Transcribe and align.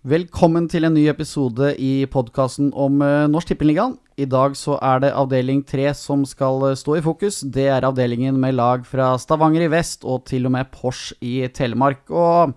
Velkommen 0.00 0.64
til 0.64 0.86
en 0.88 0.94
ny 0.96 1.02
episode 1.10 1.74
i 1.76 2.06
podkasten 2.08 2.70
om 2.72 3.02
uh, 3.04 3.26
Norsk 3.28 3.50
Tippeligaen. 3.50 3.98
I 4.16 4.24
dag 4.24 4.54
så 4.56 4.78
er 4.80 5.02
det 5.04 5.10
avdeling 5.12 5.58
tre 5.60 5.90
som 5.92 6.22
skal 6.24 6.56
uh, 6.64 6.72
stå 6.72 6.94
i 6.96 7.02
fokus. 7.04 7.42
Det 7.44 7.66
er 7.68 7.84
avdelingen 7.84 8.38
med 8.40 8.56
lag 8.56 8.86
fra 8.88 9.10
Stavanger 9.20 9.66
i 9.66 9.68
vest 9.68 10.06
og 10.08 10.22
til 10.30 10.48
og 10.48 10.54
med 10.54 10.70
Pors 10.72 11.10
i 11.20 11.44
Telemark. 11.52 12.08
Og 12.08 12.56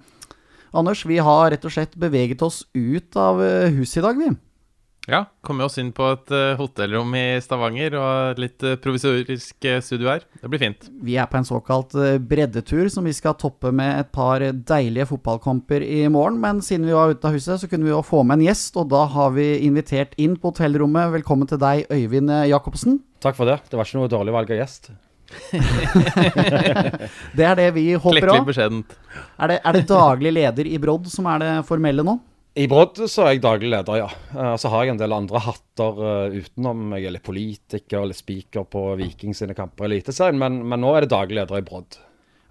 Anders, 0.71 1.03
vi 1.03 1.19
har 1.19 1.51
rett 1.51 1.67
og 1.67 1.75
slett 1.75 1.99
beveget 1.99 2.39
oss 2.47 2.61
ut 2.71 3.19
av 3.19 3.43
uh, 3.43 3.67
huset 3.75 3.99
i 3.99 4.05
dag, 4.07 4.23
vi. 4.23 4.31
Ja, 5.03 5.25
kom 5.43 5.59
oss 5.59 5.75
inn 5.81 5.89
på 5.91 6.05
et 6.13 6.31
uh, 6.31 6.53
hotellrom 6.55 7.11
i 7.19 7.35
Stavanger 7.43 7.97
og 7.99 8.39
litt 8.39 8.63
uh, 8.63 8.77
provisorisk 8.79 9.67
uh, 9.67 9.81
studio 9.83 10.07
her. 10.13 10.23
Det 10.39 10.51
blir 10.51 10.61
fint. 10.61 10.87
Vi 11.03 11.17
er 11.19 11.27
på 11.27 11.41
en 11.41 11.47
såkalt 11.47 11.91
breddetur 12.23 12.87
som 12.93 13.03
vi 13.03 13.11
skal 13.15 13.35
toppe 13.39 13.73
med 13.75 13.99
et 13.99 14.13
par 14.15 14.39
deilige 14.39 15.09
fotballkamper 15.11 15.83
i 15.83 16.05
morgen. 16.07 16.39
Men 16.39 16.63
siden 16.63 16.87
vi 16.87 16.95
var 16.95 17.11
ute 17.11 17.27
av 17.27 17.35
huset, 17.35 17.59
så 17.59 17.67
kunne 17.67 17.89
vi 17.89 17.91
jo 17.91 17.99
få 18.05 18.23
med 18.23 18.39
en 18.39 18.47
gjest, 18.47 18.79
og 18.79 18.87
da 18.95 19.03
har 19.11 19.35
vi 19.35 19.49
invitert 19.67 20.15
inn 20.15 20.39
på 20.39 20.53
hotellrommet. 20.53 21.11
Velkommen 21.19 21.51
til 21.51 21.59
deg, 21.59 21.83
Øyvind 21.91 22.31
Jacobsen. 22.47 23.01
Takk 23.23 23.35
for 23.35 23.51
det. 23.51 23.59
Det 23.67 23.79
var 23.79 23.89
ikke 23.89 23.99
noe 23.99 24.11
dårlig 24.11 24.39
valg 24.39 24.55
av 24.55 24.63
gjest. 24.63 24.93
det 27.37 27.45
er 27.47 27.55
det 27.59 27.71
vi 27.75 27.89
håper 27.91 28.07
òg. 28.07 28.21
Klekkelig 28.23 28.51
beskjedent. 28.53 28.95
Er 29.35 29.51
det, 29.51 29.63
er 29.63 29.75
det 29.75 29.89
daglig 29.89 30.31
leder 30.39 30.69
i 30.69 30.79
Brodd 30.79 31.11
som 31.11 31.27
er 31.33 31.43
det 31.43 31.55
formelle 31.67 32.05
nå? 32.07 32.21
I 32.53 32.67
Brodd 32.69 32.99
så 33.09 33.23
er 33.25 33.31
jeg 33.33 33.41
daglig 33.41 33.69
leder, 33.73 34.03
ja. 34.03 34.07
Og 34.53 34.59
så 34.61 34.69
har 34.69 34.83
jeg 34.85 34.93
en 34.93 34.99
del 35.01 35.15
andre 35.15 35.39
hatter 35.41 35.97
uh, 35.97 36.35
utenom. 36.35 36.91
Jeg 36.93 37.09
er 37.09 37.15
litt 37.15 37.25
politiker 37.25 38.05
litt 38.05 38.19
speaker 38.19 38.67
på 38.69 38.91
Viking 38.99 39.33
sine 39.33 39.55
kamper 39.57 39.87
i 39.87 39.95
Eliteserien, 39.95 40.37
men, 40.37 40.59
men, 40.61 40.83
nå 40.83 40.91
er 40.93 41.05
det 41.05 41.15
daglig 41.15 41.39
leder 41.39 41.57
i 41.57 41.65
Brodd. 41.65 41.97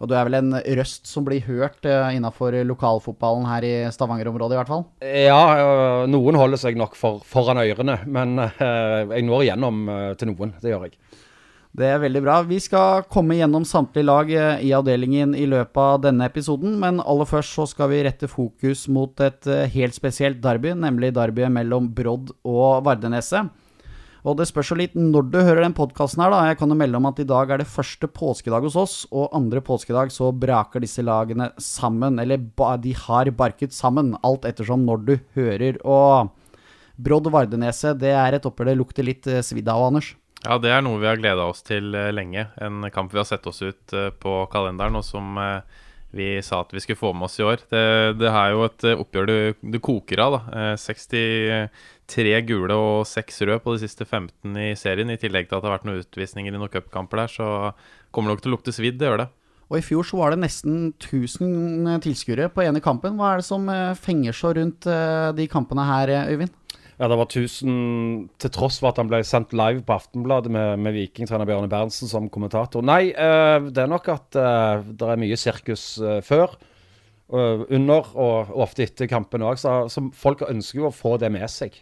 Og 0.02 0.10
du 0.10 0.16
er 0.18 0.26
vel 0.26 0.40
en 0.40 0.56
røst 0.80 1.06
som 1.06 1.22
blir 1.22 1.46
hørt 1.46 1.86
uh, 1.86 2.10
innafor 2.10 2.56
lokalfotballen 2.66 3.46
her 3.46 3.68
i 3.68 3.72
Stavanger-området, 3.94 4.56
i 4.56 4.58
hvert 4.58 4.72
fall? 4.74 4.84
Ja, 5.06 6.06
noen 6.10 6.40
holder 6.40 6.58
seg 6.58 6.80
nok 6.80 6.98
for, 6.98 7.22
foran 7.22 7.62
ørene, 7.62 8.00
men 8.10 8.34
jeg 8.42 9.22
når 9.28 9.46
igjennom 9.46 9.84
til 10.18 10.32
noen. 10.32 10.56
Det 10.58 10.74
gjør 10.74 10.88
jeg. 10.88 10.98
Det 11.72 11.86
er 11.88 12.02
veldig 12.02 12.20
bra. 12.20 12.34
Vi 12.44 12.58
skal 12.60 13.06
komme 13.08 13.38
gjennom 13.38 13.64
samtlige 13.64 14.04
lag 14.04 14.28
eh, 14.28 14.60
i 14.68 14.74
avdelingen 14.76 15.32
i 15.32 15.46
løpet 15.48 15.78
av 15.80 16.02
denne 16.04 16.26
episoden, 16.28 16.74
men 16.82 17.00
aller 17.00 17.28
først 17.28 17.56
så 17.56 17.64
skal 17.70 17.88
vi 17.88 18.02
rette 18.04 18.28
fokus 18.28 18.84
mot 18.92 19.22
et 19.24 19.48
eh, 19.48 19.70
helt 19.72 19.96
spesielt 19.96 20.42
derby, 20.44 20.74
nemlig 20.76 21.14
derbyet 21.16 21.48
mellom 21.54 21.88
Brodd 21.96 22.34
og 22.44 22.84
Vardeneset. 22.84 23.48
Og 24.22 24.36
det 24.38 24.50
spørs 24.50 24.68
jo 24.70 24.78
litt 24.78 24.92
når 24.94 25.32
du 25.32 25.40
hører 25.40 25.64
den 25.64 25.74
podkasten 25.74 26.20
her, 26.22 26.30
da. 26.30 26.44
Jeg 26.50 26.60
kan 26.60 26.70
jo 26.70 26.76
melde 26.78 27.00
om 27.00 27.08
at 27.08 27.24
i 27.24 27.26
dag 27.26 27.50
er 27.50 27.62
det 27.64 27.70
første 27.72 28.06
påskedag 28.20 28.68
hos 28.68 28.76
oss, 28.78 29.00
og 29.08 29.32
andre 29.34 29.64
påskedag 29.64 30.12
så 30.14 30.28
braker 30.30 30.84
disse 30.84 31.02
lagene 31.02 31.48
sammen. 31.56 32.20
Eller 32.20 32.44
de 32.84 32.92
har 33.08 33.32
barket 33.34 33.72
sammen, 33.74 34.12
alt 34.22 34.44
ettersom 34.46 34.84
når 34.84 35.06
du 35.08 35.14
hører. 35.40 35.80
Og 35.88 36.28
Brodd 37.02 37.32
Vardeneset, 37.32 37.96
det 37.98 38.12
er 38.12 38.36
et 38.36 38.46
oppgjør 38.46 38.70
det 38.70 38.78
lukter 38.78 39.08
litt 39.08 39.26
eh, 39.26 39.40
svidd 39.40 39.72
av, 39.72 39.88
Anders. 39.88 40.12
Ja, 40.42 40.56
det 40.58 40.72
er 40.74 40.82
noe 40.82 40.98
vi 40.98 41.06
har 41.06 41.20
gleda 41.20 41.44
oss 41.46 41.62
til 41.62 41.94
eh, 41.94 42.10
lenge. 42.10 42.48
En 42.58 42.82
kamp 42.90 43.12
vi 43.12 43.20
har 43.20 43.26
sett 43.28 43.46
oss 43.46 43.62
ut 43.62 43.94
eh, 43.94 44.10
på 44.10 44.40
kalenderen, 44.50 44.98
og 44.98 45.04
som 45.06 45.36
eh, 45.38 45.82
vi 46.12 46.26
sa 46.42 46.64
at 46.64 46.72
vi 46.74 46.82
skulle 46.82 46.98
få 46.98 47.12
med 47.14 47.28
oss 47.28 47.38
i 47.38 47.44
år. 47.46 47.62
Det, 47.70 47.82
det 48.18 48.28
er 48.28 48.50
jo 48.50 48.64
et 48.66 48.86
oppgjør 48.90 49.28
du, 49.30 49.36
du 49.62 49.78
koker 49.80 50.24
av. 50.24 50.34
da. 50.40 50.64
63 50.82 52.34
gule 52.48 52.74
og 52.74 53.06
6 53.08 53.38
røde 53.46 53.62
på 53.62 53.76
de 53.76 53.84
siste 53.84 54.04
15 54.04 54.58
i 54.58 54.72
serien. 54.76 55.14
I 55.14 55.20
tillegg 55.20 55.46
til 55.46 55.56
at 55.56 55.62
det 55.62 55.70
har 55.70 55.78
vært 55.78 55.86
noen 55.88 56.02
utvisninger 56.02 56.50
i 56.50 56.58
noen 56.58 56.74
cupkamper 56.74 57.22
der, 57.22 57.32
så 57.32 57.46
kommer 58.10 58.32
det 58.32 58.34
nok 58.34 58.44
til 58.44 58.52
å 58.52 58.56
lukte 58.58 58.74
svidd. 58.74 58.98
Det 59.00 59.08
gjør 59.08 59.22
det. 59.22 59.28
Og 59.72 59.78
I 59.78 59.86
fjor 59.86 60.04
så 60.04 60.18
var 60.18 60.34
det 60.34 60.42
nesten 60.42 60.90
1000 60.98 62.02
tilskuere 62.04 62.50
på 62.52 62.66
ene 62.66 62.82
kampen. 62.84 63.14
Hva 63.16 63.30
er 63.30 63.40
det 63.40 63.46
som 63.46 63.70
fenger 63.96 64.36
så 64.36 64.50
rundt 64.58 64.90
de 65.38 65.46
kampene 65.48 65.86
her, 65.88 66.12
Øyvind? 66.34 66.52
Ja, 67.02 67.08
det 67.10 67.16
var 67.18 67.26
1000 67.26 68.28
til 68.38 68.50
tross 68.54 68.76
for 68.78 68.92
at 68.92 68.98
han 69.00 69.08
ble 69.10 69.18
sendt 69.26 69.50
live 69.58 69.80
på 69.82 69.96
Aftenbladet 69.96 70.52
med, 70.54 70.78
med 70.84 70.94
Vikingtrener 70.94 71.48
Bjørne 71.48 71.66
Berntsen 71.66 72.06
som 72.06 72.28
kommentator. 72.30 72.84
Nei, 72.86 73.08
uh, 73.10 73.58
det 73.74 73.82
er 73.82 73.90
nok 73.90 74.06
at 74.12 74.38
uh, 74.38 74.84
det 74.86 75.08
er 75.10 75.18
mye 75.18 75.38
sirkus 75.40 75.96
uh, 75.98 76.20
før, 76.22 76.54
under 77.32 78.10
og, 78.12 78.50
og, 78.52 78.58
ofte 78.60 78.84
etter 78.84 79.08
kampen 79.08 79.42
òg. 79.42 79.56
Så, 79.58 79.72
så, 79.90 80.04
folk 80.14 80.44
ønsker 80.46 80.82
jo 80.82 80.90
å 80.90 80.94
få 80.94 81.16
det 81.18 81.32
med 81.32 81.48
seg. 81.50 81.80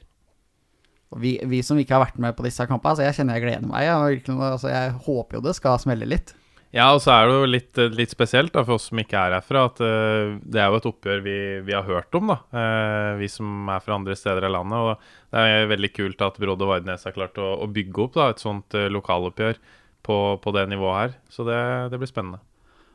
Vi, 1.18 1.34
vi, 1.50 1.60
som 1.66 1.76
ikke 1.82 1.98
har 1.98 2.04
vært 2.04 2.20
med 2.22 2.36
på 2.38 2.46
disse 2.46 2.64
kampene, 2.70 2.94
altså 2.94 3.04
jeg 3.04 3.18
kjenner 3.18 3.36
jeg 3.36 3.44
gleder 3.48 3.66
meg. 3.66 3.88
Jeg, 3.90 4.22
altså 4.30 4.70
jeg 4.70 4.94
håper 5.08 5.36
jo 5.36 5.44
det 5.50 5.56
skal 5.58 5.80
smelle 5.82 6.08
litt. 6.08 6.32
Ja, 6.70 6.84
og 6.94 7.00
så 7.02 7.10
er 7.16 7.26
det 7.26 7.34
jo 7.34 7.46
litt, 7.50 7.78
eh, 7.82 7.94
litt 7.98 8.12
spesielt 8.12 8.52
da, 8.54 8.62
for 8.62 8.76
oss 8.76 8.86
som 8.92 9.00
ikke 9.02 9.18
er 9.18 9.34
herfra, 9.34 9.64
at 9.66 9.80
uh, 9.82 10.36
det 10.38 10.60
er 10.62 10.68
jo 10.70 10.78
et 10.78 10.86
oppgjør 10.86 11.24
vi, 11.24 11.38
vi 11.66 11.74
har 11.74 11.88
hørt 11.88 12.14
om, 12.14 12.30
da. 12.30 12.36
Uh, 12.54 13.18
vi 13.18 13.26
som 13.32 13.66
er 13.74 13.82
fra 13.82 13.96
andre 13.98 14.14
steder 14.14 14.46
i 14.46 14.52
landet. 14.54 14.78
Og 14.78 15.34
det 15.34 15.42
er 15.56 15.72
veldig 15.72 15.90
kult 15.96 16.22
at 16.22 16.38
Brodd 16.38 16.62
og 16.62 16.70
Vardnes 16.70 17.08
har 17.08 17.16
klart 17.16 17.42
å, 17.42 17.56
å 17.64 17.66
bygge 17.74 18.04
opp 18.06 18.14
da, 18.20 18.28
et 18.30 18.42
sånt 18.42 18.78
uh, 18.78 18.86
lokaloppgjør 18.86 19.58
på, 20.06 20.20
på, 20.44 20.54
det 20.54 20.68
nivået 20.70 21.00
her. 21.00 21.18
Så 21.34 21.48
det, 21.48 21.58
det 21.90 21.98
blir 21.98 22.12
spennende. 22.12 22.38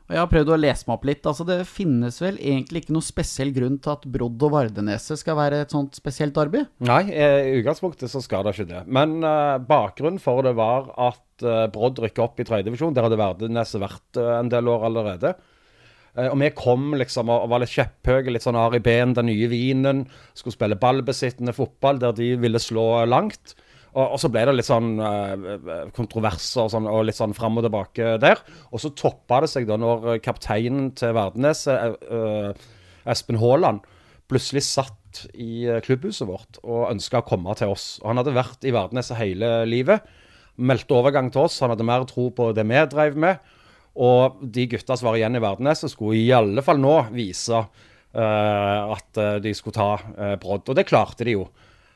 Og 0.06 0.14
Jeg 0.14 0.22
har 0.22 0.28
prøvd 0.30 0.52
å 0.54 0.58
lese 0.60 0.86
meg 0.86 0.94
opp 0.94 1.06
litt. 1.08 1.24
altså 1.26 1.44
Det 1.46 1.56
finnes 1.66 2.20
vel 2.22 2.36
egentlig 2.38 2.84
ikke 2.84 2.94
noe 2.94 3.06
spesiell 3.06 3.50
grunn 3.54 3.80
til 3.82 3.92
at 3.96 4.06
Brodd 4.06 4.44
og 4.46 4.52
Vardeneset 4.54 5.18
skal 5.18 5.38
være 5.38 5.64
et 5.64 5.74
sånt 5.74 5.98
spesielt 5.98 6.36
derby? 6.36 6.62
Nei, 6.86 7.02
i 7.10 7.56
utgangspunktet 7.58 8.12
så 8.12 8.22
skal 8.22 8.46
det 8.46 8.54
ikke 8.54 8.70
det. 8.70 8.84
Men 8.86 9.18
uh, 9.26 9.58
bakgrunnen 9.58 10.22
for 10.22 10.46
det 10.46 10.54
var 10.58 10.92
at 10.94 11.42
uh, 11.42 11.66
Brodd 11.74 11.98
rykket 12.04 12.22
opp 12.22 12.38
i 12.38 12.46
tredjedivisjon. 12.46 12.94
Der 12.94 13.08
hadde 13.08 13.18
Vardeneset 13.18 13.82
vært 13.82 14.22
uh, 14.22 14.36
en 14.38 14.52
del 14.52 14.70
år 14.70 14.86
allerede. 14.90 15.34
Og 16.16 16.38
vi 16.40 16.48
kom 16.56 16.94
liksom 16.96 17.28
og 17.28 17.50
var 17.52 17.60
litt 17.60 17.74
kjepphøye, 17.74 18.30
litt 18.32 18.40
sånn 18.46 18.56
Ari 18.56 18.78
Behn, 18.80 19.12
den 19.18 19.26
nye 19.28 19.50
vinen. 19.52 20.06
Skulle 20.32 20.54
spille 20.54 20.78
ballbesittende 20.80 21.52
fotball 21.52 22.00
der 22.00 22.14
de 22.16 22.30
ville 22.40 22.62
slå 22.62 23.02
langt. 23.04 23.52
Og, 23.96 24.04
og, 24.04 24.18
så 24.20 24.28
ble 24.32 24.42
det 24.44 24.54
litt 24.58 24.68
sånn 24.68 24.98
uh, 25.00 25.88
kontroverser 25.96 26.66
og, 26.66 26.72
sånn, 26.74 26.88
og 26.90 27.06
litt 27.08 27.16
sånn 27.16 27.34
fram 27.36 27.56
og 27.56 27.64
tilbake 27.64 28.16
der. 28.20 28.42
Og 28.68 28.82
så 28.82 28.92
toppa 28.92 29.40
det 29.42 29.50
seg 29.52 29.68
da 29.68 29.78
når 29.80 30.18
kapteinen 30.24 30.90
til 30.98 31.14
Verdenes, 31.16 31.64
uh, 31.70 32.52
Espen 33.08 33.40
Haaland, 33.40 33.86
plutselig 34.28 34.66
satt 34.66 35.22
i 35.32 35.64
klubbhuset 35.86 36.28
vårt 36.28 36.58
og 36.60 36.90
ønska 36.90 37.22
å 37.22 37.26
komme 37.26 37.54
til 37.56 37.72
oss. 37.72 37.94
Og 38.02 38.10
Han 38.10 38.20
hadde 38.20 38.36
vært 38.36 38.68
i 38.68 38.74
Verdenes 38.76 39.14
hele 39.16 39.62
livet. 39.68 40.04
Meldte 40.60 40.98
overgang 40.98 41.30
til 41.32 41.46
oss. 41.46 41.56
Han 41.64 41.72
hadde 41.72 41.86
mer 41.88 42.04
tro 42.10 42.28
på 42.36 42.50
det 42.56 42.66
vi 42.68 42.84
drev 42.92 43.16
med. 43.24 43.52
Og 43.96 44.42
de 44.42 44.66
gutta 44.74 44.98
som 44.98 45.08
var 45.08 45.16
igjen 45.16 45.38
i 45.38 45.40
Verdenes, 45.40 45.86
skulle 45.88 46.20
i 46.20 46.28
alle 46.36 46.60
fall 46.66 46.82
nå 46.82 46.98
vise 47.14 47.56
uh, 47.56 48.92
at 48.92 49.24
de 49.40 49.56
skulle 49.56 49.78
ta 49.78 49.92
uh, 49.96 50.34
brodd. 50.42 50.68
Og 50.68 50.76
det 50.76 50.88
klarte 50.90 51.24
de 51.24 51.38
jo. 51.38 51.46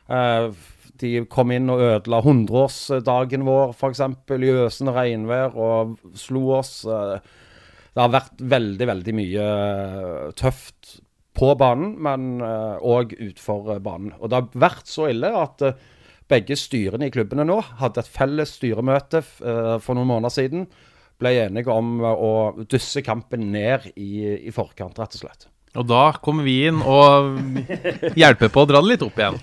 Uh, 0.09 0.49
de 1.01 1.25
kom 1.31 1.53
inn 1.55 1.71
og 1.73 1.83
ødela 1.83 2.21
100-årsdagen 2.23 3.45
vår, 3.47 3.75
f.eks. 3.77 4.03
i 4.37 4.51
øsende 4.65 4.95
regnvær, 4.97 5.55
og 5.57 5.97
slo 6.19 6.47
oss. 6.59 6.81
Eh, 6.85 7.39
det 7.91 8.03
har 8.03 8.13
vært 8.15 8.43
veldig, 8.53 8.89
veldig 8.93 9.15
mye 9.19 9.47
eh, 9.47 10.27
tøft 10.39 10.99
på 11.41 11.53
banen, 11.59 11.95
men 12.03 12.43
òg 12.43 13.15
uh, 13.15 13.21
utfor 13.31 13.73
banen. 13.81 14.13
Og 14.19 14.29
det 14.29 14.41
har 14.41 14.63
vært 14.67 14.91
så 14.91 15.07
ille 15.09 15.31
at 15.39 15.63
begge 16.31 16.57
styrene 16.59 17.07
i 17.07 17.13
klubbene 17.15 17.47
nå 17.47 17.57
hadde 17.81 18.03
et 18.03 18.11
felles 18.11 18.57
styremøte 18.59 19.23
for 19.23 19.95
noen 19.97 20.11
måneder 20.11 20.35
siden. 20.35 20.67
Ble 21.23 21.33
enige 21.47 21.73
om 21.73 22.03
å 22.03 22.33
dysse 22.67 23.03
kampen 23.07 23.47
ned 23.55 23.89
i, 23.95 24.27
i 24.43 24.53
forkant, 24.55 24.99
rett 25.01 25.17
og 25.17 25.23
slett. 25.23 25.50
Og 25.79 25.87
da 25.87 26.03
kommer 26.19 26.43
vi 26.43 26.57
inn 26.67 26.81
og 26.83 27.37
hjelper 28.19 28.51
på 28.51 28.65
å 28.65 28.67
dra 28.67 28.81
det 28.83 28.91
litt 28.91 29.05
opp 29.07 29.21
igjen. 29.21 29.37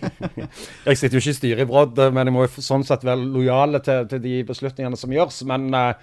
Jeg 0.84 1.00
sitter 1.00 1.16
jo 1.16 1.22
ikke 1.24 1.32
i 1.32 1.38
styret 1.38 1.64
i 1.64 1.70
Brodd, 1.70 2.02
men 2.12 2.28
jeg 2.28 2.36
må 2.36 2.44
jo 2.44 2.64
sånn 2.64 2.84
sett 2.88 3.06
være 3.08 3.24
lojale 3.24 3.80
til, 3.84 4.10
til 4.12 4.24
de 4.26 4.42
beslutningene 4.50 5.00
som 5.00 5.14
gjøres. 5.16 5.38
Men 5.48 5.70
uh, 5.72 5.94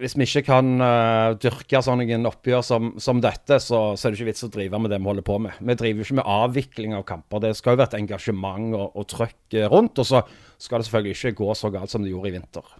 hvis 0.00 0.16
vi 0.16 0.24
ikke 0.24 0.46
kan 0.48 0.72
uh, 0.80 1.36
dyrke 1.36 1.82
sånn 1.84 2.06
en 2.06 2.30
oppgjør 2.32 2.64
som, 2.64 2.94
som 3.02 3.20
dette, 3.20 3.60
så, 3.60 3.82
så, 3.92 4.06
er 4.06 4.14
det 4.14 4.22
ikke 4.22 4.30
vits 4.30 4.48
å 4.48 4.50
drive 4.56 4.80
med 4.80 4.94
det 4.94 5.02
vi 5.02 5.10
holder 5.12 5.28
på 5.28 5.38
med. 5.44 5.60
Vi 5.60 5.76
driver 5.76 6.00
jo 6.00 6.08
ikke 6.08 6.20
med 6.22 6.32
avvikling 6.38 6.96
av 6.96 7.04
kamper. 7.12 7.44
Det 7.44 7.52
skal 7.60 7.76
jo 7.76 7.82
være 7.82 7.92
et 7.92 8.00
engasjement 8.00 8.80
og, 8.80 8.88
og 8.96 9.08
trøkk 9.12 9.60
rundt. 9.76 10.00
Og 10.00 10.08
så 10.08 10.24
skal 10.56 10.80
det 10.80 10.88
selvfølgelig 10.88 11.18
ikke 11.20 11.38
gå 11.44 11.52
så 11.60 11.74
galt 11.74 11.92
som 11.92 12.00
det 12.06 12.16
gjorde 12.16 12.32
i 12.32 12.36
vinter. 12.38 12.76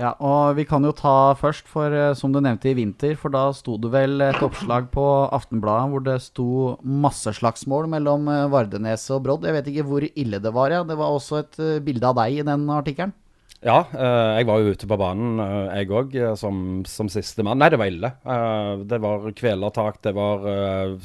Ja, 0.00 0.14
og 0.24 0.56
vi 0.56 0.64
kan 0.64 0.84
jo 0.86 0.94
ta 0.96 1.34
først, 1.36 1.66
for 1.68 1.92
eh, 1.92 2.14
som 2.16 2.32
du 2.32 2.38
nevnte 2.40 2.70
i 2.70 2.76
vinter, 2.78 3.12
for 3.20 3.32
da 3.34 3.50
sto 3.52 3.74
det 3.76 3.90
vel 3.92 4.24
et 4.24 4.40
oppslag 4.40 4.86
på 4.94 5.04
Aftenbladet 5.36 5.92
hvor 5.92 6.04
det 6.06 6.14
sto 6.24 6.46
masseslagsmål 6.80 7.90
mellom 7.92 8.30
eh, 8.32 8.46
Vardenes 8.52 9.04
og 9.12 9.26
Brodd. 9.26 9.44
Jeg 9.44 9.58
vet 9.58 9.68
ikke 9.68 9.84
hvor 9.90 10.06
ille 10.08 10.40
det 10.40 10.54
var, 10.56 10.72
ja. 10.72 10.80
Det 10.88 10.96
var 10.96 11.12
også 11.12 11.42
et 11.42 11.60
eh, 11.60 11.82
bilde 11.84 12.08
av 12.08 12.16
deg 12.22 12.38
i 12.38 12.46
den 12.48 12.64
artikkelen. 12.72 13.12
Ja, 13.62 13.84
jeg 13.94 14.46
var 14.48 14.58
jo 14.58 14.72
ute 14.74 14.88
på 14.90 14.96
banen, 14.98 15.38
jeg 15.70 15.86
òg, 15.94 16.16
som, 16.34 16.56
som 16.82 17.06
sistemann. 17.06 17.60
Nei, 17.62 17.68
det 17.70 17.78
var 17.78 17.92
ille. 17.92 18.08
Det 18.90 18.98
var 18.98 19.28
kvelertak, 19.38 20.00
det 20.02 20.10
var 20.16 20.48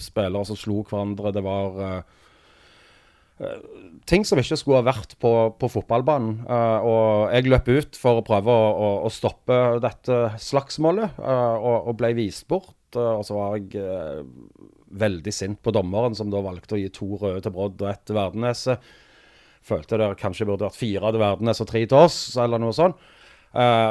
spillere 0.01 0.41
som 0.49 0.57
slo 0.57 0.79
hverandre, 0.81 1.35
det 1.35 1.43
var 1.45 2.01
ting 4.07 4.23
som 4.25 4.39
ikke 4.39 4.57
skulle 4.57 4.81
ha 4.81 4.87
vært 4.87 5.15
på, 5.21 5.31
på 5.59 5.69
fotballbanen. 5.69 6.39
Uh, 6.47 6.79
og 6.87 7.33
jeg 7.35 7.49
løp 7.51 7.69
ut 7.69 7.99
for 7.99 8.19
å 8.19 8.25
prøve 8.25 8.53
å, 8.53 8.69
å, 8.71 8.89
å 9.07 9.11
stoppe 9.13 9.57
dette 9.83 10.21
slagsmålet, 10.41 11.19
uh, 11.19 11.57
og, 11.57 11.75
og, 11.89 11.93
ble 11.99 12.13
vist 12.17 12.47
bort. 12.49 12.75
Uh, 12.95 13.19
og 13.19 13.25
så 13.27 13.37
var 13.37 13.57
jeg 13.59 13.83
veldig 14.97 15.33
sint 15.35 15.61
på 15.61 15.73
dommeren, 15.75 16.15
som 16.17 16.31
da 16.31 16.41
valgte 16.41 16.77
å 16.77 16.81
gi 16.81 16.89
to 16.95 17.11
røde 17.19 17.43
til 17.43 17.53
Brodd 17.53 17.83
og 17.83 17.91
ett 17.91 18.07
til 18.07 18.17
Verdeneset. 18.17 18.89
Følte 19.67 19.99
det 19.99 20.13
kanskje 20.21 20.47
burde 20.47 20.69
vært 20.69 20.79
fire 20.79 21.11
til 21.11 21.21
Verdenes 21.21 21.61
og 21.61 21.69
tre 21.69 21.83
til 21.83 22.07
oss, 22.07 22.19
eller 22.39 22.61
noe 22.63 22.75
sånt. 22.75 22.99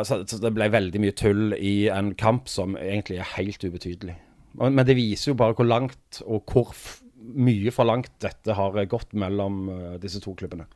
Så, 0.07 0.21
det 0.41 0.53
ble 0.55 0.69
veldig 0.71 1.01
mye 1.03 1.15
tull 1.17 1.53
i 1.57 1.89
en 1.93 2.13
kamp 2.17 2.47
som 2.49 2.77
egentlig 2.79 3.19
er 3.19 3.29
helt 3.35 3.65
ubetydelig. 3.65 4.15
Men 4.57 4.85
det 4.89 4.97
viser 4.97 5.33
jo 5.33 5.39
bare 5.41 5.57
hvor 5.59 5.69
langt 5.69 6.23
og 6.25 6.49
hvor 6.49 6.73
mye 7.17 7.73
for 7.75 7.89
langt 7.89 8.13
dette 8.23 8.57
har 8.57 8.77
gått 8.91 9.15
mellom 9.17 9.69
uh, 9.71 9.95
disse 10.03 10.21
to 10.25 10.35
klubbene. 10.39 10.67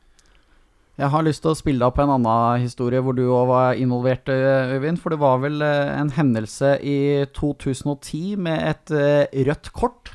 Jeg 0.99 1.09
har 1.13 1.23
lyst 1.23 1.41
til 1.41 1.53
å 1.53 1.57
spille 1.57 1.87
opp 1.87 2.01
en 2.03 2.11
annen 2.13 2.61
historie 2.61 2.99
hvor 3.01 3.15
du 3.17 3.23
òg 3.23 3.47
var 3.49 3.79
involvert, 3.79 4.27
Øyvind. 4.29 4.99
For 5.01 5.13
det 5.13 5.21
var 5.21 5.39
vel 5.41 5.61
uh, 5.63 5.93
en 5.97 6.11
hendelse 6.13 6.75
i 6.83 6.97
2010 7.37 8.35
med 8.41 8.67
et 8.73 8.97
rødt 9.47 9.71
kort. 9.77 10.11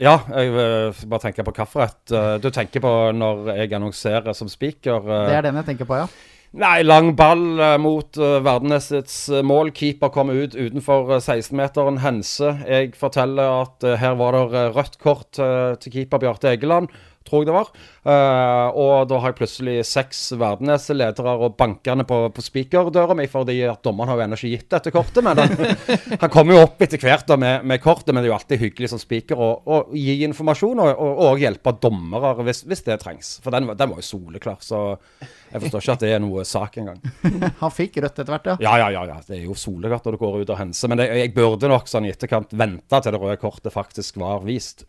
Ja, 0.00 0.18
jeg 0.26 0.50
bare 1.06 1.22
tenker 1.22 1.46
på 1.46 1.52
hvilken 1.54 2.40
du 2.42 2.48
tenker 2.50 2.82
på 2.82 2.94
når 3.14 3.52
jeg 3.60 3.74
annonserer 3.76 4.34
som 4.34 4.50
speaker. 4.50 5.04
Det 5.06 5.36
er 5.36 5.46
den 5.46 5.60
jeg 5.60 5.68
tenker 5.68 5.86
på, 5.86 6.00
ja. 6.02 6.08
Nei, 6.54 6.84
lang 6.86 7.16
ball 7.18 7.58
uh, 7.58 7.72
mot 7.82 8.14
uh, 8.14 8.36
Verdenesets 8.38 9.24
uh, 9.32 9.40
mål. 9.42 9.72
Keeper 9.74 10.12
kom 10.14 10.30
ut 10.30 10.54
utenfor 10.54 11.16
16-meteren. 11.16 11.98
Hense. 12.04 12.52
Jeg 12.68 12.92
forteller 12.94 13.64
at 13.64 13.86
her 13.98 14.14
var 14.20 14.38
det 14.38 14.62
rødt 14.76 15.00
kort 15.02 15.40
til 15.82 15.96
keeper 15.96 16.22
Bjarte 16.22 16.52
Egeland 16.52 16.92
tror 17.24 17.42
jeg 17.42 17.48
det 17.48 17.56
var. 17.56 17.70
Uh, 18.04 18.68
og 18.76 19.08
da 19.08 19.18
har 19.22 19.32
jeg 19.32 19.38
plutselig 19.38 19.76
seks 19.88 20.20
Verdenes-ledere 20.40 21.34
og 21.40 21.56
bankende 21.58 22.04
på, 22.08 22.18
på 22.34 22.44
spikerdøra 22.44 23.16
mi, 23.16 23.26
fordi 23.30 23.56
at 23.68 23.80
dommeren 23.84 24.12
har 24.12 24.20
jo 24.20 24.26
ennå 24.26 24.38
ikke 24.38 24.52
gitt 24.52 24.68
dette 24.76 24.92
kortet. 24.94 25.22
Men 25.24 25.40
han, 25.40 25.54
han 26.22 26.32
kommer 26.32 26.56
jo 26.56 26.64
opp 26.66 26.84
etter 26.84 27.00
hvert 27.00 27.26
da 27.28 27.38
med, 27.40 27.64
med, 27.64 27.82
kortet, 27.84 28.12
men 28.12 28.20
det 28.22 28.28
er 28.28 28.32
jo 28.34 28.38
alltid 28.38 28.64
hyggelig 28.66 28.92
som 28.92 29.00
spiker 29.00 29.40
å 29.40 29.80
gi 29.96 30.18
informasjon 30.28 30.84
og, 30.84 30.92
og, 30.92 31.22
og, 31.28 31.42
hjelpe 31.44 31.74
dommere 31.80 32.34
hvis, 32.44 32.64
hvis, 32.68 32.84
det 32.86 33.00
trengs. 33.02 33.36
For 33.44 33.54
den, 33.54 33.72
den, 33.72 33.94
var 33.94 34.00
jo 34.00 34.06
soleklar, 34.06 34.60
så 34.64 34.84
jeg 35.54 35.64
forstår 35.64 35.84
ikke 35.84 35.96
at 35.98 36.04
det 36.04 36.14
er 36.14 36.24
noe 36.24 36.44
sak 36.48 36.80
engang. 36.82 37.00
han 37.62 37.74
fikk 37.74 38.00
rødt 38.04 38.18
etter 38.18 38.32
hvert, 38.36 38.52
ja? 38.52 38.58
Ja, 38.64 38.76
ja, 38.84 38.90
ja. 38.98 39.06
ja. 39.14 39.20
Det 39.24 39.38
er 39.38 39.46
jo 39.48 39.56
soleklart 39.58 40.04
når 40.04 40.16
du 40.16 40.24
går 40.24 40.42
ut 40.42 40.54
og 40.54 40.60
henser. 40.60 40.92
Men 40.92 41.00
det, 41.00 41.08
jeg 41.22 41.34
burde 41.36 41.70
nok 41.72 41.88
sånn 41.90 42.08
i 42.08 42.12
etterkant 42.12 42.52
vente 42.52 43.00
til 43.00 43.14
det 43.14 43.20
røde 43.22 43.40
kortet 43.40 43.72
faktisk 43.72 44.20
var 44.20 44.44
vist. 44.44 44.84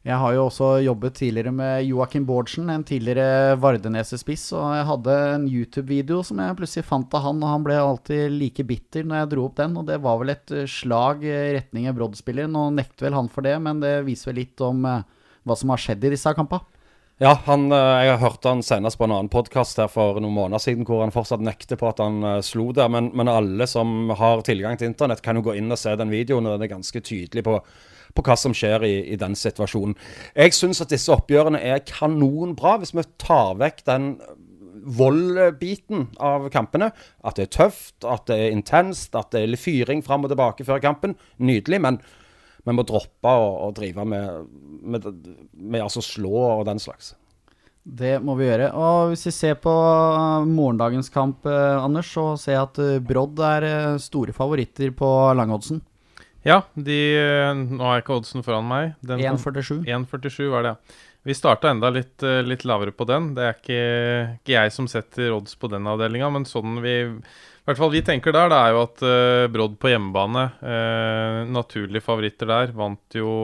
Jeg 0.00 0.16
har 0.16 0.32
jo 0.32 0.46
også 0.46 0.68
jobbet 0.80 1.18
tidligere 1.18 1.50
med 1.52 1.82
Joakim 1.84 2.24
Bårdsen, 2.24 2.70
en 2.72 2.84
tidligere 2.88 3.58
Vardeneset-spiss. 3.60 4.46
Og 4.56 4.70
jeg 4.72 4.86
hadde 4.88 5.16
en 5.34 5.44
YouTube-video 5.44 6.22
som 6.24 6.40
jeg 6.40 6.56
plutselig 6.56 6.86
fant 6.88 7.16
av 7.18 7.26
han, 7.26 7.42
og 7.44 7.52
han 7.52 7.66
ble 7.66 7.76
alltid 7.76 8.32
like 8.32 8.64
bitter 8.64 9.04
når 9.04 9.20
jeg 9.20 9.30
dro 9.34 9.44
opp 9.50 9.58
den. 9.60 9.76
Og 9.76 9.84
det 9.90 9.98
var 10.00 10.16
vel 10.22 10.32
et 10.32 10.54
eh, 10.56 10.64
slag 10.64 11.26
i 11.28 11.36
retning 11.58 11.90
Brodd-spiller. 11.98 12.48
Nå 12.48 12.70
nekter 12.78 13.10
vel 13.10 13.18
han 13.18 13.28
for 13.28 13.44
det, 13.44 13.58
men 13.60 13.84
det 13.84 13.98
viser 14.08 14.32
vel 14.32 14.40
litt 14.40 14.64
om 14.64 14.88
eh, 14.88 15.04
hva 15.44 15.58
som 15.60 15.74
har 15.76 15.84
skjedd 15.84 16.08
i 16.08 16.14
disse 16.16 16.32
kampene. 16.38 16.64
Ja, 17.20 17.34
han, 17.44 17.68
eh, 17.68 17.92
jeg 18.06 18.14
har 18.14 18.24
hørt 18.24 18.48
han 18.48 18.64
senest 18.64 18.96
på 18.96 19.04
en 19.04 19.18
annen 19.18 19.28
podkast 19.28 19.84
for 19.92 20.16
noen 20.16 20.32
måneder 20.32 20.64
siden 20.64 20.88
hvor 20.88 21.04
han 21.04 21.12
fortsatt 21.12 21.44
nekter 21.44 21.76
på 21.76 21.92
at 21.92 22.00
han 22.00 22.40
slo 22.40 22.70
der. 22.72 22.88
Men, 22.88 23.12
men 23.12 23.28
alle 23.28 23.68
som 23.68 24.14
har 24.16 24.48
tilgang 24.48 24.80
til 24.80 24.94
internett, 24.94 25.20
kan 25.20 25.36
jo 25.36 25.44
gå 25.50 25.60
inn 25.60 25.68
og 25.68 25.84
se 25.84 25.92
den 25.92 26.08
videoen. 26.08 26.48
og 26.48 26.56
Den 26.56 26.70
er 26.70 26.76
ganske 26.78 27.04
tydelig 27.04 27.44
på 27.44 27.60
på 28.14 28.24
hva 28.26 28.36
som 28.38 28.54
skjer 28.56 28.84
i, 28.86 28.94
i 29.14 29.18
den 29.20 29.36
situasjonen. 29.38 29.96
Jeg 30.34 30.56
syns 30.56 30.82
at 30.82 30.92
disse 30.92 31.12
oppgjørene 31.14 31.60
er 31.62 31.84
kanonbra, 31.88 32.78
hvis 32.80 32.94
vi 32.96 33.06
tar 33.22 33.58
vekk 33.60 33.84
den 33.88 34.14
voldbiten 34.84 36.08
av 36.22 36.48
kampene. 36.52 36.90
At 37.26 37.38
det 37.38 37.48
er 37.48 37.54
tøft, 37.58 38.00
at 38.04 38.26
det 38.30 38.38
er 38.38 38.56
intenst, 38.56 39.14
at 39.18 39.32
det 39.34 39.44
er 39.44 39.52
litt 39.52 39.62
fyring 39.62 40.04
fram 40.06 40.24
og 40.26 40.32
tilbake 40.32 40.66
før 40.66 40.82
kampen. 40.82 41.16
Nydelig. 41.38 41.80
Men 41.82 42.00
vi 42.66 42.76
må 42.76 42.84
droppe 42.86 43.32
å, 43.32 43.70
drive 43.76 44.04
med, 44.08 44.52
med, 44.82 45.08
med 45.52 45.82
altså 45.84 46.04
slå 46.04 46.34
og 46.60 46.66
den 46.68 46.80
slags. 46.82 47.14
Det 47.80 48.18
må 48.22 48.34
vi 48.36 48.46
gjøre. 48.46 48.70
Og 48.76 49.12
hvis 49.12 49.24
vi 49.30 49.32
ser 49.34 49.56
på 49.62 49.72
uh, 49.72 50.44
morgendagens 50.44 51.08
kamp, 51.12 51.46
uh, 51.48 51.80
Anders, 51.80 52.10
så 52.12 52.34
ser 52.38 52.58
jeg 52.58 52.66
at 52.66 52.80
uh, 52.82 52.98
Brodd 53.02 53.40
er 53.40 53.66
store 54.02 54.34
favoritter 54.36 54.92
på 54.96 55.08
langoddsen. 55.38 55.80
Ja, 56.46 56.62
de 56.74 56.98
Nå 57.68 57.84
har 57.84 57.98
jeg 57.98 58.06
ikke 58.06 58.16
oddsen 58.16 58.44
foran 58.46 58.68
meg. 58.68 58.94
1,47. 59.04 59.84
1,47 59.84 60.50
var 60.52 60.64
det, 60.64 60.74
ja. 60.74 61.06
Vi 61.28 61.36
starta 61.36 61.68
enda 61.68 61.90
litt, 61.92 62.22
eh, 62.24 62.40
litt, 62.40 62.64
lavere 62.64 62.94
på 62.96 63.04
den. 63.04 63.34
Det 63.36 63.44
er 63.44 63.58
ikke, 63.58 63.80
ikke 64.40 64.54
jeg 64.54 64.72
som 64.72 64.86
setter 64.88 65.34
odds 65.36 65.52
på 65.60 65.68
den 65.68 65.88
avdelinga, 65.90 66.30
men 66.32 66.48
sånn 66.48 66.80
vi 66.80 66.94
i 67.60 67.68
hvert 67.68 67.76
fall 67.76 67.92
vi 67.92 68.00
tenker 68.00 68.32
der, 68.32 68.48
det 68.48 68.56
er 68.56 68.72
jo 68.72 68.78
at 68.86 69.02
uh, 69.04 69.48
Brodd 69.52 69.76
på 69.78 69.90
hjemmebane, 69.92 70.46
uh, 70.64 71.42
naturlige 71.52 72.02
favoritter 72.02 72.48
der, 72.48 72.72
vant 72.72 73.14
jo 73.14 73.34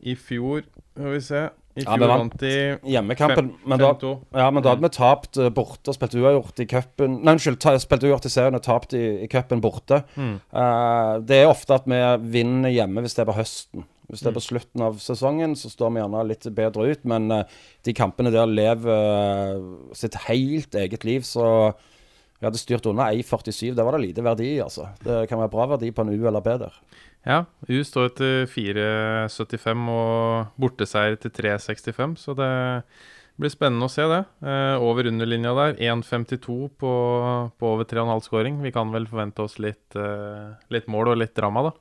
i 0.00 0.16
fjor 0.16 0.64
Skal 0.96 1.12
vi 1.12 1.20
se 1.24 1.42
i 1.76 1.84
fjor 1.84 2.02
ja, 2.02 2.08
vant 2.08 2.36
de 2.40 2.52
hjemmekampen. 2.88 3.50
Men 3.68 3.80
da, 3.80 3.90
ja, 4.00 4.46
men 4.52 4.64
da 4.64 4.72
hadde 4.72 4.86
vi 4.86 4.92
tapt 4.96 5.40
uh, 5.40 5.50
borte 5.54 5.92
og 5.92 5.96
spilt 5.96 6.16
uavgjort 6.16 6.62
i 6.64 6.68
cupen 6.70 7.18
Nei, 7.20 7.34
unnskyld, 7.36 7.66
spilt 7.82 8.06
uavgjort 8.06 8.28
i 8.28 8.32
serien 8.32 8.56
og 8.56 8.64
tapt 8.64 8.96
i, 8.96 9.02
i 9.26 9.28
cupen 9.32 9.60
borte. 9.64 10.00
Mm. 10.16 10.38
Uh, 10.54 11.12
det 11.26 11.42
er 11.42 11.50
ofte 11.50 11.76
at 11.76 11.88
vi 11.90 12.00
vinner 12.38 12.72
hjemme 12.72 13.04
hvis 13.04 13.18
det 13.18 13.26
er 13.26 13.30
på 13.30 13.36
høsten. 13.36 13.84
Hvis 14.06 14.22
det 14.22 14.30
er 14.30 14.36
på 14.36 14.42
mm. 14.44 14.46
slutten 14.46 14.86
av 14.86 15.00
sesongen, 15.02 15.56
så 15.58 15.68
står 15.72 15.92
vi 15.92 16.00
gjerne 16.00 16.24
litt 16.30 16.48
bedre 16.56 16.88
ut. 16.92 17.04
Men 17.12 17.28
uh, 17.32 17.60
de 17.84 17.96
kampene 17.96 18.32
der 18.32 18.48
lever 18.48 19.60
sitt 19.98 20.16
helt 20.30 20.78
eget 20.78 21.04
liv, 21.04 21.26
så 21.28 21.46
vi 22.36 22.44
hadde 22.44 22.60
styrt 22.60 22.86
unna 22.88 23.10
1,47. 23.12 23.74
Det 23.76 23.84
var 23.84 23.96
det 23.96 24.04
lite 24.04 24.24
verdi 24.24 24.54
i, 24.54 24.62
altså. 24.64 24.90
Det 25.00 25.24
kan 25.30 25.40
være 25.40 25.52
bra 25.52 25.68
verdi 25.74 25.92
på 25.92 26.04
en 26.04 26.12
U 26.12 26.18
eller 26.28 26.44
B 26.44 26.56
der. 26.60 26.74
Ja, 27.26 27.42
U 27.66 27.76
står 27.82 28.12
til 28.14 28.46
4,75 28.46 29.88
og 29.90 30.58
borteseier 30.62 31.16
til 31.18 31.32
3,65, 31.34 32.14
så 32.22 32.34
det 32.38 32.50
blir 33.36 33.52
spennende 33.52 33.88
å 33.88 33.92
se 33.92 34.06
det. 34.08 34.20
Eh, 34.46 34.76
over 34.78 35.08
underlinja 35.10 35.52
der, 35.58 35.74
1,52 35.90 36.54
på, 36.78 36.92
på, 37.58 37.72
over 37.72 37.88
3,5 37.88 38.22
scoring. 38.28 38.60
Vi 38.62 38.72
kan 38.72 38.94
vel 38.94 39.08
forvente 39.10 39.42
oss 39.44 39.58
litt, 39.58 39.98
eh, 39.98 40.54
litt, 40.72 40.86
mål 40.86 41.16
og 41.16 41.20
litt 41.24 41.34
drama, 41.36 41.66
da. 41.66 41.74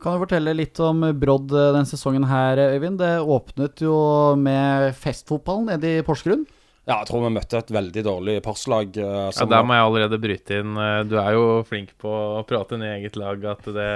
Kan 0.00 0.14
du 0.14 0.22
fortelle 0.24 0.54
litt 0.54 0.78
om 0.84 1.02
Brodd 1.18 1.50
eh, 1.50 1.72
denne 1.74 1.90
sesongen 1.90 2.28
her, 2.30 2.62
Øyvind? 2.76 3.02
Det 3.02 3.18
åpnet 3.18 3.82
jo 3.84 3.96
med 4.38 4.94
festfotball 5.00 5.66
nede 5.72 5.98
i 5.98 6.06
Porsgrunn. 6.06 6.46
Ja, 6.84 6.98
jeg 7.00 7.08
tror 7.08 7.22
vi 7.24 7.30
møtte 7.32 7.60
et 7.62 7.70
veldig 7.72 8.02
dårlig 8.04 8.32
parslag. 8.44 8.90
Uh, 9.00 9.30
ja, 9.32 9.46
Der 9.48 9.62
må 9.64 9.76
jeg 9.76 9.86
allerede 9.86 10.18
bryte 10.20 10.58
inn. 10.60 10.74
Eh, 10.76 10.98
du 11.08 11.14
er 11.16 11.30
jo 11.32 11.44
flink 11.64 11.94
på 12.00 12.10
å 12.12 12.42
prate 12.44 12.76
ned 12.80 12.98
eget 12.98 13.16
lag, 13.16 13.40
at 13.54 13.64
det 13.72 13.92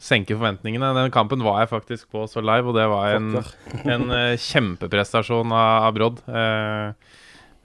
senker 0.00 0.38
forventningene. 0.40 0.94
Den 0.96 1.12
kampen 1.12 1.44
var 1.44 1.60
jeg 1.60 1.72
faktisk 1.74 2.08
på 2.14 2.24
så 2.32 2.40
live, 2.40 2.72
og 2.72 2.78
det 2.78 2.86
var 2.88 3.18
en, 3.18 3.36
en 3.84 4.06
uh, 4.08 4.32
kjempeprestasjon 4.40 5.52
av, 5.52 5.90
av 5.90 5.98
Brodd. 5.98 6.24
Uh, 6.24 7.20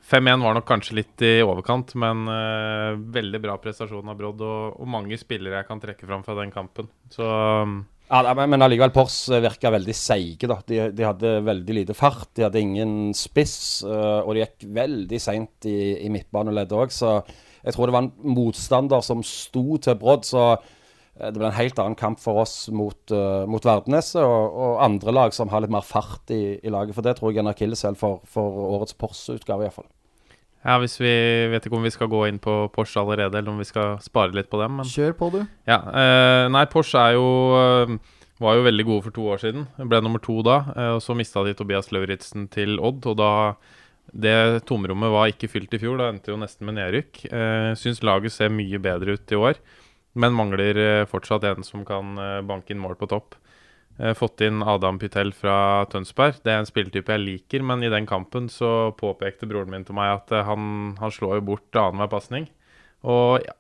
5-1 0.08 0.44
var 0.44 0.60
nok 0.60 0.68
kanskje 0.68 1.00
litt 1.00 1.24
i 1.28 1.34
overkant, 1.44 1.90
men 2.00 2.22
veldig 3.12 3.42
bra 3.44 3.58
prestasjon 3.60 4.08
av 4.08 4.16
Brodd. 4.16 4.40
Og, 4.40 4.78
og, 4.80 4.88
mange 4.88 5.18
spillere 5.20 5.60
jeg 5.60 5.68
kan 5.68 5.82
trekke 5.84 6.08
fram 6.08 6.24
fra 6.24 6.38
den 6.38 6.54
kampen. 6.54 6.88
Så 7.12 7.28
um, 7.28 7.82
ja, 8.08 8.34
Men 8.48 8.64
allikevel, 8.64 8.94
Pors 8.96 9.16
virka 9.30 9.72
veldig 9.74 9.96
seige. 9.96 10.48
da. 10.48 10.60
De, 10.68 10.80
de, 10.96 11.06
hadde 11.06 11.34
veldig 11.44 11.76
lite 11.82 11.98
fart, 11.98 12.30
de 12.38 12.46
hadde 12.46 12.64
ingen 12.64 12.96
spiss. 13.18 13.84
Uh, 13.84 14.24
og 14.24 14.34
de 14.36 14.46
gikk 14.46 14.68
veldig 14.78 15.20
seint 15.22 15.68
i, 15.68 15.78
i 16.06 16.12
midtbaneleddet 16.14 16.78
òg, 16.78 16.96
så 16.96 17.20
jeg 17.68 17.76
tror 17.76 17.90
det 17.90 17.96
var 17.98 18.06
en 18.06 18.34
motstander 18.38 19.04
som 19.04 19.24
sto 19.28 19.80
til 19.84 20.00
brodd. 20.00 20.24
Så 20.30 20.46
uh, 20.56 21.28
det 21.28 21.36
ble 21.36 21.50
en 21.50 21.60
helt 21.60 21.84
annen 21.84 22.00
kamp 22.00 22.22
for 22.24 22.40
oss 22.46 22.70
mot, 22.72 23.00
uh, 23.12 23.44
mot 23.50 23.68
Verdneset 23.68 24.24
og, 24.24 24.56
og, 24.56 24.80
andre 24.88 25.16
lag 25.20 25.36
som 25.36 25.52
har 25.52 25.66
litt 25.66 25.74
mer 25.76 25.84
fart 25.84 26.32
i, 26.32 26.58
i 26.64 26.72
laget. 26.72 26.96
For 26.96 27.04
det 27.04 27.18
tror 27.20 27.34
jeg 27.34 27.42
er 27.42 27.48
en 27.48 27.56
akilleshæl 27.56 28.00
for, 28.00 28.24
for 28.32 28.68
årets 28.78 28.96
Pors-utgave, 28.96 29.68
iallfall. 29.68 29.90
Ja, 30.68 30.76
hvis 30.84 30.98
vi 31.00 31.12
vet 31.48 31.64
ikke 31.64 31.78
om 31.80 31.86
vi 31.88 31.94
skal 31.96 32.10
gå 32.12 32.26
inn 32.28 32.42
på 32.44 32.66
Porsche 32.76 33.00
allerede, 33.00 33.40
eller 33.40 33.54
om 33.54 33.62
vi 33.62 33.68
skal 33.70 34.02
spare 34.04 34.36
litt 34.36 34.50
på 34.52 34.60
dem. 34.60 34.82
Men... 34.82 34.90
Kjør 34.92 35.14
på, 35.16 35.30
du. 35.32 35.40
Ja, 35.70 35.80
eh, 35.96 36.48
Nei, 36.52 36.66
Porsche 36.68 37.06
er 37.08 37.16
jo 37.16 37.30
eh, 37.56 37.94
var 38.44 38.58
jo 38.58 38.66
veldig 38.68 38.86
gode 38.86 39.06
for 39.08 39.16
to 39.16 39.26
år 39.32 39.42
siden. 39.42 39.66
Ble 39.80 40.02
nummer 40.04 40.22
to 40.24 40.42
da. 40.46 40.60
Eh, 40.76 40.92
og 40.98 41.02
Så 41.04 41.16
mista 41.18 41.44
de 41.46 41.56
Tobias 41.58 41.90
Lauritzen 41.94 42.48
til 42.54 42.80
Odd. 42.80 43.06
Og 43.10 43.18
da 43.18 43.32
Det 44.08 44.64
tomrommet 44.64 45.12
var 45.12 45.28
ikke 45.28 45.50
fylt 45.52 45.74
i 45.74 45.82
fjor. 45.82 45.98
Da 46.00 46.12
endte 46.12 46.32
jo 46.32 46.40
nesten 46.40 46.68
med 46.68 46.78
nedrykk. 46.78 47.26
Eh, 47.32 47.72
Syns 47.76 48.04
laget 48.04 48.32
ser 48.32 48.54
mye 48.54 48.80
bedre 48.80 49.18
ut 49.18 49.32
i 49.32 49.36
år, 49.36 49.60
men 50.16 50.34
mangler 50.34 50.78
eh, 50.78 51.06
fortsatt 51.06 51.44
en 51.44 51.64
som 51.64 51.84
kan 51.86 52.16
banke 52.48 52.72
inn 52.72 52.80
mål 52.80 52.96
på 52.96 53.10
topp. 53.10 53.36
Eh, 53.98 54.14
fått 54.14 54.42
inn 54.46 54.62
Adam 54.64 55.00
Pytel 55.02 55.32
fra 55.34 55.86
Tønsberg. 55.90 56.38
Det 56.46 56.54
er 56.54 56.62
en 56.62 56.70
spilletype 56.70 57.16
jeg 57.16 57.24
liker, 57.24 57.64
men 57.66 57.82
i 57.82 57.90
den 57.90 58.06
kampen 58.10 58.50
så 58.54 58.92
påpekte 58.98 59.50
broren 59.50 59.74
min 59.74 59.88
til 59.88 59.98
meg 59.98 60.14
at 60.20 60.34
eh, 60.36 60.46
han, 60.46 60.94
han 61.00 61.14
slår 61.14 61.40
jo 61.40 61.48
bort 61.50 61.80
annenhver 61.82 62.12
pasning. 62.12 62.46
Og 63.08 63.42
ja, 63.42 63.56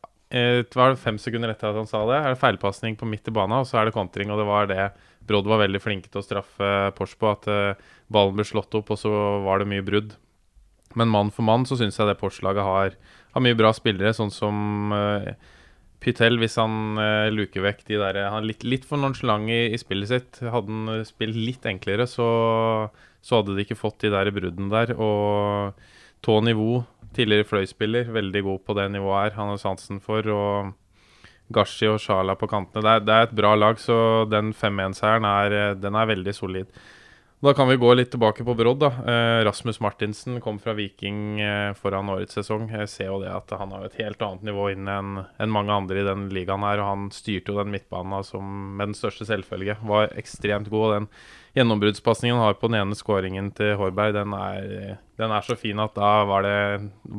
var 0.75 0.94
det 0.94 1.01
fem 1.01 1.17
sekunder 1.22 1.53
etter 1.53 1.72
at 1.72 1.79
han 1.79 1.89
sa 1.89 2.03
det, 2.10 2.20
er 2.20 2.36
det 2.36 2.41
feilpasning 2.41 2.98
på 3.00 3.10
midt 3.10 3.29
i 3.32 3.34
banen, 3.34 3.63
og 3.63 3.70
så 3.70 3.82
er 3.82 3.89
det 3.89 3.98
kontring. 3.98 4.29
Og 4.34 4.41
det 4.41 4.48
var 4.50 4.70
det 4.70 4.91
Brodd 5.27 5.50
var 5.50 5.63
veldig 5.63 5.82
flinke 5.84 6.12
til 6.12 6.22
å 6.22 6.25
straffe 6.25 6.72
Porsche 6.96 7.17
på, 7.20 7.34
at 7.34 7.48
ballen 8.12 8.38
ble 8.38 8.46
slått 8.48 8.75
opp, 8.79 8.94
og 8.94 9.00
så 9.00 9.12
var 9.44 9.60
det 9.60 9.67
mye 9.72 9.84
brudd. 9.84 10.13
Men 10.96 11.12
mann 11.12 11.32
for 11.36 11.44
mann 11.48 11.65
så 11.67 11.75
syns 11.79 11.98
jeg 12.00 12.08
det 12.08 12.15
Porsche-laget 12.22 12.63
har, 12.63 12.96
har, 13.34 13.44
mye 13.44 13.58
bra 13.60 13.74
spillere, 13.75 14.13
sånn 14.15 14.32
som 14.32 14.88
Pytel, 16.04 16.38
hvis 16.42 16.58
han 16.62 17.00
uh, 17.00 17.27
luker 17.34 17.63
vekk 17.66 17.84
de 17.88 17.98
der 17.98 18.20
Han 18.27 18.44
er 18.44 18.50
litt, 18.51 18.66
litt 18.68 18.86
for 18.86 19.01
nonchalant 19.01 19.50
i, 19.50 19.62
i, 19.74 19.80
spillet 19.82 20.12
sitt. 20.12 20.42
Hadde 20.46 20.74
han 20.74 21.06
spilt 21.08 21.38
litt 21.38 21.66
enklere, 21.70 22.06
så, 22.10 22.27
så, 23.22 23.39
hadde 23.39 23.58
de 23.58 23.66
ikke 23.66 23.80
fått 23.80 24.04
de 24.06 24.13
der 24.13 24.30
bruddene 24.36 24.70
der. 24.74 24.94
Og 24.98 25.74
Tony 26.25 26.51
nivå, 26.51 26.84
tidligere 27.18 27.50
fløyspiller, 27.50 28.12
veldig 28.13 28.44
god 28.46 28.62
på 28.66 28.77
det 28.77 28.92
nivået 28.94 29.24
her. 29.24 29.39
Han 29.39 29.56
har 29.56 29.63
sansen 29.63 30.04
for. 30.04 30.27
og 30.34 30.75
Gashi 31.54 31.88
og 31.88 32.01
Shala 32.04 32.36
på 32.36 32.50
kantene. 32.51 32.84
Det 32.84 32.92
er, 32.92 33.04
det 33.08 33.13
er 33.16 33.27
et 33.27 33.36
bra 33.39 33.54
lag, 33.56 33.80
så 33.80 34.25
den 34.27 34.51
5-1-seieren 34.51 35.27
er, 35.30 35.77
er 35.80 36.10
veldig 36.10 36.34
solid. 36.36 36.72
Da 37.39 37.53
kan 37.53 37.67
vi 37.70 37.75
gå 37.77 37.94
litt 37.94 38.10
tilbake 38.12 38.44
på 38.44 38.53
Brodd. 38.58 38.79
da. 38.79 38.88
Eh, 38.88 39.44
Rasmus 39.46 39.79
Martinsen 39.79 40.41
kom 40.41 40.58
fra 40.60 40.74
Viking 40.74 41.39
eh, 41.39 41.74
foran 41.77 42.10
årets 42.10 42.34
sesong. 42.34 42.65
Jeg 42.74 42.89
ser 42.89 43.12
jo 43.12 43.20
det 43.22 43.29
at 43.29 43.53
han 43.53 43.75
har 43.75 43.86
et 43.86 43.98
helt 44.01 44.22
annet 44.25 44.48
nivå 44.50 44.72
inn 44.74 44.89
enn 44.89 45.53
mange 45.53 45.75
andre 45.75 46.01
i 46.01 46.08
den 46.08 46.32
ligaen 46.34 46.65
her. 46.65 46.82
og 46.82 46.89
Han 46.89 47.03
styrte 47.13 47.53
jo 47.53 47.60
den 47.60 47.70
midtbanen 47.75 48.25
som 48.25 48.74
med 48.79 48.89
den 48.89 48.98
største 48.98 49.29
selvfølge. 49.29 49.77
Var 49.86 50.17
ekstremt 50.17 50.72
god. 50.74 50.96
Den 50.96 51.08
gjennombruddspasningen 51.60 52.39
han 52.39 52.48
har 52.48 52.58
på 52.58 52.72
den 52.72 52.82
ene 52.82 52.98
skåringen 52.98 53.51
til 53.58 53.75
Hårberg, 53.77 54.17
den 54.17 54.34
er, 54.34 54.98
den 55.17 55.34
er, 55.34 55.46
så 55.46 55.58
fin 55.58 55.77
at 55.82 55.94
da 55.98 56.12
var 56.29 56.46
det 56.46 56.58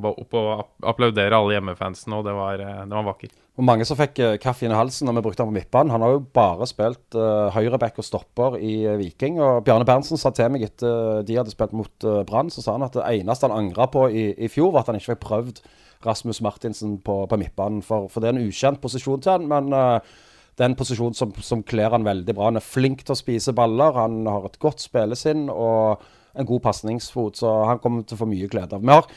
opp 0.02 0.34
å 0.34 0.44
applaudere 0.82 1.38
alle 1.38 1.56
hjemmefansene, 1.56 2.18
og 2.18 2.26
det 2.26 2.34
var, 2.34 2.62
eh, 2.62 2.82
det 2.86 2.98
var 2.98 3.06
vakkert. 3.12 3.38
Og 3.58 3.66
mange 3.66 3.82
som 3.88 3.98
fikk 3.98 4.20
uh, 4.22 4.36
kaffen 4.38 4.70
i 4.70 4.76
halsen 4.78 5.08
når 5.08 5.16
vi 5.16 5.22
brukte 5.26 5.42
han 5.42 5.50
på 5.50 5.56
midtbanen. 5.56 5.90
Han 5.90 6.04
har 6.04 6.12
jo 6.14 6.20
bare 6.34 6.66
spilt 6.70 7.16
uh, 7.18 7.50
høyreback 7.50 7.98
og 7.98 8.06
stopper 8.06 8.54
i 8.62 8.74
uh, 8.86 8.94
Viking. 9.00 9.40
Og 9.42 9.64
Bjarne 9.66 9.86
Berntsen 9.88 10.20
sa 10.20 10.30
til 10.30 10.52
meg 10.54 10.68
etter 10.68 11.24
de 11.26 11.40
hadde 11.40 11.50
spilt 11.50 11.74
mot 11.74 12.06
uh, 12.06 12.22
Brann, 12.28 12.52
så 12.54 12.62
sa 12.62 12.76
han 12.76 12.86
at 12.86 12.94
det 12.94 13.02
eneste 13.18 13.48
han 13.48 13.56
angra 13.56 13.88
på 13.90 14.06
i, 14.14 14.28
i, 14.38 14.50
fjor, 14.52 14.70
var 14.74 14.86
at 14.86 14.92
han 14.92 15.00
ikke 15.00 15.16
fikk 15.16 15.24
prøvd 15.26 15.58
Rasmus 16.06 16.38
Martinsen 16.46 17.00
på, 17.02 17.24
på 17.26 17.40
midtbanen. 17.40 17.82
For, 17.82 18.06
for, 18.06 18.22
det 18.22 18.30
er 18.30 18.38
en 18.38 18.46
ukjent 18.46 18.78
posisjon 18.84 19.26
til 19.26 19.34
han, 19.34 19.50
men 19.50 19.74
det 19.74 20.62
er 20.62 20.70
en 20.70 20.78
posisjon 20.78 21.18
som, 21.18 21.32
som 21.42 21.64
kler 21.66 21.90
han 21.90 22.06
veldig 22.06 22.36
bra. 22.38 22.52
Han 22.52 22.60
er 22.60 22.66
flink 22.66 23.02
til 23.02 23.16
å 23.16 23.18
spise 23.18 23.56
baller, 23.58 23.98
han 23.98 24.20
har 24.30 24.46
et 24.46 24.60
godt 24.62 24.86
spillesinn 24.86 25.48
og 25.50 26.06
en 26.38 26.46
god 26.46 26.62
pasningsfot, 26.62 27.40
så 27.42 27.52
han 27.66 27.82
kommer 27.82 28.06
til 28.06 28.14
å 28.14 28.22
få 28.22 28.30
mye 28.30 28.46
glede 28.50 28.78
av. 28.78 28.86
Vi 28.86 28.94
har 28.94 29.10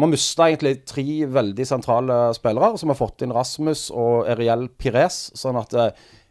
vi 0.00 0.06
har 0.06 0.12
mista 0.14 0.46
egentlig 0.48 0.86
tre 0.88 1.26
veldig 1.28 1.64
sentrale 1.68 2.14
spillere, 2.32 2.78
som 2.80 2.88
har 2.88 2.96
fått 2.96 3.20
inn 3.20 3.34
Rasmus 3.36 3.90
og 3.92 4.30
Eriel 4.32 4.70
Pires. 4.80 5.26
Sånn 5.36 5.58
at 5.60 5.76
uh, 5.76 5.90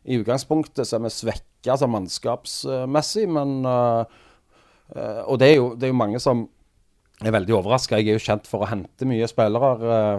i 0.10 0.18
utgangspunktet 0.18 0.90
så 0.90 0.98
er 0.98 1.04
vi 1.06 1.12
svekka 1.14 1.76
altså 1.76 1.90
mannskapsmessig, 1.92 3.28
men 3.30 3.60
uh, 3.68 4.08
uh, 4.96 5.22
Og 5.28 5.38
det 5.38 5.52
er, 5.52 5.60
jo, 5.60 5.70
det 5.76 5.86
er, 5.86 5.94
jo, 5.94 6.00
mange 6.02 6.24
som 6.24 6.48
er 7.22 7.36
veldig 7.36 7.60
overraska. 7.60 8.02
Jeg 8.02 8.10
er 8.10 8.18
jo 8.18 8.26
kjent 8.26 8.50
for 8.50 8.66
å 8.66 8.72
hente 8.72 9.06
mye 9.06 9.30
spillere. 9.30 9.72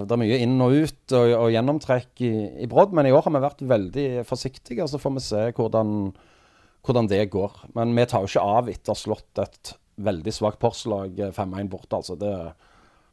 det 0.07 0.14
er 0.14 0.23
mye 0.23 0.40
inn 0.47 0.57
og 0.62 0.78
ut 0.85 1.19
og, 1.19 1.35
og 1.40 1.50
gjennomtrekk 1.50 2.25
i, 2.28 2.33
i 2.62 2.71
Brodd, 2.71 2.95
men 2.95 3.11
i 3.11 3.14
år 3.16 3.26
har 3.26 3.35
vi 3.35 3.45
vært 3.49 3.69
veldig 3.75 4.09
forsiktige. 4.30 4.87
Så 4.87 5.02
får 5.02 5.16
vi 5.19 5.26
se 5.26 5.45
hvordan, 5.59 6.12
hvordan 6.87 7.11
det 7.11 7.25
går. 7.35 7.64
Men 7.75 7.99
vi 7.99 8.07
tar 8.07 8.23
jo 8.23 8.30
ikke 8.30 8.49
av 8.61 8.71
etter 8.71 9.02
slått 9.02 9.42
et 9.42 9.75
veldig 10.00 10.38
svakt 10.38 10.62
Porslag 10.62 11.19
5-1 11.35 11.73
borte. 11.73 11.97
altså 11.99 12.14
det 12.21 12.30
er 12.30 12.52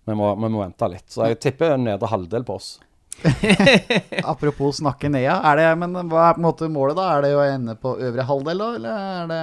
vi 0.07 0.15
må, 0.15 0.33
vi 0.39 0.49
må 0.49 0.63
vente 0.63 0.87
litt. 0.91 1.07
Så 1.11 1.27
jeg 1.27 1.41
tipper 1.43 1.77
nedre 1.81 2.07
halvdel 2.07 2.45
på 2.47 2.57
oss. 2.57 2.77
Apropos 4.31 4.77
snakke 4.79 5.09
ned, 5.09 5.27
er 5.27 5.59
det, 5.59 5.69
men 5.81 5.95
hva 6.07 6.29
er 6.29 6.35
på 6.37 6.41
en 6.41 6.47
måte 6.47 6.69
målet, 6.71 6.97
da? 6.99 7.07
Er 7.15 7.25
det 7.25 7.31
å 7.35 7.45
ende 7.45 7.75
på 7.81 7.97
øvre 7.97 8.27
halvdel, 8.29 8.61
da, 8.61 8.69
eller 8.77 9.07
er 9.21 9.31
det 9.31 9.41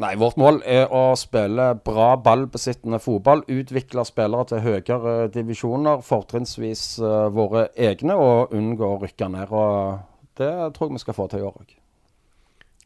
Nei, 0.00 0.14
vårt 0.16 0.38
mål 0.40 0.62
er 0.64 0.86
å 0.88 1.12
spille 1.20 1.66
bra 1.84 2.14
ballbesittende 2.16 2.96
fotball. 3.02 3.42
Utvikle 3.52 4.06
spillere 4.08 4.48
til 4.48 4.62
høyere 4.64 5.28
divisjoner, 5.34 6.00
fortrinnsvis 6.06 6.86
uh, 7.04 7.28
våre 7.30 7.66
egne, 7.76 8.16
og 8.16 8.54
unngå 8.56 8.88
å 8.88 8.98
rykke 9.02 9.28
ned. 9.34 9.52
Og 9.52 10.32
det 10.40 10.50
tror 10.74 10.88
jeg 10.88 10.96
vi 10.96 11.02
skal 11.04 11.18
få 11.18 11.28
til 11.28 11.44
i 11.44 11.46
år 11.46 11.60
òg. 11.60 11.76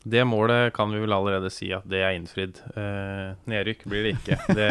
Det 0.07 0.23
målet 0.27 0.75
kan 0.75 0.91
vi 0.93 1.01
vel 1.03 1.15
allerede 1.15 1.51
si 1.55 1.71
at 1.75 1.87
det 1.89 2.03
er 2.03 2.19
innfridd. 2.19 2.59
Uh, 2.75 3.39
nedrykk 3.51 3.87
blir 3.87 4.09
det 4.09 4.17
ikke. 4.19 4.41
Det, 4.59 4.71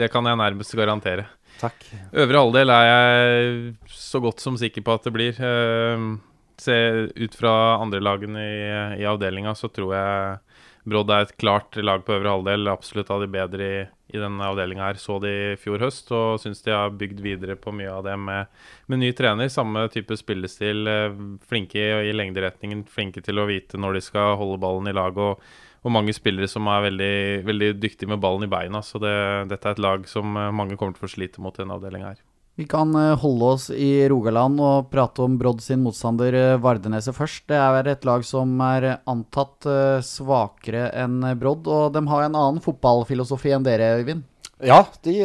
det 0.00 0.10
kan 0.12 0.26
jeg 0.28 0.40
nærmest 0.40 0.76
garantere. 0.80 1.28
Takk. 1.60 1.84
Øvre 2.12 2.42
halvdel 2.42 2.72
er 2.74 2.86
jeg 2.86 3.74
så 3.92 4.20
godt 4.24 4.42
som 4.44 4.58
sikker 4.60 4.84
på 4.84 4.96
at 4.96 5.06
det 5.06 5.12
blir. 5.14 5.38
Uh, 5.40 6.18
se 6.60 6.76
ut 7.16 7.36
fra 7.36 7.52
andre 7.80 8.00
lagene 8.00 8.42
i, 8.42 8.66
i 9.02 9.08
avdelinga, 9.08 9.54
så 9.56 9.70
tror 9.72 9.94
jeg 9.96 10.38
Brodd 10.86 11.10
er 11.10 11.24
et 11.24 11.34
klart 11.40 11.74
lag 11.82 12.04
på 12.06 12.14
øvre 12.14 12.36
halvdel. 12.36 12.68
Absolutt 12.70 13.10
av 13.10 13.24
de 13.24 13.26
bedre 13.32 13.66
i, 13.66 13.80
i 14.14 14.20
denne 14.22 14.46
avdelinga 14.46 14.84
her. 14.86 15.00
Så 15.02 15.18
de 15.22 15.32
i 15.32 15.56
fjor 15.58 15.82
høst, 15.82 16.12
og 16.14 16.38
syns 16.38 16.62
de 16.62 16.70
har 16.76 16.94
bygd 16.94 17.24
videre 17.24 17.56
på 17.58 17.74
mye 17.74 17.90
av 17.90 18.04
det 18.06 18.14
med, 18.22 18.52
med 18.86 19.02
ny 19.02 19.10
trener. 19.18 19.50
Samme 19.50 19.88
type 19.92 20.14
spillestil. 20.20 20.86
Uh, 20.86 21.38
flinke 21.48 21.80
i, 21.82 22.10
i 22.10 22.14
lengderetningen, 22.14 22.86
flinke 22.90 23.24
til 23.24 23.42
å 23.42 23.48
vite 23.50 23.80
når 23.82 23.98
de 23.98 24.04
skal 24.06 24.36
holde 24.38 24.60
ballen 24.62 24.92
i 24.92 24.94
lag. 24.94 25.18
og 25.18 25.42
og 25.86 25.94
mange 25.94 26.14
spillere 26.16 26.50
som 26.50 26.66
er 26.70 26.88
veldig, 26.88 27.16
veldig 27.46 27.74
dyktige 27.78 28.10
med 28.10 28.22
ballen 28.22 28.46
i 28.46 28.50
beina. 28.50 28.82
Så 28.82 29.00
det, 29.02 29.16
dette 29.52 29.68
er 29.68 29.76
et 29.76 29.84
lag 29.84 30.08
som 30.10 30.34
eh, 30.34 30.54
mange 30.54 30.78
kommer 30.78 30.96
til 30.96 31.06
å 31.06 31.12
slite 31.12 31.42
mot 31.42 31.54
i 31.54 31.62
denne 31.62 31.76
avdelinga 31.78 32.10
her. 32.10 32.22
Vi 32.56 32.66
kan 32.68 32.90
eh, 32.98 33.14
holde 33.22 33.50
oss 33.54 33.68
i 33.70 33.90
Rogaland 34.10 34.60
og 34.64 34.88
prate 34.90 35.22
om 35.22 35.36
Brodd 35.38 35.62
sin 35.62 35.84
motstander 35.84 36.34
eh, 36.36 36.54
Vardeneset 36.62 37.14
først. 37.16 37.44
Det 37.52 37.60
er 37.60 37.92
et 37.92 38.06
lag 38.08 38.26
som 38.26 38.56
er 38.66 38.88
antatt 39.06 39.68
svakere 40.06 40.88
enn 41.04 41.20
Brodd, 41.38 41.68
og 41.70 41.92
de 41.94 42.02
har 42.10 42.26
en 42.26 42.40
annen 42.40 42.64
fotballfilosofi 42.64 43.54
enn 43.54 43.66
dere, 43.66 43.94
Øyvind? 44.00 44.26
Ja, 44.64 44.78
de, 45.04 45.18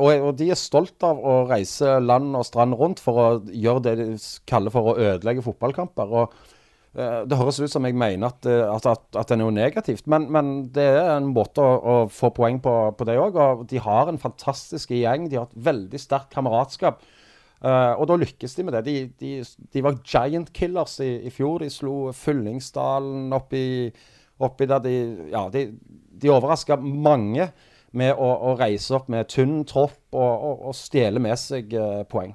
og 0.00 0.30
de 0.38 0.46
er 0.48 0.56
stolt 0.56 1.04
av 1.04 1.18
å 1.20 1.42
reise 1.50 1.98
land 2.00 2.32
og 2.32 2.46
strand 2.48 2.78
rundt 2.80 3.02
for 3.04 3.20
å 3.20 3.26
gjøre 3.44 3.82
det 3.84 3.92
de 3.98 4.06
kaller 4.48 4.72
for 4.72 4.88
å 4.88 4.94
ødelegge 4.96 5.44
fotballkamper. 5.44 6.14
og 6.22 6.47
det 6.96 7.36
høres 7.36 7.60
ut 7.60 7.70
som 7.70 7.84
jeg 7.86 7.96
mener 7.98 8.30
at, 8.30 8.46
eh, 8.48 8.64
at, 8.64 8.86
at, 8.88 9.04
at 9.20 9.28
det 9.28 9.36
er 9.36 9.42
noe 9.42 9.54
negativt, 9.54 10.06
men, 10.10 10.26
men, 10.32 10.48
det 10.74 10.86
er 10.88 11.12
en 11.18 11.28
måte 11.34 11.62
å, 11.62 11.76
å 11.78 11.96
få 12.12 12.32
poeng 12.34 12.58
på, 12.64 12.74
på 12.96 13.06
det 13.08 13.18
òg. 13.20 13.36
Og 13.38 13.64
de 13.70 13.80
har 13.84 14.10
en 14.10 14.20
fantastisk 14.20 14.94
gjeng. 14.96 15.28
De 15.28 15.38
har 15.38 15.48
et 15.48 15.62
veldig 15.68 16.00
sterkt 16.00 16.32
kameratskap. 16.34 17.04
Uh, 17.58 17.98
og 17.98 18.04
da 18.06 18.16
lykkes 18.20 18.54
de 18.54 18.64
med 18.66 18.76
det. 18.78 18.84
De, 18.86 18.96
de, 19.18 19.32
de 19.74 19.82
var 19.82 19.98
giant 20.06 20.50
killers 20.54 20.98
i, 21.04 21.10
i, 21.26 21.32
fjor. 21.34 21.64
De 21.64 21.70
slo 21.74 22.12
Fyllingsdalen 22.14 23.34
oppi, 23.36 23.90
oppi 24.46 24.68
der 24.70 24.84
de 24.84 24.94
Ja, 25.32 25.48
de, 25.52 25.68
de 26.18 26.30
overraska 26.32 26.78
mange 26.78 27.50
med 27.98 28.12
å, 28.14 28.28
å, 28.50 28.54
reise 28.58 28.94
opp 28.94 29.08
med 29.10 29.30
tynn 29.32 29.62
tropp 29.66 29.98
og, 30.12 30.22
og, 30.22 30.62
og 30.70 30.76
stjele 30.76 31.22
med 31.22 31.34
seg 31.40 31.74
uh, 31.74 32.04
poeng. 32.08 32.34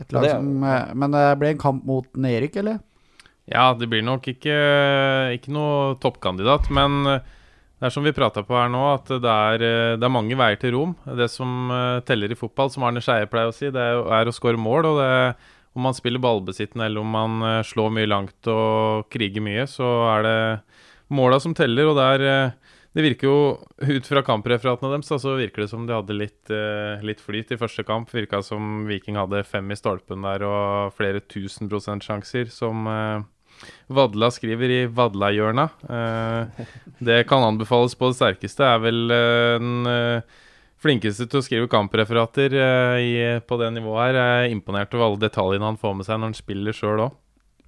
Et 0.00 0.12
lag 0.14 0.26
det, 0.26 0.36
som, 0.36 0.52
men 1.00 1.16
det 1.16 1.24
ble 1.40 1.54
en 1.54 1.60
kamp 1.60 1.84
mot 1.88 2.20
Nerik, 2.20 2.56
eller? 2.60 2.80
Ja, 3.50 3.72
det 3.74 3.90
blir 3.90 4.04
nok 4.06 4.28
ikke, 4.30 4.56
ikke 5.34 5.52
noe 5.54 5.96
toppkandidat, 6.02 6.70
men 6.70 7.02
det 7.80 7.88
er 7.88 7.92
som 7.94 8.04
vi 8.04 8.12
prata 8.12 8.42
på 8.44 8.52
her 8.52 8.68
nå, 8.68 8.80
at 8.92 9.08
det 9.08 9.30
er, 9.32 9.62
det 9.96 10.04
er, 10.04 10.12
mange 10.12 10.36
veier 10.36 10.58
til 10.60 10.74
rom. 10.74 10.90
Det 11.16 11.30
som 11.32 11.70
eh, 11.72 12.02
teller 12.04 12.28
i 12.28 12.36
fotball, 12.36 12.68
som 12.68 12.84
Arne 12.84 13.00
Skeie 13.00 13.28
pleier 13.32 13.48
å 13.48 13.54
si, 13.56 13.70
det 13.72 13.80
er 13.80 14.28
å 14.28 14.34
skåre 14.36 14.60
mål. 14.60 14.88
og 14.90 15.00
det, 15.00 15.14
Om 15.72 15.88
man 15.88 15.96
spiller 15.96 16.20
ballbesittende 16.20 16.90
eller 16.90 17.00
om 17.00 17.16
man 17.16 17.46
eh, 17.48 17.62
slår 17.64 17.94
mye 17.96 18.10
langt 18.10 18.50
og 18.52 19.08
kriger 19.08 19.40
mye, 19.40 19.64
så 19.64 19.88
er 20.10 20.28
det 20.28 20.36
måla 21.08 21.40
som 21.40 21.56
teller. 21.56 21.88
og 21.88 22.02
er 22.04 22.26
eh, 22.28 22.76
det 22.92 23.06
virker 23.06 23.30
jo, 23.30 23.40
ut 23.80 24.12
fra 24.12 24.26
kampreferatene 24.28 24.92
deres, 24.92 25.16
så 25.24 25.34
virker 25.40 25.64
det 25.64 25.72
som 25.72 25.88
de 25.88 25.94
hadde 25.94 26.20
litt, 26.20 26.50
litt 27.06 27.20
flyt 27.22 27.54
i 27.54 27.58
første 27.60 27.84
kamp. 27.86 28.10
Virka 28.10 28.42
som 28.42 28.82
Viking 28.90 29.14
hadde 29.14 29.44
fem 29.46 29.70
i 29.70 29.78
stolpen 29.78 30.26
der 30.26 30.42
og 30.42 30.96
flere 30.98 31.22
tusen 31.22 31.70
prosent 31.70 32.02
sjanser, 32.02 32.50
som 32.50 32.82
Vadla 33.90 34.30
skriver 34.34 34.70
i 34.70 34.80
Vadla-hjørna. 34.86 35.66
Eh, 35.96 36.66
det 36.98 37.24
kan 37.30 37.44
anbefales 37.44 37.96
på 37.98 38.10
det 38.10 38.18
sterkeste. 38.20 38.66
Er 38.66 38.84
vel 38.84 39.00
eh, 39.14 39.56
den 39.58 39.90
eh, 39.90 40.38
flinkeste 40.80 41.26
til 41.28 41.40
å 41.40 41.44
skrive 41.44 41.70
kampreferater 41.70 42.54
i, 43.02 43.10
på 43.44 43.58
det 43.60 43.72
nivået 43.76 44.10
her. 44.10 44.20
Jeg 44.20 44.46
er 44.46 44.54
imponert 44.54 44.94
over 44.96 45.10
alle 45.10 45.24
detaljene 45.26 45.72
han 45.72 45.80
får 45.80 45.98
med 45.98 46.08
seg 46.08 46.20
når 46.20 46.32
han 46.32 46.38
spiller 46.38 46.76
sjøl 46.76 47.04
òg. 47.08 47.18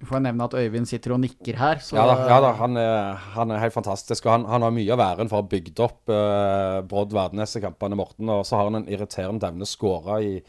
Får 0.03 0.09
får 0.09 0.23
nevne 0.25 0.47
at 0.49 0.55
Øyvind 0.59 0.87
sitter 0.89 1.13
og 1.15 1.21
nikker 1.23 1.55
her. 1.55 1.79
ja 1.95 2.03
da, 2.09 2.15
ja 2.27 2.39
da 2.43 2.49
han, 2.59 2.75
er, 2.79 3.21
han, 3.35 3.51
er, 3.53 3.61
helt 3.61 3.75
fantastisk. 3.75 4.25
og 4.25 4.33
Han, 4.33 4.47
han 4.51 4.65
har 4.65 4.73
mye 4.75 4.95
av 4.95 5.03
æren 5.05 5.29
for 5.31 5.39
å 5.39 5.43
ha 5.43 5.51
bygd 5.53 5.79
opp 5.85 6.11
uh, 6.11 6.81
Brodd 6.89 7.13
Verdenes-kampene, 7.15 7.95
Morten. 7.95 8.31
Og 8.33 8.43
så 8.47 8.59
har 8.59 8.67
han 8.67 8.81
en 8.81 8.89
irriterende 8.91 9.47
evne 9.47 9.67
skåra 9.69 10.19
i, 10.19 10.41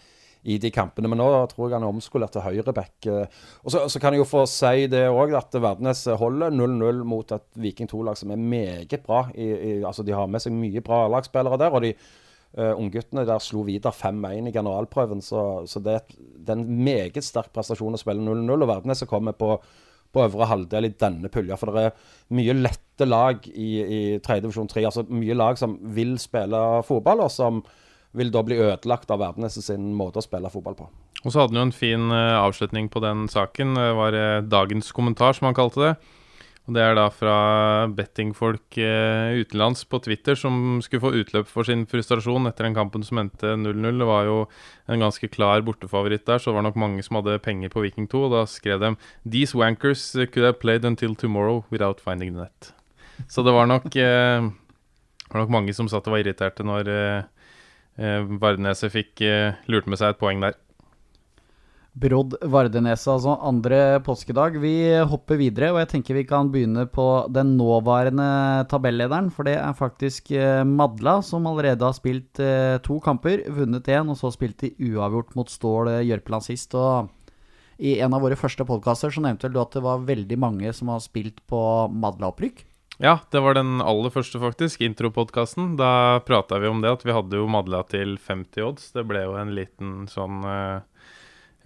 i 0.45 0.59
de 0.61 0.71
kampene. 0.75 1.09
Men 1.11 1.21
nå 1.23 1.29
tror 1.51 1.69
jeg 1.69 1.79
han 1.79 1.87
er 1.87 1.95
omskolert 1.95 2.35
til 2.37 2.45
høyreback. 2.45 3.09
Og 3.09 3.73
så, 3.73 3.87
så, 3.89 4.01
kan 4.01 4.15
jeg 4.15 4.23
jo 4.23 4.29
få 4.29 4.45
si 4.51 4.89
det 4.93 5.07
òg, 5.09 5.33
at 5.39 5.57
Verdnes 5.57 6.05
holder 6.21 6.53
0-0 6.53 7.01
mot 7.09 7.33
et 7.37 7.47
Viking 7.61 7.89
2-lag 7.91 8.19
som 8.21 8.35
er 8.35 8.43
meget 8.43 9.01
bra. 9.07 9.25
I, 9.35 9.49
i, 9.55 9.73
altså 9.81 10.05
De 10.05 10.17
har 10.17 10.29
med 10.29 10.45
seg 10.45 10.53
mye 10.57 10.85
bra 10.85 11.07
A-lagsspillere 11.07 11.61
der. 11.65 11.75
og 11.75 11.87
de 11.87 11.95
Uh, 12.55 12.71
Ungguttene 12.79 13.25
der 13.27 13.41
slo 13.43 13.65
Vidar 13.67 13.91
5-1 13.91 14.47
i 14.47 14.53
generalprøven, 14.55 15.19
så, 15.27 15.65
så 15.67 15.81
det, 15.83 15.97
det, 16.15 16.53
er 16.53 16.61
en 16.61 16.85
meget 16.87 17.27
sterk 17.27 17.49
prestasjon 17.51 17.97
å 17.97 17.99
spille 17.99 18.23
0-0. 18.23 18.53
Og 18.55 18.71
Verdenes 18.71 19.03
kommer 19.11 19.35
på, 19.35 19.57
på 20.15 20.23
øvre 20.23 20.47
halvdel 20.47 20.87
i 20.87 20.93
denne 20.95 21.31
pulja. 21.35 21.59
For 21.59 21.75
det 21.75 21.89
er 21.89 22.13
mye 22.39 22.55
lette 22.55 23.09
lag 23.09 23.49
i, 23.51 23.71
i 23.83 23.99
3. 24.23 24.39
divisjon 24.45 24.71
3. 24.71 24.85
Altså 24.87 25.03
mye 25.11 25.35
lag 25.35 25.59
som 25.59 25.75
vil 25.97 26.15
spille 26.23 26.61
fotball, 26.87 27.25
og 27.27 27.35
som 27.35 27.59
vil 28.14 28.33
da 28.35 28.42
bli 28.47 28.59
ødelagt 28.62 29.11
av 29.11 29.23
Verdenes 29.23 29.59
sin 29.66 29.92
måte 29.99 30.23
å 30.23 30.25
spille 30.25 30.52
fotball 30.52 30.78
på. 30.78 30.88
Og 31.25 31.33
så 31.33 31.40
hadde 31.40 31.54
han 31.54 31.62
jo 31.62 31.68
en 31.71 31.76
fin 31.76 32.11
uh, 32.12 32.42
avslutning 32.42 32.90
på 32.92 33.00
den 33.04 33.25
saken. 33.33 33.78
Det 33.78 33.88
var 33.97 34.16
uh, 34.16 34.44
dagens 34.44 34.92
kommentar, 34.94 35.37
som 35.37 35.49
han 35.49 35.56
kalte 35.56 35.80
det. 35.80 35.94
Og 36.64 36.76
Det 36.76 36.80
er 36.80 36.94
da 36.97 37.06
fra 37.12 37.37
bettingfolk 37.92 38.78
uh, 38.80 39.37
utenlands 39.37 39.85
på 39.88 40.00
Twitter 40.04 40.37
som 40.38 40.78
skulle 40.85 41.04
få 41.04 41.12
utløp 41.16 41.49
for 41.49 41.68
sin 41.68 41.85
frustrasjon 41.88 42.49
etter 42.49 42.68
den 42.68 42.76
kampen 42.76 43.04
som 43.04 43.21
endte 43.21 43.56
0-0. 43.56 44.00
Det 44.00 44.09
var 44.09 44.28
jo 44.28 44.38
en 44.92 45.04
ganske 45.04 45.28
klar 45.33 45.64
bortefavoritt 45.64 46.26
der, 46.28 46.40
så 46.40 46.52
det 46.52 46.59
var 46.61 46.68
nok 46.68 46.80
mange 46.80 47.04
som 47.04 47.21
hadde 47.21 47.40
penger 47.44 47.73
på 47.73 47.85
Viking 47.85 48.09
2. 48.12 48.25
Og 48.28 48.37
da 48.37 48.44
skrev 48.49 48.85
de 48.85 48.94
These 49.25 49.56
wankers 49.56 50.11
could 50.33 50.44
have 50.44 50.61
played 50.61 50.85
until 50.85 51.16
tomorrow 51.16 51.64
without 51.73 52.04
finding 52.04 52.37
the 52.37 52.44
net. 52.44 52.73
Så 53.30 53.44
det 53.47 53.52
var 53.54 53.68
nok, 53.71 53.92
var 53.94 55.44
nok 55.44 55.52
mange 55.52 55.73
som 55.76 55.88
satt 55.88 56.09
og 56.09 56.16
var 56.16 56.25
irriterte 56.25 56.66
når 56.66 56.88
eh, 56.90 57.28
Vardeneset 57.97 58.93
fikk 58.95 59.23
eh, 59.23 59.57
lurt 59.71 59.87
med 59.87 60.01
seg 60.01 60.15
et 60.15 60.21
poeng 60.21 60.43
der. 60.43 60.59
Brodd 61.95 62.33
Vardeneset, 62.43 63.07
altså 63.13 63.37
andre 63.39 64.01
påskedag. 64.03 64.57
Vi 64.59 64.75
hopper 65.07 65.39
videre, 65.39 65.69
og 65.71 65.79
jeg 65.79 65.91
tenker 65.93 66.17
vi 66.19 66.25
kan 66.27 66.51
begynne 66.51 66.89
på 66.91 67.07
den 67.31 67.53
nåværende 67.55 68.67
tabellederen. 68.71 69.29
For 69.31 69.47
det 69.47 69.55
er 69.61 69.77
faktisk 69.79 70.33
eh, 70.35 70.65
Madla, 70.67 71.21
som 71.23 71.47
allerede 71.47 71.87
har 71.87 71.95
spilt 71.95 72.43
eh, 72.43 72.81
to 72.83 72.99
kamper, 73.05 73.45
vunnet 73.47 73.87
én, 73.95 74.11
og 74.11 74.19
så 74.19 74.33
spilt 74.35 74.59
de 74.65 74.73
uavgjort 74.91 75.37
mot 75.39 75.51
Stål 75.51 75.93
eh, 75.93 76.07
Jørpeland 76.11 76.49
sist. 76.49 76.75
og 76.75 77.13
i 77.79 77.97
en 77.99 78.15
av 78.15 78.23
våre 78.23 78.39
første 78.39 78.63
podkaster 78.67 79.11
nevnte 79.19 79.49
du 79.51 79.57
at 79.59 79.75
det 79.75 79.83
var 79.83 80.05
veldig 80.07 80.37
mange 80.39 80.71
som 80.75 80.93
har 80.93 81.01
spilt 81.03 81.41
på 81.51 81.59
Madla-opprykk. 81.91 82.63
Ja, 83.03 83.19
det 83.31 83.41
var 83.43 83.57
den 83.59 83.81
aller 83.83 84.13
første, 84.15 84.39
faktisk. 84.39 84.85
Intropodkasten. 84.87 85.75
Da 85.79 86.21
prata 86.27 86.61
vi 86.63 86.71
om 86.71 86.83
det, 86.85 86.93
at 86.95 87.03
vi 87.07 87.15
hadde 87.15 87.41
jo 87.41 87.51
Madla 87.51 87.83
til 87.91 88.15
50 88.23 88.67
odds. 88.69 88.93
Det 88.95 89.03
ble 89.09 89.25
jo 89.25 89.35
en 89.41 89.51
liten 89.57 90.05
sånn 90.11 90.45
uh, 90.47 90.85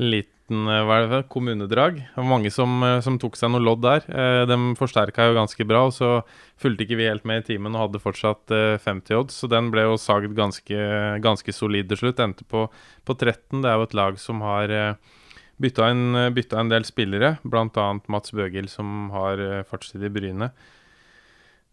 liten 0.00 0.70
uh, 0.70 0.86
hva 0.88 1.02
er 1.02 1.10
det, 1.10 1.20
kommunedrag. 1.28 2.00
Det 2.00 2.16
var 2.16 2.30
mange 2.30 2.52
som, 2.54 2.78
uh, 2.80 2.96
som 3.04 3.18
tok 3.20 3.36
seg 3.36 3.52
noe 3.52 3.60
lodd 3.60 3.82
der. 3.84 4.06
Uh, 4.08 4.46
de 4.48 4.56
forsterka 4.78 5.26
jo 5.28 5.36
ganske 5.36 5.66
bra, 5.68 5.82
og 5.90 5.92
så 5.98 6.22
fulgte 6.60 6.86
ikke 6.86 7.00
vi 7.02 7.10
helt 7.10 7.28
med 7.28 7.42
i 7.42 7.48
timen 7.50 7.76
og 7.76 7.88
hadde 7.88 8.02
fortsatt 8.02 8.56
50 8.86 9.20
odds. 9.20 9.36
Så 9.42 9.50
den 9.52 9.68
ble 9.74 9.84
jo 9.84 10.00
sagd 10.00 10.32
ganske, 10.38 10.80
ganske 11.24 11.54
solid 11.54 11.92
til 11.92 12.00
slutt. 12.06 12.24
Endte 12.24 12.48
på, 12.48 12.64
på 13.04 13.18
13. 13.18 13.60
Det 13.60 13.68
er 13.68 13.76
jo 13.76 13.90
et 13.90 13.98
lag 14.00 14.16
som 14.22 14.40
har 14.46 14.72
bytta 15.60 15.92
en, 15.92 16.08
bytta 16.32 16.62
en 16.62 16.72
del 16.72 16.88
spillere, 16.88 17.36
bl.a. 17.44 17.86
Mats 18.08 18.32
Bøgil, 18.32 18.72
som 18.72 19.10
har 19.12 19.42
fartstid 19.68 20.08
i 20.08 20.12
Bryne. 20.14 20.52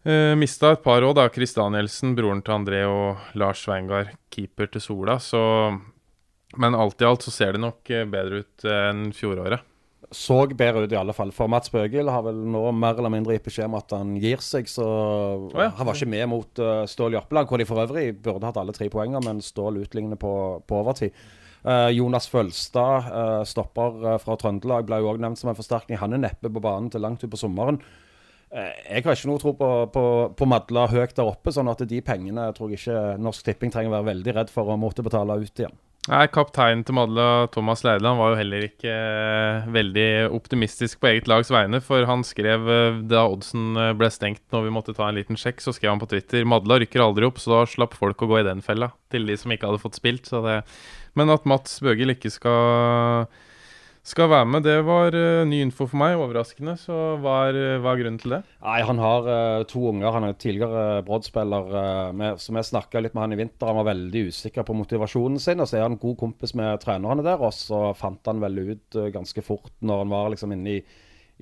Uh, 0.06 0.36
Mista 0.38 0.70
et 0.70 0.82
par 0.84 1.02
òg, 1.02 1.16
da. 1.18 1.26
Chris 1.34 1.56
Danielsen, 1.56 2.12
broren 2.14 2.38
til 2.46 2.54
André 2.54 2.84
og 2.86 3.24
Lars 3.34 3.64
Sveingard, 3.64 4.12
keeper 4.30 4.68
til 4.70 4.84
Sola. 4.84 5.16
Så 5.18 5.40
Men 6.56 6.76
alt 6.78 7.02
i 7.02 7.04
alt 7.04 7.24
så 7.26 7.32
ser 7.34 7.56
det 7.56 7.60
nok 7.60 7.90
eh, 7.90 8.06
bedre 8.06 8.38
ut 8.40 8.64
uh, 8.64 8.86
enn 8.88 9.10
fjoråret. 9.12 9.64
Så 10.14 10.46
bedre 10.54 10.86
ut 10.86 10.92
i 10.94 10.96
alle 10.96 11.12
fall. 11.12 11.32
For 11.34 11.50
Mats 11.50 11.72
Bøgil 11.74 12.08
har 12.08 12.22
vel 12.22 12.38
nå 12.38 12.62
mer 12.70 12.94
eller 12.94 13.10
mindre 13.10 13.34
gitt 13.34 13.48
beskjed 13.48 13.66
om 13.66 13.74
at 13.76 13.90
han 13.92 14.14
gir 14.22 14.38
seg. 14.40 14.70
Så 14.70 14.86
oh, 14.86 15.50
ja. 15.58 15.72
han 15.74 15.90
var 15.90 15.98
ikke 15.98 16.12
med 16.14 16.30
mot 16.30 16.62
uh, 16.62 16.86
Stål 16.86 17.18
Jørpeland, 17.18 17.50
hvor 17.50 17.58
de 17.58 17.66
for 17.66 17.82
øvrig 17.82 18.06
burde 18.14 18.46
hatt 18.46 18.62
alle 18.62 18.76
tre 18.78 18.86
poenger, 18.92 19.26
men 19.26 19.42
Stål 19.42 19.82
utligner 19.82 20.22
på, 20.22 20.32
på 20.62 20.80
overtid. 20.84 21.18
Uh, 21.66 21.90
Jonas 21.90 22.30
Følstad, 22.30 23.10
stopper 23.50 24.20
fra 24.22 24.38
Trøndelag, 24.38 24.86
ble 24.86 25.02
jo 25.02 25.10
òg 25.10 25.20
nevnt 25.20 25.42
som 25.42 25.50
en 25.50 25.58
forsterkning. 25.58 25.98
Han 25.98 26.14
er 26.14 26.28
neppe 26.28 26.46
på 26.46 26.62
banen 26.62 26.94
til 26.94 27.02
langt 27.02 27.26
utpå 27.26 27.42
sommeren. 27.42 27.82
Eh, 28.54 28.76
jeg 28.86 29.02
har 29.02 29.16
ikke 29.16 29.30
noe 29.30 29.42
tro 29.42 29.52
på, 29.58 29.70
på, 29.90 30.04
på 30.38 30.46
Madla 30.48 30.86
høyt 30.92 31.16
der 31.16 31.26
oppe, 31.26 31.50
sånn 31.54 31.70
at 31.72 31.82
de 31.88 31.98
pengene 32.04 32.46
tror 32.54 32.70
jeg 32.70 32.78
ikke 32.80 33.16
Norsk 33.22 33.48
Tipping 33.48 33.74
trenger 33.74 33.90
å 33.90 33.98
være 33.98 34.12
veldig 34.12 34.36
redd 34.38 34.52
for 34.52 34.70
å 34.70 34.78
måtte 34.78 35.04
betale 35.06 35.38
ut 35.42 35.62
igjen. 35.62 35.74
Nei, 36.06 36.28
Kapteinen 36.30 36.84
til 36.86 36.94
Madla, 36.94 37.48
Thomas 37.50 37.80
Leideland, 37.82 38.20
var 38.20 38.30
jo 38.30 38.38
heller 38.38 38.68
ikke 38.68 38.92
eh, 38.92 39.64
veldig 39.74 40.10
optimistisk 40.36 41.00
på 41.02 41.08
eget 41.10 41.26
lags 41.26 41.50
vegne. 41.50 41.80
For 41.82 42.06
han 42.06 42.22
skrev 42.26 42.70
eh, 42.70 43.00
da 43.10 43.24
oddsen 43.26 43.74
ble 43.98 44.12
stengt 44.14 44.44
når 44.54 44.68
vi 44.68 44.76
måtte 44.76 44.94
ta 44.94 45.08
en 45.08 45.18
liten 45.18 45.40
sjekk, 45.40 45.64
så 45.64 45.74
skrev 45.74 45.96
han 45.96 46.04
på 46.04 46.12
Twitter 46.14 46.46
Madla 46.46 46.78
rykker 46.78 47.02
aldri 47.02 47.26
opp, 47.26 47.42
så 47.42 47.56
da 47.56 47.64
slapp 47.72 47.98
folk 47.98 48.22
å 48.22 48.30
gå 48.30 48.38
i 48.38 48.46
den 48.46 48.62
fella. 48.62 48.92
Til 49.10 49.26
de 49.26 49.34
som 49.40 49.50
ikke 49.50 49.72
hadde 49.72 49.82
fått 49.82 49.98
spilt. 49.98 50.30
Det, 50.30 50.60
men 51.18 51.34
at 51.34 51.50
Mats 51.50 51.80
Bøgel 51.82 52.14
ikke 52.14 52.30
skal 52.30 53.26
skal 54.06 54.28
være 54.30 54.46
med. 54.46 54.62
Det 54.62 54.76
var 54.86 55.14
uh, 55.14 55.42
ny 55.48 55.58
info 55.64 55.86
for 55.90 55.98
meg. 55.98 56.16
Overraskende. 56.20 56.76
Så 56.78 56.94
hva 57.22 57.36
er, 57.48 57.56
uh, 57.58 57.78
hva 57.82 57.94
er 57.94 58.02
grunnen 58.02 58.20
til 58.22 58.36
det? 58.36 58.40
Nei, 58.62 58.78
Han 58.86 59.00
har 59.02 59.26
uh, 59.26 59.64
to 59.68 59.82
unger. 59.90 60.12
Han 60.14 60.28
er 60.28 60.36
tidligere 60.38 61.02
Brodd-spiller. 61.06 61.72
som 62.42 62.58
jeg 62.58 62.68
snakka 62.70 63.02
litt 63.02 63.16
med 63.16 63.24
han 63.24 63.34
i 63.34 63.40
vinter. 63.40 63.66
Han 63.66 63.80
var 63.80 63.90
veldig 63.90 64.26
usikker 64.30 64.66
på 64.66 64.76
motivasjonen 64.78 65.42
sin. 65.42 65.62
Og 65.62 65.70
så 65.70 65.80
er 65.80 65.88
han 65.88 65.98
god 66.02 66.18
kompis 66.20 66.54
med 66.58 66.78
trenerne 66.84 67.24
der. 67.26 67.42
Og 67.42 67.54
så 67.56 67.90
fant 67.98 68.30
han 68.30 68.42
vel 68.44 68.62
ut 68.70 69.00
ganske 69.14 69.42
fort 69.42 69.74
når 69.80 70.04
han 70.04 70.14
var 70.14 70.30
liksom 70.34 70.54
inne 70.54 70.76
i, 70.76 70.84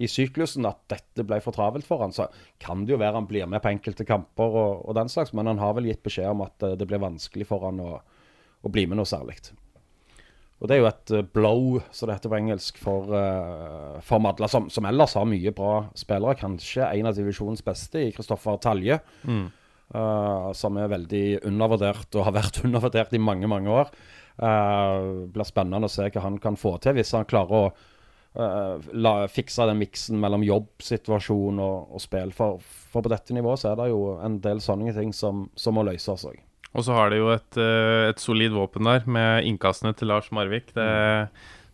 i 0.00 0.08
syklusen 0.10 0.64
at 0.66 0.80
dette 0.90 1.26
ble 1.28 1.40
for 1.44 1.56
travelt 1.56 1.86
for 1.86 2.00
han. 2.00 2.16
Så 2.16 2.30
kan 2.62 2.86
det 2.86 2.96
jo 2.96 3.02
være 3.02 3.20
han 3.20 3.28
blir 3.28 3.50
med 3.50 3.60
på 3.64 3.74
enkelte 3.74 4.08
kamper 4.08 4.56
og, 4.56 4.88
og 4.88 4.96
den 4.96 5.12
slags. 5.12 5.36
Men 5.36 5.52
han 5.52 5.60
har 5.60 5.76
vel 5.76 5.92
gitt 5.92 6.02
beskjed 6.06 6.32
om 6.32 6.46
at 6.48 6.64
det 6.80 6.88
blir 6.88 7.04
vanskelig 7.04 7.50
for 7.50 7.68
han 7.68 7.84
å, 7.84 7.98
å 8.64 8.72
bli 8.72 8.88
med 8.88 9.02
noe 9.02 9.10
særlig. 9.10 9.36
Og 10.62 10.70
det 10.70 10.76
er 10.76 10.80
jo 10.80 10.88
et 10.88 11.12
uh, 11.12 11.24
blow, 11.34 11.78
som 11.92 12.08
det 12.08 12.18
heter 12.18 12.32
på 12.32 12.38
engelsk, 12.38 12.78
for, 12.80 13.10
uh, 13.10 13.98
for 14.04 14.22
Madla, 14.22 14.48
som, 14.50 14.70
som, 14.72 14.86
ellers 14.88 15.16
har 15.18 15.26
mye 15.28 15.52
bra 15.56 15.74
spillere. 15.98 16.38
Kanskje 16.40 16.86
en 16.86 17.10
av 17.10 17.16
divisjonens 17.18 17.64
beste 17.66 18.06
i 18.06 18.12
Kristoffer 18.14 18.60
Talje. 18.62 19.00
Mm. 19.26 19.48
Uh, 19.94 20.50
som 20.56 20.78
er 20.80 20.88
veldig 20.90 21.24
undervurdert, 21.50 22.08
og 22.16 22.28
har 22.28 22.36
vært 22.38 22.62
undervurdert 22.66 23.12
i 23.12 23.22
mange, 23.22 23.50
mange 23.50 23.72
år. 23.82 23.90
Uh, 24.40 25.26
blir 25.30 25.46
spennende 25.46 25.90
å 25.90 25.92
se 25.92 26.08
hva 26.08 26.24
han 26.24 26.38
kan 26.42 26.56
få 26.58 26.78
til, 26.82 26.96
hvis 26.98 27.12
han 27.16 27.28
klarer 27.30 27.58
å 27.58 27.66
la, 28.34 29.28
fikse 29.30 29.62
den 29.70 29.78
miksen 29.78 30.18
mellom 30.18 30.42
jobbsituasjon 30.42 31.60
og, 31.62 31.92
og 31.94 32.02
spill. 32.02 32.32
For, 32.34 32.58
for, 32.90 33.04
på 33.04 33.12
dette 33.12 33.36
nivået 33.36 33.62
så 33.62 33.70
er 33.70 33.78
det 33.78 33.92
jo 33.92 34.16
en 34.18 34.40
del 34.42 34.62
sånne 34.64 34.90
ting 34.96 35.12
som, 35.14 35.44
som 35.54 35.78
må 35.78 35.84
løses 35.86 36.26
òg. 36.26 36.40
Og 36.74 36.86
så 36.86 36.94
har 36.96 37.12
de 37.12 37.20
jo 37.20 37.28
et, 37.30 37.58
eh, 37.60 38.10
et, 38.10 38.22
solid 38.22 38.54
våpen 38.54 38.86
der, 38.88 39.04
med 39.06 39.46
innkastene 39.46 39.94
til 39.94 40.10
Lars 40.10 40.30
Marvik. 40.34 40.74
Det 40.74 40.88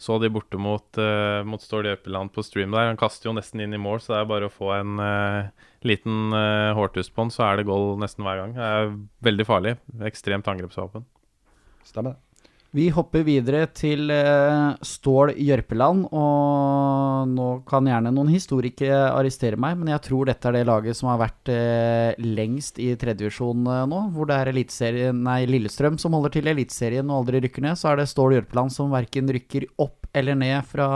så 0.01 0.17
de 0.17 0.31
borte 0.33 0.57
mot, 0.57 0.97
uh, 0.97 1.45
mot 1.45 1.61
Stål 1.61 1.91
Jøpeland 1.91 2.33
på 2.33 2.41
stream 2.41 2.73
der. 2.73 2.87
Han 2.89 2.97
kaster 2.97 3.29
jo 3.29 3.35
nesten 3.37 3.61
inn 3.61 3.77
i 3.77 3.81
mål, 3.81 3.99
så 4.01 4.15
det 4.15 4.21
er 4.23 4.31
bare 4.31 4.49
å 4.49 4.53
få 4.53 4.71
en 4.73 4.95
uh, 4.97 5.67
liten 5.85 6.33
uh, 6.33 6.73
hårtuss 6.73 7.13
på 7.13 7.27
han, 7.27 7.33
så 7.35 7.45
er 7.45 7.61
det 7.61 7.67
goal 7.69 7.99
nesten 8.01 8.25
hver 8.25 8.41
gang. 8.41 8.55
Det 8.57 8.65
er 8.65 8.95
veldig 9.29 9.45
farlig. 9.45 9.75
Ekstremt 10.09 10.49
angrepsvåpen. 10.49 11.05
Stemmer 11.85 12.17
det. 12.17 12.30
Vi 12.71 12.85
hopper 12.95 13.25
videre 13.27 13.65
til 13.75 14.13
uh, 14.15 14.77
Stål 14.87 15.33
Jørpeland. 15.43 16.05
Og 16.15 17.33
nå 17.33 17.49
kan 17.67 17.89
gjerne 17.91 18.13
noen 18.15 18.31
historikere 18.31 19.09
arrestere 19.11 19.59
meg, 19.59 19.75
men 19.81 19.91
jeg 19.91 20.05
tror 20.07 20.31
dette 20.31 20.47
er 20.47 20.61
det 20.61 20.69
laget 20.69 20.99
som 20.99 21.11
har 21.11 21.19
vært 21.19 21.51
uh, 21.51 22.15
lengst 22.23 22.79
i 22.79 22.93
tredjevisjon 23.01 23.67
uh, 23.67 23.83
nå. 23.91 24.05
Hvor 24.15 24.31
det 24.31 24.39
er 24.39 25.11
nei, 25.19 25.41
Lillestrøm 25.51 25.99
som 25.99 26.15
holder 26.15 26.37
til 26.39 26.47
i 26.47 26.55
Eliteserien 26.55 27.11
og 27.11 27.25
aldri 27.25 27.43
rykker 27.43 27.67
ned. 27.67 27.81
Så 27.81 27.91
er 27.91 27.99
det 27.99 28.09
Stål 28.13 28.39
Jørpeland 28.39 28.71
som 28.77 28.95
verken 28.95 29.35
rykker 29.35 29.67
opp 29.83 30.07
eller 30.15 30.39
ned 30.39 30.63
fra 30.71 30.89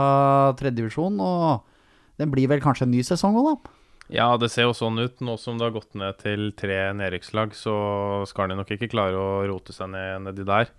tredjevisjon. 0.55 1.19
Og 1.19 2.15
det 2.15 2.31
blir 2.31 2.55
vel 2.55 2.63
kanskje 2.63 2.87
en 2.87 2.95
ny 2.95 3.03
sesong 3.03 3.35
òg, 3.43 3.51
da? 3.51 3.79
Ja, 4.15 4.33
det 4.39 4.53
ser 4.53 4.69
jo 4.69 4.75
sånn 4.77 5.01
ut. 5.01 5.19
Nå 5.19 5.35
som 5.41 5.59
det 5.59 5.67
har 5.67 5.75
gått 5.75 5.97
ned 5.99 6.23
til 6.23 6.53
tre 6.55 6.85
nedrykkslag, 6.95 7.51
så 7.57 7.73
skal 8.31 8.47
de 8.47 8.63
nok 8.63 8.77
ikke 8.77 8.93
klare 8.95 9.19
å 9.19 9.41
rote 9.49 9.75
seg 9.75 9.91
ned 9.91 10.29
nedi 10.29 10.47
der 10.47 10.71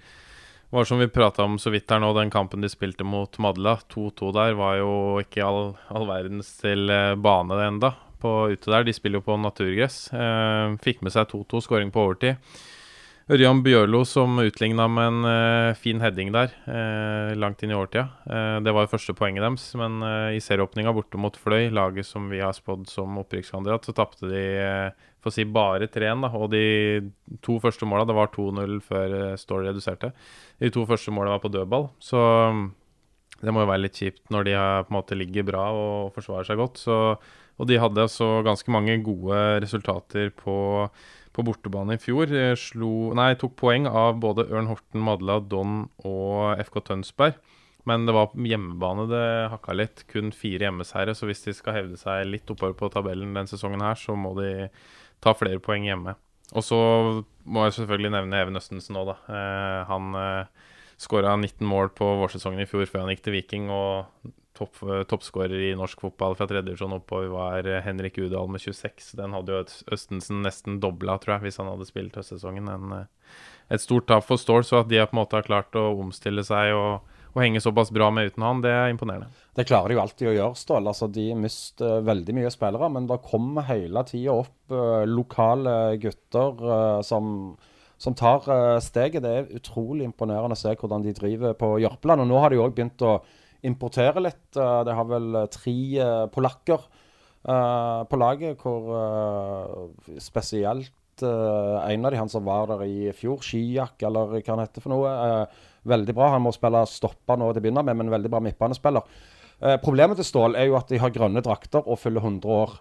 var 0.71 0.85
som 0.85 0.99
vi 0.99 1.09
prata 1.09 1.45
om 1.47 1.59
så 1.59 1.71
vidt 1.71 1.91
her 1.91 2.01
nå, 2.03 2.11
den 2.17 2.33
kampen 2.33 2.65
de 2.65 2.71
spilte 2.71 3.07
mot 3.07 3.39
Madla, 3.43 3.77
2-2 3.93 4.33
der, 4.35 4.57
var 4.59 4.81
jo 4.81 4.91
ikke 5.23 5.45
all, 5.47 5.77
all 5.89 6.09
verdens 6.09 6.51
til 6.61 6.91
eh, 6.91 7.15
bane 7.15 7.61
enda 7.67 7.95
på 8.23 8.33
ute 8.53 8.73
der. 8.73 8.87
De 8.87 8.95
spiller 8.97 9.21
jo 9.21 9.29
på 9.29 9.37
naturgress. 9.41 10.07
Eh, 10.13 10.79
fikk 10.83 11.05
med 11.05 11.15
seg 11.15 11.31
2-2, 11.33 11.63
skåring 11.67 11.93
på 11.95 12.07
overtid. 12.07 12.41
Ørjan 13.27 13.59
Bjørlo 13.65 14.05
som 14.07 14.39
utligna 14.39 14.85
med 14.87 15.09
en 15.11 15.29
eh, 15.31 15.79
fin 15.79 15.99
heading 16.03 16.31
der, 16.35 16.53
eh, 16.71 17.33
langt 17.35 17.65
inn 17.67 17.73
i 17.75 17.79
årtida. 17.79 18.05
Uh, 18.23 18.59
det 18.63 18.71
var 18.71 18.87
jo 18.87 18.93
første 18.93 19.17
poenget 19.19 19.43
deres, 19.43 19.65
men 19.79 19.99
i 20.31 20.39
serieåpninga 20.43 20.95
borte 20.95 21.19
mot 21.19 21.35
Fløy, 21.35 21.67
laget 21.75 22.07
som 22.07 22.29
vi 22.31 22.39
har 22.43 22.55
spådd 22.55 22.87
som 22.91 23.19
opprykkskandidat, 23.23 23.89
så 23.89 23.97
tapte 23.99 24.31
de 24.31 24.45
for 25.27 25.35
å 25.35 25.37
si 25.37 25.47
bare 25.51 25.91
3-1. 25.91 26.23
da. 26.23 26.31
Og 26.39 26.51
de 26.55 26.65
to 27.45 27.59
første 27.63 27.89
måla, 27.89 28.07
det 28.07 28.17
var 28.17 28.31
2-0 28.35 28.79
før 28.87 29.17
Story 29.41 29.69
reduserte. 29.69 30.13
De 30.63 30.71
to 30.73 30.87
første 30.89 31.15
måla 31.15 31.35
var 31.35 31.43
på 31.43 31.51
dødball, 31.53 31.91
så 31.99 32.23
mm, 32.55 32.63
det 33.43 33.53
må 33.53 33.65
jo 33.65 33.73
være 33.73 33.85
litt 33.85 33.99
kjipt 33.99 34.31
når 34.33 34.47
de 34.47 34.55
på 34.57 34.95
en 34.95 34.99
måte 35.01 35.19
ligger 35.19 35.51
bra 35.51 35.67
og 35.75 36.15
forsvarer 36.15 36.49
seg 36.49 36.63
godt. 36.63 36.81
Så, 36.87 36.97
og 37.59 37.69
de 37.69 37.83
hadde 37.83 38.07
altså 38.07 38.41
ganske 38.47 38.73
mange 38.73 38.97
gode 39.05 39.43
resultater 39.65 40.31
på 40.39 40.57
på 41.37 41.45
bortebane 41.45 41.97
i 41.97 42.01
fjor. 42.01 42.33
Eh, 42.33 42.55
slo, 42.57 43.13
nei, 43.17 43.35
tok 43.37 43.57
poeng 43.61 43.89
av 43.91 44.17
både 44.23 44.47
Ørn 44.49 44.71
Horten, 44.71 45.03
Madla, 45.05 45.39
Don 45.45 45.85
og 46.09 46.63
FK 46.65 46.81
Tønsberg. 46.91 47.37
Men 47.87 48.07
det 48.09 48.17
var 48.17 48.33
hjemmebane 48.35 49.07
det 49.11 49.27
hakka 49.53 49.77
litt. 49.77 50.05
Kun 50.11 50.33
fire 50.35 50.67
hjemmeseiere. 50.67 51.15
Så 51.15 51.29
hvis 51.29 51.45
de 51.45 51.55
skal 51.55 51.77
hevde 51.77 52.01
seg 52.01 52.25
litt 52.27 52.51
oppover 52.51 52.75
på 52.79 52.91
tabellen 52.91 53.31
denne 53.31 53.51
sesongen 53.51 53.85
her, 53.85 53.99
så 54.01 54.17
må 54.19 54.33
de 54.41 54.69
ta 55.25 55.35
flere 55.37 55.63
poeng 55.63 55.87
hjemme. 55.89 56.17
og 56.53 56.65
så 56.65 56.79
må 57.47 57.67
jeg 57.67 57.77
selvfølgelig 57.79 58.15
nevne 58.15 58.41
Even 58.43 58.59
Østensen 58.59 58.99
òg, 58.99 59.13
da. 59.13 59.17
Eh, 59.31 59.81
han 59.91 60.19
eh, 60.19 60.73
skåra 60.99 61.37
19 61.37 61.67
mål 61.67 61.93
på 61.95 62.09
vårsesongen 62.23 62.65
i 62.65 62.69
fjor 62.69 62.89
før 62.91 63.05
han 63.05 63.15
gikk 63.15 63.25
til 63.27 63.37
Viking. 63.37 63.71
Og 63.71 64.33
topp, 64.57 64.81
toppskårer 65.11 65.69
i 65.69 65.75
norsk 65.79 66.01
fotball 66.07 66.35
fra 66.39 66.49
tredjedivisjon 66.49 66.97
oppover 66.97 67.29
var 67.29 67.69
Henrik 67.85 68.19
Udal 68.19 68.49
med 68.51 68.63
26. 68.65 69.13
Den 69.19 69.37
hadde 69.37 69.53
jo 69.53 69.65
Østensen 69.95 70.41
nesten 70.47 70.81
dobla, 70.83 71.19
tror 71.21 71.37
jeg, 71.37 71.47
hvis 71.47 71.61
han 71.61 71.71
hadde 71.71 71.89
spilt 71.89 72.17
høstsesongen. 72.19 72.71
En, 72.73 72.97
et 73.71 73.83
stort 73.83 74.09
tap 74.09 74.25
for 74.27 74.41
Stål, 74.41 74.65
så 74.65 74.81
at 74.81 74.91
de 74.91 75.03
på 75.03 75.15
en 75.15 75.21
måte 75.21 75.39
har 75.39 75.47
klart 75.47 75.77
å 75.79 75.91
omstille 76.01 76.45
seg 76.47 76.73
og 76.77 77.16
å 77.37 77.43
henge 77.45 77.61
såpass 77.61 77.93
bra 77.93 78.09
med 78.15 78.31
uten 78.31 78.45
han, 78.47 78.63
det 78.65 78.73
er 78.73 78.91
imponerende. 78.93 79.29
Det 79.57 79.67
klarer 79.69 79.93
de 79.93 79.97
jo 79.99 80.03
alltid 80.03 80.31
å 80.31 80.35
gjøre, 80.35 80.59
Ståle. 80.59 80.93
Altså, 80.93 81.09
de 81.13 81.27
mister 81.39 82.05
veldig 82.07 82.37
mye 82.39 82.53
spillere, 82.53 82.91
men 82.93 83.09
det 83.11 83.23
kommer 83.27 83.69
hele 83.69 84.03
tida 84.09 84.37
opp 84.41 84.75
uh, 84.75 85.05
lokale 85.09 85.77
gutter 86.03 86.63
uh, 86.65 87.01
som, 87.05 87.55
som, 88.01 88.17
tar 88.17 88.49
steget. 88.85 89.25
Det 89.25 89.33
er 89.33 89.57
utrolig 89.61 90.09
imponerende 90.09 90.57
å 90.57 90.61
se 90.61 90.75
hvordan 90.75 91.05
de 91.05 91.17
driver 91.17 91.57
på 91.61 91.77
Jørpeland. 91.85 92.25
Og 92.25 92.31
nå 92.33 92.41
har 92.41 92.53
de 92.53 92.63
òg 92.65 92.77
begynt 92.77 93.05
å 93.05 93.19
importere 93.67 94.23
litt. 94.23 94.45
de 94.55 94.93
har 94.95 95.07
vel 95.09 95.41
tre 95.51 95.79
polakker 96.31 96.85
på 97.43 98.19
laget, 98.21 98.61
hvor 98.63 99.89
spesielt 100.23 100.93
en 101.25 102.05
av 102.05 102.13
de 102.13 102.19
han 102.21 102.31
som 102.33 102.45
var 102.45 102.69
der 102.73 102.85
i 102.85 103.13
fjor, 103.17 103.41
Skiak, 103.45 104.01
eller 104.05 104.35
hva 104.35 104.43
han 104.53 104.65
heter 104.65 104.85
for 104.85 104.93
noe 104.93 105.47
veldig 105.87 106.17
bra. 106.17 106.33
Han 106.35 106.45
må 106.47 106.53
spille 106.55 106.83
stopper 106.91 107.39
nå 107.39 107.53
til 107.53 107.63
å 107.63 107.65
begynne 107.65 107.87
med, 107.87 107.99
men 108.01 108.13
veldig 108.13 108.33
bra 108.33 108.43
midtbanespiller. 108.45 109.07
Eh, 109.61 109.79
problemet 109.81 110.19
til 110.21 110.29
Stål 110.29 110.59
er 110.59 110.69
jo 110.69 110.77
at 110.79 110.91
de 110.93 111.01
har 111.01 111.15
grønne 111.15 111.43
drakter 111.45 111.87
og 111.87 112.01
fyller 112.01 112.25
100 112.25 112.53
år. 112.53 112.77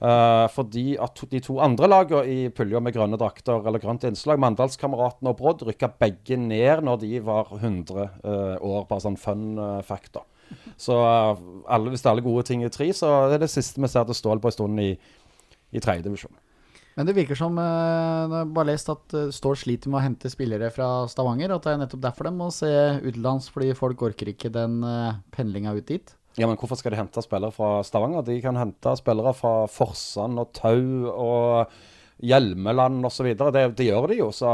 Eh, 0.00 0.46
fordi 0.54 0.84
at 1.02 1.22
de 1.30 1.42
to 1.44 1.58
andre 1.60 1.90
lagene 1.90 2.24
i 2.24 2.48
pulja 2.56 2.80
med 2.80 2.96
grønne 2.96 3.20
drakter 3.20 3.66
eller 3.68 3.82
grønt 3.82 4.06
innslag, 4.08 4.40
Mandalskameratene 4.42 5.30
og 5.30 5.38
Brodd, 5.38 5.64
rykka 5.68 5.92
begge 6.00 6.40
ned 6.40 6.84
når 6.88 7.02
de 7.04 7.22
var 7.24 7.52
100 7.54 8.02
eh, 8.02 8.56
år. 8.58 8.84
Bare 8.90 9.06
sånn 9.06 9.20
fun 9.20 9.54
eh, 9.58 9.80
fact, 9.86 10.16
da. 10.18 10.26
Så 10.80 10.96
eh, 10.98 11.42
alle, 11.70 11.92
hvis 11.92 12.02
det 12.02 12.10
er 12.10 12.16
alle 12.16 12.26
gode 12.26 12.46
ting 12.48 12.64
i 12.66 12.72
tre, 12.72 12.90
så 12.96 13.30
er 13.30 13.38
det 13.38 13.52
siste 13.52 13.82
vi 13.82 13.90
ser 13.92 14.08
til 14.08 14.18
Stål 14.18 14.42
på 14.42 14.50
en 14.50 14.56
stund 14.56 14.82
i, 14.82 14.94
i 15.70 15.82
tredjedivisjon. 15.82 16.34
Men 17.00 17.08
det 17.08 17.14
virker 17.16 17.38
som 17.38 17.56
uh, 17.56 18.28
Jeg 18.28 18.48
bare 18.52 18.68
lest 18.68 18.90
at 18.92 19.14
uh, 19.16 19.30
Stål 19.32 19.54
sliter 19.56 19.88
med 19.88 20.02
å 20.02 20.04
hente 20.04 20.28
spillere 20.28 20.68
fra 20.74 21.06
Stavanger. 21.08 21.54
At 21.54 21.64
det 21.64 21.72
er 21.72 21.78
nettopp 21.80 22.02
derfor 22.04 22.28
de 22.28 22.32
må 22.36 22.50
se 22.52 22.68
utenlands, 23.00 23.46
fordi 23.48 23.70
folk 23.78 24.04
orker 24.10 24.28
ikke 24.34 24.50
den 24.52 24.82
uh, 24.84 25.16
pendlinga 25.32 25.72
ut 25.78 25.88
dit. 25.88 26.12
Ja, 26.36 26.44
men 26.44 26.58
hvorfor 26.60 26.76
skal 26.76 26.92
de 26.92 27.00
hente 27.00 27.24
spillere 27.24 27.56
fra 27.56 27.78
Stavanger? 27.88 28.26
De 28.28 28.36
kan 28.44 28.60
hente 28.60 28.92
spillere 29.00 29.32
fra 29.38 29.54
Forsand 29.72 30.44
og 30.44 30.52
Tau 30.60 31.08
og 31.08 31.72
Hjelmeland 32.20 33.08
osv. 33.08 33.32
Det, 33.32 33.64
det 33.80 33.88
gjør 33.88 34.12
de 34.12 34.20
jo. 34.20 34.28
Så 34.36 34.52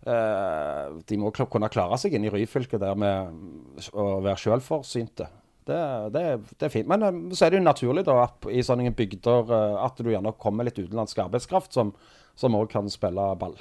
de 0.00 1.16
må 1.20 1.28
kunne 1.36 1.68
klare 1.68 1.96
seg 2.00 2.14
inn 2.16 2.24
i 2.24 2.30
Ryfylke 2.32 2.78
der 2.80 2.96
med 2.96 3.90
å 3.92 4.06
være 4.24 4.40
sjølforsynte. 4.40 5.26
Det, 5.70 5.80
det, 6.16 6.26
det, 6.56 6.66
er 6.66 6.74
fint. 6.74 6.90
Men 6.90 7.06
um, 7.06 7.24
så 7.32 7.46
er 7.46 7.54
det 7.54 7.60
jo 7.60 7.66
naturlig 7.66 8.04
da 8.08 8.18
at 8.26 8.50
i 8.50 8.64
sånne 8.66 8.92
bygder 8.96 9.50
uh, 9.54 9.80
at 9.86 10.02
du 10.02 10.10
gjerne 10.10 10.34
kommer 10.42 10.66
litt 10.66 10.78
utenlandsk 10.82 11.22
arbeidskraft 11.24 11.78
som 11.78 12.56
òg 12.60 12.70
kan 12.72 12.90
spille 12.90 13.32
ball. 13.40 13.58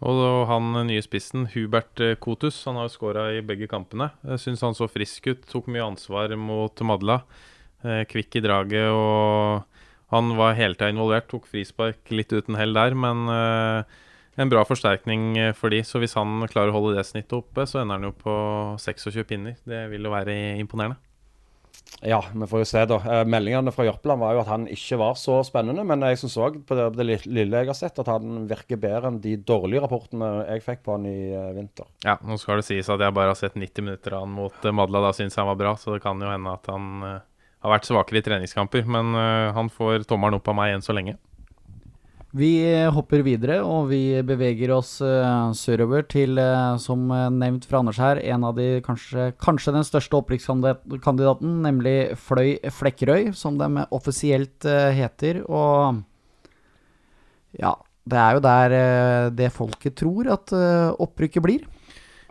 Og 0.00 0.46
han 0.48 0.72
nye 0.88 1.02
spissen, 1.04 1.44
Hubert 1.52 2.00
eh, 2.00 2.16
Kotus, 2.16 2.62
han 2.64 2.78
har 2.80 2.88
jo 2.88 2.94
skåra 2.94 3.26
i 3.36 3.42
begge 3.44 3.68
kampene. 3.68 4.08
Jeg 4.24 4.40
syns 4.46 4.62
han 4.64 4.76
så 4.76 4.88
frisk 4.88 5.28
ut, 5.28 5.42
tok 5.48 5.68
mye 5.68 5.84
ansvar 5.84 6.32
mot 6.40 6.84
Madla. 6.88 7.20
Eh, 7.84 8.06
kvikk 8.08 8.40
i 8.40 8.44
draget 8.44 8.88
og 8.92 9.66
han 10.10 10.32
var 10.38 10.56
hele 10.56 10.78
tida 10.78 10.88
involvert. 10.94 11.28
Tok 11.28 11.44
frispark 11.50 12.14
litt 12.14 12.32
uten 12.32 12.56
hell 12.56 12.72
der, 12.76 12.96
men 12.96 13.28
eh, 13.28 14.00
en 14.40 14.52
bra 14.52 14.64
forsterkning 14.64 15.52
for 15.58 15.72
de. 15.74 15.82
Så 15.84 16.00
hvis 16.00 16.16
han 16.16 16.48
klarer 16.48 16.72
å 16.72 16.78
holde 16.78 16.96
det 16.96 17.04
snittet 17.04 17.36
oppe, 17.36 17.68
så 17.68 17.82
ender 17.82 18.00
han 18.00 18.08
jo 18.08 18.16
på 18.16 18.34
26 18.80 19.28
pinner. 19.28 19.60
Det 19.68 19.84
vil 19.92 20.08
jo 20.08 20.16
være 20.16 20.40
imponerende. 20.62 20.96
Ja, 22.00 22.24
vi 22.32 22.46
får 22.48 22.62
jo 22.62 22.66
se, 22.68 22.82
da. 22.88 22.96
Eh, 23.12 23.22
meldingene 23.28 23.72
fra 23.74 23.84
Jørpeland 23.84 24.22
var 24.22 24.36
jo 24.36 24.40
at 24.40 24.48
han 24.48 24.64
ikke 24.72 24.96
var 25.02 25.18
så 25.20 25.40
spennende. 25.44 25.84
Men 25.86 26.04
jeg 26.06 26.20
syns 26.22 26.36
òg 26.40 26.60
på 26.66 26.76
det, 26.78 27.06
lille 27.26 27.60
jeg 27.60 27.68
har 27.68 27.76
sett, 27.76 27.98
at 28.00 28.08
han 28.08 28.46
virker 28.48 28.80
bedre 28.80 29.10
enn 29.10 29.20
de 29.20 29.34
dårlige 29.36 29.82
rapportene 29.84 30.30
jeg 30.46 30.64
fikk 30.64 30.84
på 30.86 30.96
han 30.96 31.08
i 31.10 31.18
uh, 31.34 31.50
vinter. 31.56 31.88
Ja, 32.06 32.16
nå 32.24 32.38
skal 32.40 32.62
det 32.62 32.68
sies 32.70 32.88
at 32.88 33.04
jeg 33.04 33.16
bare 33.16 33.34
har 33.34 33.40
sett 33.40 33.58
90 33.58 33.84
minutter 33.84 34.16
av 34.16 34.24
han 34.24 34.32
mot 34.32 34.64
uh, 34.64 34.72
Madla. 34.72 35.04
Da 35.08 35.12
syns 35.16 35.36
jeg 35.36 35.42
han 35.42 35.50
var 35.52 35.60
bra, 35.60 35.74
så 35.80 35.96
det 35.96 36.04
kan 36.06 36.22
jo 36.22 36.32
hende 36.32 36.56
at 36.56 36.72
han 36.72 37.02
har 37.04 37.74
vært 37.74 37.90
svakere 37.90 38.22
i 38.22 38.24
treningskamper. 38.24 38.88
Men 38.88 39.12
han 39.56 39.68
får 39.68 40.08
tommelen 40.08 40.40
opp 40.40 40.48
av 40.48 40.56
meg 40.56 40.78
enn 40.78 40.86
så 40.86 40.96
lenge. 40.96 41.18
Vi 42.30 42.62
hopper 42.94 43.24
videre, 43.26 43.56
og 43.66 43.88
vi 43.90 44.20
beveger 44.22 44.70
oss 44.76 45.00
uh, 45.02 45.50
sørover 45.56 46.04
til, 46.06 46.38
uh, 46.38 46.76
som 46.78 47.08
nevnt 47.34 47.64
fra 47.66 47.80
Anders 47.82 47.98
her, 47.98 48.20
en 48.22 48.46
av 48.46 48.54
de 48.54 48.78
kanskje, 48.86 49.32
kanskje 49.42 49.74
den 49.74 49.86
største 49.86 50.20
opprykkskandidaten, 50.20 51.56
nemlig 51.64 51.96
Fløy 52.22 52.52
Flekkerøy, 52.70 53.32
som 53.34 53.58
de 53.58 53.82
offisielt 53.90 54.62
uh, 54.62 54.92
heter. 54.94 55.42
Og 55.50 56.04
ja, 57.58 57.74
det 58.06 58.22
er 58.22 58.38
jo 58.38 58.46
der 58.46 58.76
det 59.34 59.50
folket 59.50 59.98
tror 59.98 60.30
at 60.30 60.54
opprykket 61.02 61.42
blir. 61.42 61.66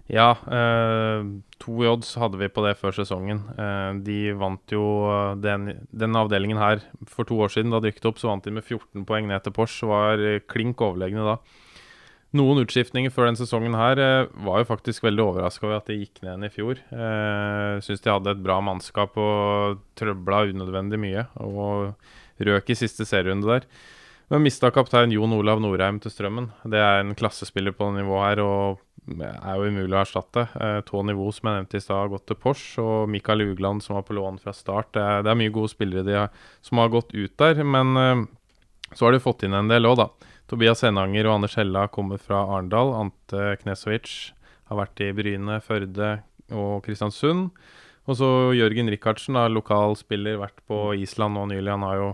Ja, 0.10 0.32
eh, 0.50 1.22
to 1.62 1.76
odds 1.86 2.15
hadde 2.17 2.39
vi 2.41 2.50
på 2.50 2.63
det 2.65 2.74
før 2.80 2.95
sesongen. 2.98 3.43
Eh, 3.62 3.91
de 4.06 4.34
vant 4.39 4.74
jo 4.74 4.84
eh, 5.06 5.36
den, 5.38 5.86
den, 5.93 6.17
avdelingen 6.17 6.58
her 6.58 6.82
for 7.06 7.30
to 7.30 7.38
år 7.45 7.54
siden. 7.54 7.69
Da 7.69 7.82
de 7.84 7.91
rykket 7.91 8.08
opp, 8.10 8.17
så 8.22 8.32
vant 8.32 8.45
de 8.45 8.56
med 8.56 8.65
14 8.65 9.06
poeng 9.06 9.30
ned 9.30 9.45
til 9.45 9.54
Porsche. 9.54 9.89
Var 9.89 10.24
klink 10.50 10.82
overlegne 10.82 11.28
da. 11.28 11.38
Noen 12.39 12.62
utskiftninger 12.62 13.13
før 13.13 13.30
den 13.30 13.38
sesongen 13.38 13.78
her 13.78 14.02
var 14.45 14.62
jo 14.62 14.69
faktisk 14.69 15.06
veldig 15.06 15.24
overraska 15.24 15.65
over 15.65 15.80
at 15.80 15.88
de 15.89 15.98
gikk 15.98 16.19
ned 16.22 16.30
igjen 16.30 16.45
i 16.45 16.52
fjor. 16.54 16.82
Eh, 16.93 17.78
Syns 17.86 18.02
de 18.06 18.13
hadde 18.13 18.34
et 18.34 18.43
bra 18.45 18.58
mannskap 18.65 19.17
og 19.17 19.82
trøbla 19.98 20.43
unødvendig 20.50 21.02
mye. 21.02 21.28
Og 21.45 21.93
røk 22.50 22.74
i 22.74 22.82
siste 22.82 23.06
serierunde 23.06 23.50
der. 23.50 23.69
Men 24.30 24.44
mista 24.46 24.70
kaptein 24.70 25.12
Jon 25.12 25.34
Olav 25.34 25.62
Norheim 25.62 25.98
til 26.04 26.13
Strømmen. 26.13 26.52
Det 26.70 26.78
er 26.78 27.00
en 27.02 27.15
klassespiller 27.18 27.74
på 27.74 27.88
nivå 27.96 28.20
her. 28.22 28.42
og 28.46 28.84
er 29.18 29.58
jo 29.58 29.70
umulig 29.70 29.96
å 29.96 30.02
erstatte. 30.04 30.46
To 30.89 31.02
nivå 31.06 31.30
som 31.34 31.50
jeg 31.50 31.58
nevnte 31.58 31.80
i 31.80 31.84
stad, 31.84 31.98
har 31.98 32.12
gått 32.12 32.28
til 32.30 32.38
Pors, 32.38 32.63
og 32.82 33.10
Mikael 33.10 33.42
Ugland, 33.48 33.84
som 33.84 33.98
var 33.98 34.06
på 34.08 34.13
lån 34.18 34.39
fra 34.44 34.54
start. 34.54 34.92
Det 34.94 35.02
er, 35.02 35.24
det 35.26 35.32
er 35.32 35.39
mye 35.39 35.54
gode 35.56 35.72
spillere 35.74 36.06
de 36.06 36.18
har, 36.18 36.30
som 36.62 36.82
har 36.82 36.92
gått 36.94 37.13
ut 37.15 37.34
der, 37.42 37.63
men 37.63 37.98
eh, 37.98 38.26
så 38.94 39.08
har 39.08 39.15
de 39.15 39.24
fått 39.24 39.46
inn 39.48 39.58
en 39.58 39.72
del 39.72 39.89
òg, 39.89 40.00
da. 40.02 40.10
Tobias 40.50 40.84
Enanger 40.86 41.30
og 41.30 41.39
Anders 41.39 41.58
Hella 41.60 41.88
kommer 41.94 42.22
fra 42.22 42.42
Arendal. 42.46 42.94
Ante 42.98 43.54
Knesovic 43.62 44.34
har 44.70 44.80
vært 44.82 45.04
i 45.06 45.12
Bryne, 45.13 45.60
Førde 45.62 46.20
og 46.50 46.82
Kristiansund. 46.86 47.50
Og 48.10 48.18
så 48.18 48.30
Jørgen 48.58 48.89
Rikardsen, 48.89 49.38
da, 49.38 49.46
lokal 49.50 49.94
spiller, 49.98 50.39
vært 50.42 50.58
på 50.70 50.96
Island 50.98 51.38
nå 51.38 51.46
nylig. 51.52 51.70
Han 51.70 51.86
har 51.86 52.00
jo 52.00 52.10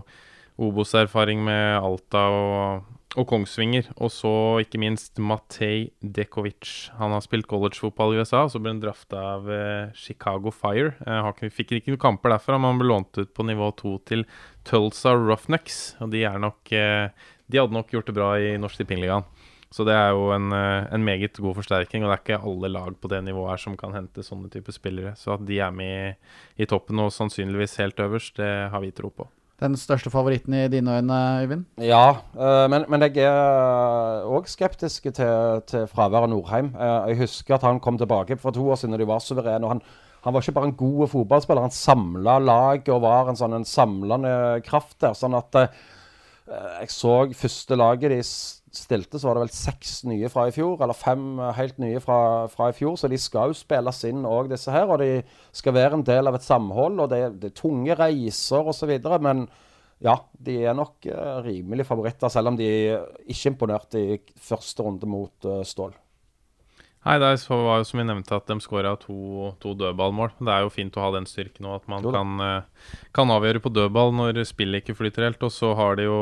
Obos-erfaring 0.56 1.42
med 1.44 1.78
Alta 1.78 2.26
og 2.32 2.96
og 3.16 3.26
Kongsvinger. 3.30 3.88
Og 3.96 4.12
så 4.12 4.32
ikke 4.62 4.80
minst 4.80 5.20
Matej 5.22 5.90
Dekovic. 6.00 6.90
Han 7.00 7.14
har 7.14 7.24
spilt 7.24 7.48
collegefotball 7.50 8.14
i 8.14 8.20
USA, 8.20 8.44
og 8.44 8.52
så 8.52 8.60
ble 8.62 8.74
han 8.74 8.82
drafta 8.82 9.22
av 9.36 9.48
eh, 9.52 9.94
Chicago 9.96 10.52
Fire. 10.54 10.94
Eh, 11.06 11.46
fikk 11.52 11.76
ikke 11.78 11.94
noen 11.94 12.02
kamper 12.02 12.34
derfra, 12.34 12.60
men 12.60 12.74
han 12.74 12.82
ble 12.82 12.90
lånt 12.92 13.20
ut 13.20 13.32
på 13.36 13.46
nivå 13.48 13.70
to 13.80 13.96
til 14.08 14.26
Tulsa 14.68 15.16
Roughnecks. 15.16 15.96
Og 16.04 16.12
de, 16.12 16.26
nok, 16.42 16.60
eh, 16.76 17.08
de 17.48 17.62
hadde 17.62 17.76
nok 17.76 17.94
gjort 17.94 18.10
det 18.10 18.16
bra 18.18 18.34
i 18.40 18.56
Norsk 18.60 18.82
Tippingligaen. 18.82 19.26
Så 19.74 19.84
det 19.84 19.96
er 19.98 20.12
jo 20.14 20.28
en, 20.32 20.52
en, 20.54 21.02
meget 21.04 21.36
god 21.42 21.56
forsterkning, 21.58 22.04
og 22.04 22.08
det 22.08 22.14
er 22.14 22.20
ikke 22.22 22.48
alle 22.48 22.70
lag 22.70 22.94
på 23.02 23.10
det 23.12 23.18
nivået 23.26 23.50
her 23.50 23.60
som 23.60 23.74
kan 23.76 23.96
hente 23.96 24.24
sånne 24.24 24.48
type 24.52 24.72
spillere. 24.72 25.16
Så 25.18 25.34
at 25.34 25.42
de 25.44 25.58
er 25.60 25.74
med 25.74 26.14
i, 26.14 26.62
i 26.62 26.68
toppen 26.70 27.02
og 27.02 27.10
sannsynligvis 27.12 27.76
helt 27.82 28.00
øverst, 28.00 28.38
det 28.38 28.70
har 28.72 28.84
vi 28.84 28.94
tro 28.94 29.10
på. 29.10 29.26
Den 29.56 29.76
største 29.80 30.10
favoritten 30.12 30.52
i 30.52 30.66
dine 30.68 30.98
øyne, 30.98 31.18
Øyvind? 31.42 31.64
Ja, 31.80 32.10
uh, 32.36 32.66
men, 32.70 32.84
men, 32.92 33.02
jeg 33.02 33.24
er 33.24 34.26
òg 34.28 34.50
skeptisk 34.52 35.08
til, 35.16 35.62
til 35.64 35.86
fraværet 35.88 36.26
av 36.26 36.28
Norheim. 36.28 36.74
Uh, 36.76 37.08
jeg 37.08 37.22
husker 37.22 37.56
at 37.56 37.64
han 37.64 37.80
kom 37.80 37.96
tilbake 37.96 38.36
for 38.36 38.52
to 38.52 38.66
år 38.68 38.76
siden 38.76 38.92
da 38.92 39.00
de 39.00 39.08
var 39.08 39.24
suverene. 39.24 39.64
og 39.64 39.72
han, 39.72 39.80
han 40.26 40.34
var 40.34 40.44
ikke 40.44 40.58
bare 40.58 40.68
en 40.68 40.76
god 40.76 41.08
fotballspiller, 41.08 41.64
han 41.64 41.72
samla 41.72 42.38
laget 42.38 42.92
og 42.92 43.00
var 43.06 43.30
en 43.30 43.38
sånn 43.40 43.56
en 43.56 43.64
samlende 43.64 44.60
kraft 44.66 45.00
der. 45.00 45.16
sånn 45.16 45.38
at 45.38 45.56
jeg 46.46 46.92
så 46.94 47.14
første 47.34 47.76
laget 47.78 48.12
de 48.12 48.20
stilte, 48.76 49.18
så 49.18 49.28
var 49.28 49.38
det 49.38 49.46
vel 49.46 49.54
seks 49.56 49.92
nye 50.08 50.30
fra 50.32 50.46
i 50.48 50.54
fjor, 50.54 50.78
eller 50.84 50.96
fem 50.96 51.40
eh, 51.40 51.54
helt 51.58 51.78
nye 51.82 52.00
fra, 52.02 52.18
fra 52.52 52.70
i 52.70 52.76
fjor. 52.76 52.96
Så 53.00 53.10
de 53.10 53.18
skal 53.20 53.52
jo 53.52 53.58
spilles 53.58 54.02
inn 54.08 54.26
òg, 54.28 54.50
disse 54.52 54.72
her. 54.74 54.88
Og 54.92 55.00
de 55.02 55.10
skal 55.56 55.76
være 55.76 55.98
en 55.98 56.06
del 56.06 56.30
av 56.30 56.38
et 56.38 56.46
samhold. 56.46 57.00
Og 57.02 57.12
det, 57.12 57.22
det 57.42 57.52
er 57.52 57.60
tunge 57.62 57.98
reiser 57.98 58.72
osv. 58.72 58.94
Men 59.24 59.46
ja, 60.04 60.18
de 60.46 60.58
er 60.68 60.76
nok 60.76 61.08
uh, 61.08 61.38
rimelig 61.46 61.86
favoritter, 61.88 62.32
selv 62.32 62.52
om 62.52 62.58
de 62.58 62.68
ikke 63.26 63.54
imponerte 63.54 64.02
i 64.02 64.18
første 64.48 64.84
runde 64.84 65.08
mot 65.08 65.54
Stål. 65.64 65.96
Nei, 67.06 67.18
det 67.22 67.28
var 67.46 67.78
jo 67.78 67.86
som 67.86 68.00
vi 68.00 68.04
nevnte 68.08 68.34
at 68.34 68.48
de 68.50 68.56
skåra 68.58 68.96
to, 68.98 69.52
to, 69.62 69.76
dødballmål. 69.78 70.32
Det 70.40 70.50
er 70.50 70.64
jo 70.64 70.72
fint 70.74 70.96
å 70.98 71.04
ha 71.04 71.12
den 71.14 71.28
styrken 71.30 71.68
òg, 71.70 71.84
at 71.84 71.92
man 71.92 72.02
kan, 72.02 72.40
kan, 73.14 73.30
avgjøre 73.30 73.62
på 73.62 73.70
dødball 73.70 74.10
når 74.16 74.42
spillet 74.48 74.82
ikke 74.82 74.96
flyter 74.98 75.28
helt. 75.28 75.44
Og 75.46 75.54
så 75.54 75.70
har 75.78 76.00
de 76.00 76.08
jo 76.08 76.18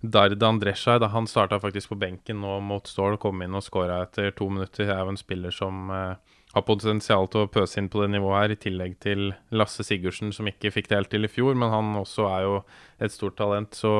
Dard 0.00 0.42
Andresjaj 0.42 1.04
han 1.12 1.28
starta 1.28 1.58
faktisk 1.60 1.92
på 1.92 2.00
benken 2.00 2.40
nå 2.40 2.58
mot 2.64 2.88
Stål, 2.88 3.18
kom 3.20 3.44
inn 3.44 3.56
og 3.56 3.64
skåra 3.64 4.02
etter 4.06 4.32
to 4.36 4.48
minutter. 4.48 4.86
Det 4.86 4.94
er 4.94 5.04
jo 5.04 5.12
en 5.12 5.20
spiller 5.20 5.54
som 5.54 5.92
uh, 5.92 6.16
har 6.56 6.64
potensial 6.64 7.28
til 7.28 7.44
å 7.44 7.52
pøse 7.52 7.80
inn 7.80 7.88
på 7.92 8.00
det 8.00 8.10
nivået 8.14 8.38
her, 8.40 8.54
i 8.54 8.60
tillegg 8.60 8.98
til 9.04 9.30
Lasse 9.52 9.84
Sigurdsen, 9.84 10.32
som 10.32 10.48
ikke 10.48 10.72
fikk 10.72 10.88
det 10.88 11.00
helt 11.00 11.12
til 11.12 11.28
i 11.28 11.32
fjor, 11.32 11.56
men 11.58 11.72
han 11.72 11.96
også 12.00 12.28
er 12.32 12.46
jo 12.46 12.58
et 13.04 13.12
stort 13.12 13.36
talent. 13.40 13.76
Så 13.76 13.92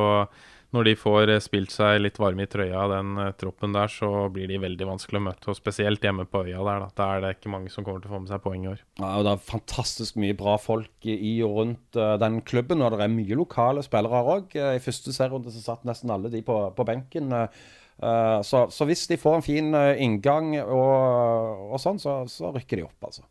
når 0.76 0.90
de 0.90 0.94
får 0.98 1.32
eh, 1.32 1.42
spilt 1.42 1.72
seg 1.74 2.00
litt 2.02 2.18
varme 2.20 2.44
i 2.44 2.50
trøya, 2.50 2.86
den 2.92 3.14
uh, 3.18 3.30
troppen 3.38 3.74
der, 3.76 3.90
så 3.92 4.26
blir 4.32 4.50
de 4.50 4.60
veldig 4.62 4.88
vanskelig 4.90 5.20
å 5.20 5.24
møte. 5.28 5.50
Og 5.52 5.58
spesielt 5.58 6.04
hjemme 6.04 6.26
på 6.28 6.44
øya 6.44 6.60
der, 6.60 6.84
da. 6.84 6.90
der 7.00 7.14
er 7.14 7.24
det 7.24 7.32
ikke 7.36 7.52
mange 7.52 7.72
som 7.72 7.86
kommer 7.86 8.04
til 8.04 8.12
å 8.12 8.16
få 8.16 8.22
med 8.24 8.32
seg 8.32 8.42
poeng 8.44 8.66
i 8.66 8.72
år. 8.74 8.82
Ja, 9.00 9.12
og 9.14 9.26
Det 9.26 9.32
er 9.32 9.46
fantastisk 9.50 10.20
mye 10.22 10.36
bra 10.38 10.56
folk 10.60 11.08
i 11.10 11.32
og 11.46 11.56
rundt 11.60 12.00
uh, 12.00 12.16
den 12.22 12.40
klubben. 12.46 12.84
Og 12.84 12.94
det 12.94 13.06
er 13.06 13.16
mye 13.16 13.40
lokale 13.40 13.84
spillere 13.86 14.22
òg. 14.36 14.56
I 14.56 14.82
første 14.84 15.14
serierunde 15.16 15.54
satt 15.54 15.86
nesten 15.88 16.12
alle 16.12 16.32
de 16.32 16.44
på, 16.46 16.60
på 16.76 16.88
benken. 16.88 17.32
Så, 18.44 18.58
så, 18.68 18.84
hvis 18.84 19.06
de 19.08 19.16
får 19.16 19.38
en 19.38 19.44
fin 19.44 19.70
inngang 19.72 20.50
og, 20.60 21.70
og 21.72 21.80
sånn, 21.80 21.96
så, 21.96 22.18
så 22.28 22.50
rykker 22.52 22.82
de 22.82 22.84
opp, 22.84 23.08
altså. 23.08 23.24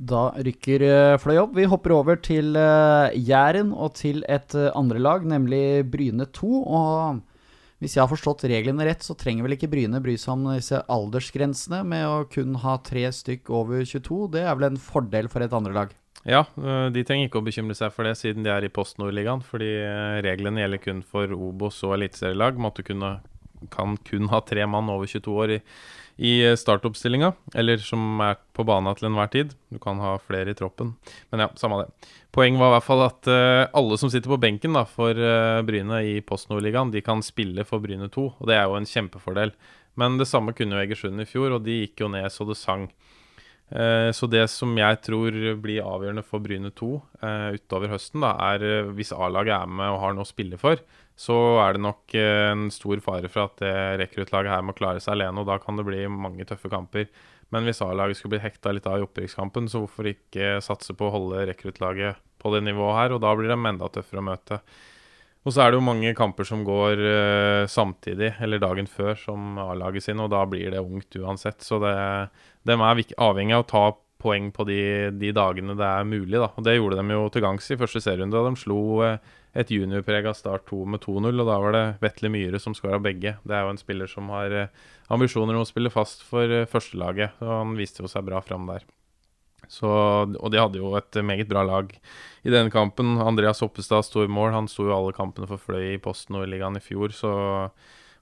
Da 0.00 0.30
rykker 0.32 0.82
eh, 0.86 1.18
Fløy 1.20 1.42
opp. 1.42 1.52
Vi 1.58 1.66
hopper 1.68 1.92
over 1.92 2.16
til 2.24 2.54
uh, 2.56 3.12
Jæren 3.12 3.74
og 3.76 3.98
til 3.98 4.22
et 4.32 4.54
uh, 4.56 4.70
andre 4.78 5.02
lag, 5.02 5.26
nemlig 5.28 5.84
Bryne 5.92 6.24
2. 6.24 6.48
Og 6.64 7.20
hvis 7.84 7.98
jeg 7.98 8.02
har 8.02 8.08
forstått 8.08 8.46
reglene 8.48 8.86
rett, 8.88 9.04
så 9.04 9.16
trenger 9.18 9.44
vel 9.44 9.58
ikke 9.58 9.68
Bryne 9.72 10.00
bry 10.00 10.16
seg 10.20 10.38
om 10.38 10.48
disse 10.54 10.80
aldersgrensene 10.88 11.82
med 11.84 12.06
å 12.08 12.24
kun 12.32 12.56
ha 12.64 12.78
tre 12.84 13.04
stykk 13.12 13.52
over 13.52 13.84
22. 13.84 14.22
Det 14.38 14.46
er 14.46 14.56
vel 14.56 14.70
en 14.70 14.80
fordel 14.80 15.28
for 15.32 15.44
et 15.44 15.56
andre 15.56 15.76
lag? 15.76 15.92
Ja, 16.28 16.42
de 16.92 17.00
trenger 17.08 17.30
ikke 17.30 17.40
å 17.40 17.44
bekymre 17.46 17.72
seg 17.76 17.94
for 17.96 18.04
det, 18.04 18.12
siden 18.20 18.44
de 18.44 18.50
er 18.52 18.64
i 18.64 18.72
Post 18.72 18.98
Nord-ligaen. 19.00 19.40
Fordi 19.44 19.70
reglene 20.24 20.60
gjelder 20.60 20.84
kun 20.84 21.00
for 21.00 21.32
Obos 21.32 21.80
og 21.88 21.96
eliteserielag. 21.96 22.60
Måtte 22.60 22.84
kunne, 22.84 23.18
kan 23.72 23.96
kun 24.04 24.28
ha 24.32 24.42
tre 24.44 24.68
mann 24.68 24.92
over 24.92 25.08
22 25.08 25.40
år 25.44 25.56
i 25.56 25.62
i 26.20 26.44
eh, 26.44 26.56
startoppstillinga, 26.56 27.32
eller 27.54 27.80
som 27.80 28.20
er 28.20 28.36
på 28.52 28.64
bana 28.68 28.92
til 28.96 29.08
enhver 29.08 29.30
tid. 29.32 29.54
Du 29.72 29.78
kan 29.80 30.00
ha 30.02 30.18
flere 30.20 30.52
i 30.52 30.56
troppen. 30.58 30.92
Men 31.32 31.46
ja, 31.46 31.48
samme 31.56 31.78
det. 31.80 32.10
Poenget 32.36 32.60
var 32.60 32.70
i 32.70 32.74
hvert 32.76 32.86
fall 32.86 33.04
at 33.06 33.30
uh, 33.32 33.64
alle 33.80 33.96
som 33.98 34.12
sitter 34.12 34.30
på 34.30 34.38
benken 34.42 34.76
da, 34.76 34.84
for 34.86 35.16
uh, 35.16 35.62
Bryne 35.66 36.02
i 36.06 36.18
Post 36.22 36.50
Nord-ligaen, 36.52 36.92
de 36.92 37.00
kan 37.02 37.24
spille 37.24 37.64
for 37.66 37.80
Bryne 37.82 38.10
2, 38.12 38.26
og 38.36 38.50
det 38.50 38.58
er 38.58 38.68
jo 38.68 38.76
en 38.76 38.86
kjempefordel. 38.86 39.54
Men 39.98 40.20
det 40.20 40.28
samme 40.28 40.52
kunne 40.54 40.76
jo 40.76 40.84
Egersund 40.84 41.24
i 41.24 41.26
fjor, 41.26 41.56
og 41.56 41.64
de 41.64 41.80
gikk 41.80 42.04
jo 42.04 42.12
ned 42.12 42.28
så 42.30 42.44
det 42.46 42.60
sang. 42.60 42.90
Uh, 43.72 44.12
så 44.12 44.28
det 44.28 44.44
som 44.52 44.76
jeg 44.76 45.00
tror 45.06 45.40
blir 45.64 45.88
avgjørende 45.88 46.26
for 46.26 46.44
Bryne 46.44 46.74
2 46.76 46.92
utover 47.56 47.96
høsten, 47.96 48.20
da, 48.28 48.36
er 48.52 48.92
hvis 48.92 49.16
A-laget 49.16 49.56
er 49.56 49.72
med 49.80 49.96
og 49.96 50.02
har 50.04 50.14
noe 50.14 50.28
å 50.28 50.34
spille 50.36 50.60
for, 50.60 50.84
så 51.20 51.36
er 51.60 51.76
det 51.76 51.82
nok 51.84 52.14
eh, 52.16 52.46
en 52.48 52.70
stor 52.72 53.02
fare 53.04 53.28
for 53.28 53.50
at 53.50 53.60
det 53.60 53.74
rekruttlaget 54.00 54.54
her 54.54 54.64
må 54.64 54.72
klare 54.76 55.02
seg 55.04 55.18
alene, 55.18 55.42
og 55.42 55.50
da 55.50 55.58
kan 55.60 55.76
det 55.76 55.84
bli 55.84 56.06
mange 56.08 56.46
tøffe 56.48 56.70
kamper. 56.72 57.10
Men 57.52 57.66
hvis 57.66 57.82
A-laget 57.84 58.16
skulle 58.16 58.38
bli 58.38 58.44
hekta 58.44 58.72
litt 58.72 58.86
av 58.88 59.00
i 59.00 59.04
opprykkskampen, 59.04 59.66
så 59.68 59.82
hvorfor 59.82 60.08
ikke 60.08 60.60
satse 60.64 60.94
på 60.96 61.08
å 61.08 61.12
holde 61.16 61.44
rekruttlaget 61.50 62.22
på 62.40 62.54
det 62.54 62.62
nivået 62.64 62.96
her, 62.96 63.14
og 63.14 63.20
da 63.24 63.34
blir 63.36 63.50
de 63.50 63.58
enda 63.58 63.90
tøffere 63.92 64.22
å 64.22 64.28
møte. 64.30 64.60
Og 65.44 65.52
så 65.52 65.64
er 65.64 65.72
det 65.72 65.80
jo 65.80 65.84
mange 65.86 66.12
kamper 66.16 66.46
som 66.46 66.62
går 66.64 67.00
uh, 67.00 67.64
samtidig, 67.68 68.34
eller 68.44 68.60
dagen 68.60 68.88
før, 68.88 69.14
som 69.18 69.58
A-laget 69.60 70.04
sin, 70.04 70.20
og 70.20 70.30
da 70.32 70.44
blir 70.48 70.72
det 70.72 70.82
ungt 70.84 71.16
uansett. 71.16 71.64
Så 71.64 71.80
det, 71.82 71.94
de 72.68 72.76
er 72.76 73.04
avhengig 73.24 73.56
av 73.56 73.64
å 73.64 73.70
ta 73.70 73.84
poeng 74.20 74.50
på 74.52 74.66
de, 74.68 74.80
de, 75.16 75.32
dagene 75.36 75.76
det 75.80 75.88
er 75.88 76.08
mulig, 76.08 76.36
da. 76.36 76.50
Og 76.54 76.64
det 76.64 76.76
gjorde 76.76 77.00
de 77.00 77.16
jo 77.16 77.28
til 77.32 77.44
gangs 77.44 77.70
i 77.72 77.78
første 77.80 78.04
serierunde, 78.04 78.36
og 78.36 78.50
de 78.50 78.62
slo 78.62 78.80
et 79.52 79.70
juniorprega 79.70 80.32
Start 80.36 80.68
2 80.70 80.84
med 80.92 81.02
2-0, 81.02 81.32
og 81.42 81.48
da 81.48 81.58
var 81.58 81.74
det 81.74 81.84
Vetle 82.04 82.30
Myhre 82.30 82.60
som 82.62 82.74
skåra 82.76 83.00
begge. 83.02 83.34
Det 83.42 83.56
er 83.56 83.66
jo 83.66 83.72
en 83.74 83.80
spiller 83.80 84.10
som 84.10 84.30
har 84.30 84.54
eh, 84.54 84.72
ambisjoner 85.10 85.56
om 85.56 85.64
å 85.64 85.68
spille 85.68 85.90
fast 85.90 86.22
for 86.26 86.46
eh, 86.46 86.68
førstelaget, 86.70 87.40
og 87.42 87.54
han 87.56 87.76
viste 87.78 88.04
jo 88.04 88.10
seg 88.10 88.28
bra 88.28 88.42
fram 88.44 88.68
der. 88.70 88.86
Så, 89.70 89.86
og 89.86 90.50
de 90.50 90.58
hadde 90.58 90.80
jo 90.80 90.94
et 90.98 91.18
meget 91.22 91.50
bra 91.50 91.62
lag 91.66 91.92
i 92.42 92.50
denne 92.50 92.72
kampen. 92.74 93.18
Andreas 93.22 93.62
Oppestad 93.62 94.06
sto 94.06 94.24
i 94.24 94.30
mål. 94.30 94.50
Han 94.56 94.70
sto 94.70 94.88
jo 94.88 94.96
alle 94.96 95.14
kampene 95.14 95.46
for 95.46 95.62
Fløy 95.62 95.92
i 95.92 96.00
Posten 96.02 96.38
og 96.38 96.48
i 96.50 96.82
fjor. 96.82 97.14
Så, 97.14 97.30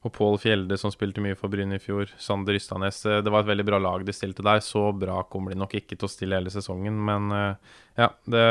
og 0.04 0.12
Pål 0.12 0.36
Fjelde, 0.42 0.76
som 0.76 0.92
spilte 0.92 1.24
mye 1.24 1.38
for 1.38 1.48
Bryne 1.48 1.78
i 1.78 1.80
fjor. 1.80 2.12
Sander 2.20 2.52
Rystanes. 2.52 3.00
Eh, 3.06 3.22
det 3.24 3.32
var 3.32 3.46
et 3.46 3.52
veldig 3.52 3.68
bra 3.68 3.80
lag 3.80 4.04
de 4.04 4.12
stilte 4.12 4.44
der. 4.44 4.60
Så 4.60 4.90
bra 4.92 5.22
kommer 5.24 5.54
de 5.54 5.60
nok 5.60 5.72
ikke 5.78 5.96
til 5.96 6.08
å 6.08 6.12
stille 6.12 6.36
hele 6.36 6.52
sesongen, 6.52 7.00
men 7.08 7.32
ja, 7.96 8.12
det 8.28 8.48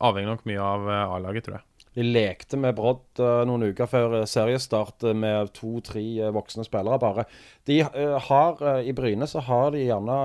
avhenger 0.00 0.32
nok 0.32 0.48
mye 0.48 0.70
av 0.72 0.88
A-laget, 1.18 1.44
tror 1.44 1.60
jeg. 1.60 1.69
De 1.96 2.04
lekte 2.06 2.58
med 2.60 2.76
Brodd 2.78 3.18
uh, 3.18 3.42
noen 3.48 3.70
uker 3.72 3.88
før 3.90 4.20
eh, 4.20 4.28
seriestart 4.30 5.02
uh, 5.08 5.14
med 5.16 5.50
to-tre 5.56 6.30
voksne 6.34 6.64
spillere 6.66 7.00
bare. 7.02 7.26
De 7.66 7.80
har, 7.82 8.62
I 8.86 8.94
Bryne 8.96 9.26
så 9.30 9.42
har 9.46 9.72
de 9.74 9.84
gjerne 9.88 10.18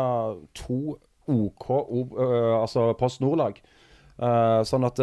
to 0.58 0.98
OK 1.26 1.70
altså 1.74 2.92
Post 3.00 3.24
Nord-lag. 3.24 3.58
sånn 4.70 4.86
at 4.86 5.00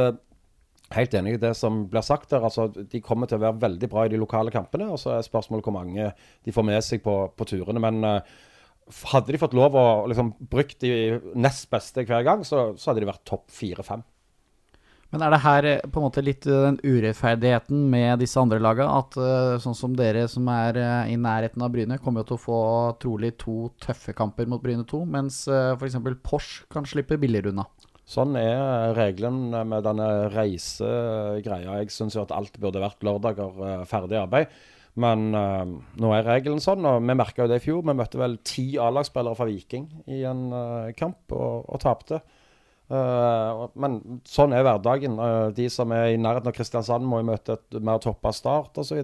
Helt 0.93 1.15
enig 1.19 1.33
i 1.35 1.41
det 1.41 1.51
som 1.59 1.81
blir 1.91 2.05
sagt 2.07 2.31
der. 2.31 2.45
altså 2.45 2.69
De 2.69 3.01
kommer 3.03 3.27
til 3.27 3.41
å 3.41 3.43
være 3.43 3.59
veldig 3.65 3.89
bra 3.91 4.05
i 4.07 4.13
de 4.13 4.21
lokale 4.21 4.53
kampene. 4.55 4.87
og 4.93 5.01
Så 5.03 5.17
er 5.17 5.27
spørsmålet 5.27 5.67
hvor 5.67 5.75
mange 5.75 6.13
de 6.45 6.55
får 6.55 6.67
med 6.69 6.85
seg 6.85 7.03
på, 7.03 7.17
på 7.35 7.47
turene. 7.49 7.83
Men 7.83 8.05
hadde 9.11 9.33
de 9.33 9.41
fått 9.41 9.57
lov 9.57 9.75
å 9.79 9.87
liksom, 10.11 10.35
bruke 10.53 10.79
de 10.79 11.19
nest 11.35 11.71
beste 11.73 12.05
hver 12.07 12.23
gang, 12.27 12.45
så, 12.47 12.73
så 12.77 12.91
hadde 12.91 13.03
de 13.03 13.11
vært 13.11 13.25
topp 13.29 13.49
fire-fem. 13.51 14.05
Men 15.13 15.27
er 15.27 15.35
det 15.35 15.43
her 15.45 15.69
eh, 15.69 15.85
på 15.93 16.01
en 16.01 16.07
måte 16.07 16.25
litt 16.25 16.47
eh, 16.49 16.65
den 16.65 16.79
urettferdigheten 16.81 17.85
med 17.93 18.23
disse 18.23 18.41
andre 18.41 18.59
lagene? 18.65 18.89
At 19.03 19.17
uh, 19.21 19.61
sånn 19.61 19.77
som 19.77 19.97
dere 19.97 20.25
som 20.31 20.49
er 20.49 20.79
i 21.13 21.19
nærheten 21.21 21.63
av 21.65 21.73
Bryne, 21.75 22.01
kommer 22.01 22.23
jo 22.23 22.33
til 22.33 22.39
å 22.39 22.45
få 22.47 22.61
trolig 23.03 23.35
to 23.43 23.57
tøffe 23.83 24.17
kamper 24.17 24.49
mot 24.49 24.63
Bryne 24.65 24.87
2, 24.89 25.05
mens 25.13 25.45
f.eks. 25.49 25.99
Porsche 26.25 26.69
kan 26.73 26.89
slippe 26.89 27.21
billigere 27.21 27.53
unna. 27.53 27.69
Sånn 28.09 28.35
er 28.37 28.93
regelen 28.97 29.53
med 29.69 29.85
denne 29.87 30.09
reisegreia. 30.33 31.79
Jeg 31.81 31.93
syns 31.95 32.17
jo 32.17 32.25
at 32.25 32.35
alt 32.35 32.57
burde 32.61 32.83
vært 32.83 33.05
lørdager 33.07 33.85
ferdig 33.89 34.19
arbeid. 34.21 34.53
Men 35.01 35.31
uh, 35.33 35.65
nå 36.01 36.13
er 36.13 36.27
regelen 36.27 36.61
sånn, 36.61 36.85
og 36.89 37.05
vi 37.05 37.17
merka 37.17 37.45
jo 37.45 37.53
det 37.53 37.63
i 37.63 37.65
fjor. 37.65 37.85
Vi 37.85 37.97
møtte 37.97 38.21
vel 38.21 38.41
ti 38.49 38.73
A-lagsspillere 38.81 39.39
fra 39.39 39.49
Viking 39.49 39.87
i 40.09 40.25
en 40.29 40.49
uh, 40.53 40.93
kamp, 40.97 41.21
og, 41.33 41.69
og 41.69 41.85
tapte. 41.85 42.21
Uh, 42.91 43.69
men 43.79 44.01
sånn 44.29 44.53
er 44.57 44.65
hverdagen. 44.67 45.17
Uh, 45.21 45.49
de 45.55 45.69
som 45.73 45.93
er 45.95 46.13
i 46.13 46.21
nærheten 46.21 46.51
av 46.51 46.57
Kristiansand, 46.57 47.07
må 47.09 47.23
jo 47.23 47.29
møte 47.31 47.57
et 47.57 47.79
mer 47.85 48.03
toppa 48.03 48.35
start 48.37 48.81
osv. 48.83 49.01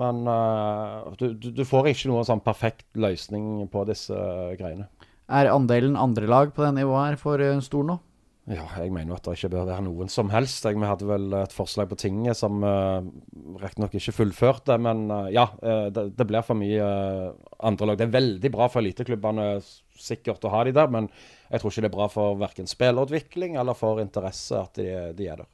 Men 0.00 0.22
uh, 0.26 1.12
du, 1.20 1.32
du, 1.36 1.64
får 1.68 1.92
ikke 1.92 2.10
noen 2.10 2.26
sånn 2.26 2.42
perfekt 2.44 2.88
løsning 2.98 3.68
på 3.72 3.84
disse 3.90 4.16
greiene. 4.58 4.88
Er 5.32 5.52
andelen 5.52 5.98
andre 6.00 6.26
lag 6.28 6.50
på 6.56 6.64
det 6.64 6.72
nivået 6.80 7.12
her 7.12 7.20
for 7.20 7.44
stor 7.64 7.86
nå? 7.86 8.00
Ja, 8.50 8.64
jeg 8.82 8.90
mener 8.90 9.14
at 9.14 9.22
det 9.22 9.36
ikke 9.36 9.52
bør 9.52 9.68
være 9.68 9.84
noen 9.86 10.08
som 10.10 10.32
helst. 10.32 10.64
Jeg, 10.66 10.74
vi 10.74 10.88
hadde 10.88 11.06
vel 11.06 11.28
et 11.38 11.54
forslag 11.54 11.86
på 11.92 12.00
tinget 12.02 12.34
som 12.40 12.64
uh, 12.66 12.98
riktignok 13.62 13.94
ikke 13.94 14.16
fullførte, 14.16 14.80
men 14.82 15.04
uh, 15.12 15.28
ja, 15.30 15.46
det, 15.62 16.08
det, 16.18 16.26
blir 16.26 16.42
for 16.42 16.58
mye 16.58 16.82
uh, 16.82 17.30
andre 17.62 17.92
lag. 17.92 18.00
Det 18.00 18.08
er 18.08 18.16
veldig 18.16 18.50
bra 18.56 18.66
for 18.72 18.82
eliteklubbene 18.82 19.46
sikkert 20.02 20.44
å 20.44 20.52
ha 20.52 20.62
de 20.66 20.74
der, 20.76 20.90
men 20.92 21.08
jeg 21.48 21.62
tror 21.62 21.72
ikke 21.72 21.84
det 21.84 21.90
er 21.90 21.96
bra 21.96 22.08
for 22.12 22.38
verken 22.40 22.70
spillerutvikling 22.70 23.58
eller 23.60 23.78
for 23.78 24.02
interesse 24.02 24.58
at 24.58 24.80
de, 24.80 24.88
de 25.16 25.28
er 25.30 25.44
der. 25.44 25.50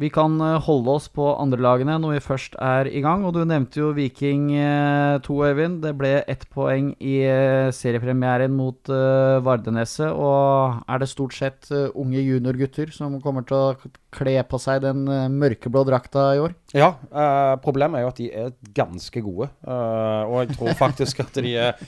Vi 0.00 0.08
kan 0.10 0.34
eh, 0.42 0.56
holde 0.66 0.90
oss 0.90 1.06
på 1.14 1.26
andrelagene 1.38 1.94
når 2.02 2.16
vi 2.16 2.22
først 2.24 2.56
er 2.58 2.88
i 2.90 3.02
gang. 3.04 3.22
Og 3.26 3.36
du 3.36 3.44
nevnte 3.46 3.78
jo 3.78 3.92
Viking 3.94 4.48
2, 4.50 4.56
eh, 4.58 5.52
Øyvind. 5.52 5.80
Det 5.84 5.92
ble 5.98 6.12
ett 6.30 6.42
poeng 6.50 6.90
i 6.98 7.20
eh, 7.28 7.70
seriepremieren 7.74 8.54
mot 8.56 8.90
Vardeneset. 8.90 10.10
Og 10.10 10.82
er 10.90 11.02
det 11.02 11.10
stort 11.12 11.36
sett 11.38 11.70
unge 11.94 12.24
juniorgutter 12.24 12.90
som 12.94 13.20
kommer 13.22 13.46
til 13.46 13.60
å 13.60 13.92
kle 14.14 14.36
på 14.46 14.60
seg 14.62 14.82
den 14.84 15.06
mørkeblå 15.38 15.84
drakta 15.86 16.32
i 16.34 16.42
år? 16.42 16.58
Ja, 16.74 16.96
eh, 17.14 17.54
problemet 17.62 18.00
er 18.00 18.02
jo 18.02 18.10
at 18.10 18.18
de 18.18 18.30
er 18.34 18.54
ganske 18.74 19.22
gode. 19.22 19.46
Eh, 19.62 20.22
og 20.26 20.40
jeg 20.42 20.56
tror 20.56 20.74
faktisk 20.82 21.22
at 21.22 21.38
de 21.38 21.54
er 21.68 21.78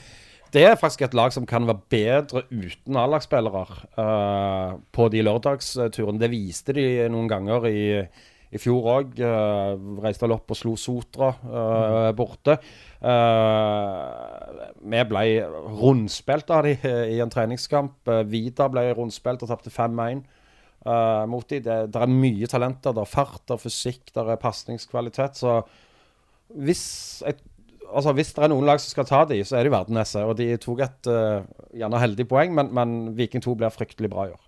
det 0.53 0.63
er 0.63 0.79
faktisk 0.79 1.03
et 1.03 1.15
lag 1.17 1.33
som 1.35 1.45
kan 1.47 1.67
være 1.67 1.83
bedre 1.91 2.43
uten 2.51 2.97
A-lagsspillere 2.99 3.63
uh, 3.99 4.77
på 4.95 5.07
de 5.11 5.23
lørdagsturene. 5.25 6.21
Det 6.21 6.31
viste 6.31 6.75
de 6.77 6.85
noen 7.11 7.27
ganger 7.31 7.67
i, 7.67 7.81
i 8.51 8.61
fjor 8.61 8.87
òg. 8.93 9.17
Uh, 9.19 9.27
eh, 9.27 9.89
reiste 10.05 10.23
vel 10.23 10.37
opp 10.37 10.53
og 10.53 10.59
slo 10.59 10.75
Sotra 10.79 11.33
uh, 11.43 12.11
borte. 12.17 12.57
Vi 14.87 15.01
ble 15.11 15.25
rundspilt 15.81 16.55
av 16.55 16.65
de 16.65 16.77
i 17.13 17.19
en 17.21 17.33
treningskamp. 17.33 18.09
Vidar 18.31 18.71
ble 18.73 18.87
rundspilt 18.97 19.43
og 19.45 19.51
tapte 19.51 19.73
5-1 19.73 20.23
mot 21.29 21.45
de. 21.51 21.59
Det, 21.61 21.75
det, 21.91 22.01
er 22.01 22.15
mye 22.23 22.47
talenter. 22.49 22.95
Det 22.95 23.03
er 23.03 23.11
fart, 23.11 23.43
det 23.45 23.57
er 23.57 23.61
fysikk, 23.61 24.07
det 24.15 24.23
er 24.23 24.41
pasningskvalitet. 24.41 25.37
Så 25.37 25.59
hvis 26.55 26.87
et 27.27 27.43
altså 27.93 28.13
Hvis 28.17 28.33
det 28.35 28.43
er 28.43 28.51
noen 28.51 28.67
lag 28.67 28.81
som 28.81 28.91
skal 28.91 29.07
ta 29.07 29.23
de, 29.29 29.39
så 29.47 29.57
er 29.57 29.67
det 29.67 29.73
Verdeneset. 29.73 30.25
Og 30.27 30.37
de 30.39 30.51
tok 30.61 30.83
et 30.85 31.09
uh, 31.11 31.47
gjerne 31.75 32.03
heldig 32.03 32.27
poeng, 32.29 32.53
men, 32.57 32.71
men, 32.75 32.99
Viking 33.17 33.43
2 33.43 33.55
blir 33.59 33.73
fryktelig 33.73 34.11
bra 34.13 34.27
i 34.27 34.35
år. 34.35 34.43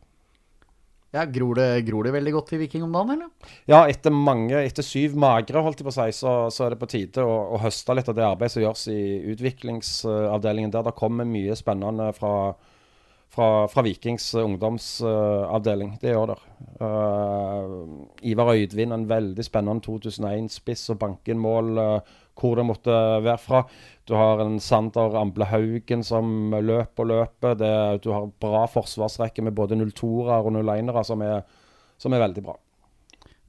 Ja, 1.10 1.24
gror 1.26 1.58
det, 1.58 1.68
gror 1.88 2.06
det 2.06 2.14
veldig 2.14 2.32
godt 2.36 2.52
i 2.54 2.60
Viking 2.62 2.84
om 2.86 2.94
dagen, 2.94 3.16
eller? 3.16 3.54
Ja, 3.70 3.80
etter 3.90 4.14
mange, 4.14 4.60
etter 4.62 4.86
syv 4.86 5.16
magre, 5.18 5.64
holdt 5.66 5.82
jeg 5.82 5.88
på 5.88 5.90
å 5.90 5.96
si, 5.96 6.12
så, 6.14 6.34
så 6.54 6.68
er 6.68 6.76
det 6.76 6.82
på 6.84 6.90
tide 6.92 7.26
å, 7.26 7.32
å, 7.56 7.62
høste 7.64 7.96
litt 7.98 8.12
av 8.12 8.18
det 8.20 8.28
arbeidet 8.28 8.54
som 8.54 8.62
gjøres 8.62 8.84
i 8.94 9.00
utviklingsavdelingen 9.34 10.76
der. 10.76 10.86
Det 10.86 10.94
kommer 11.00 11.26
mye 11.26 11.58
spennende 11.58 12.12
fra, 12.14 12.36
fra, 13.34 13.50
fra 13.74 13.86
Vikings 13.90 14.36
ungdomsavdeling. 14.44 15.96
Det 15.98 16.14
gjør 16.14 16.36
det. 16.36 16.40
Uh, 16.78 17.74
Ivar 18.30 18.54
Øydvin, 18.54 18.94
en 18.94 19.10
veldig 19.10 19.48
spennende 19.50 19.82
2001-spiss 19.90 20.92
og 20.94 21.02
bankenmål. 21.08 21.74
uh, 21.82 22.18
hvor 22.40 22.60
det 22.60 22.66
måtte 22.68 22.96
være 23.26 23.40
fra. 23.42 23.64
Du 24.10 24.16
har 24.18 24.42
en 24.42 24.58
Sander 24.64 25.14
Amble 25.20 25.46
Haugen 25.52 26.02
som 26.06 26.50
løper 26.56 27.06
og 27.06 27.12
løper. 27.12 27.58
Det, 27.60 27.74
du 28.06 28.10
har 28.16 28.32
bra 28.42 28.64
forsvarsrekke 28.72 29.46
med 29.46 29.54
både 29.58 29.78
02-ere 29.78 30.40
og 30.42 30.56
01-ere 30.58 31.04
som, 31.06 31.22
som, 32.00 32.16
er 32.16 32.24
veldig 32.26 32.46
bra. 32.48 32.58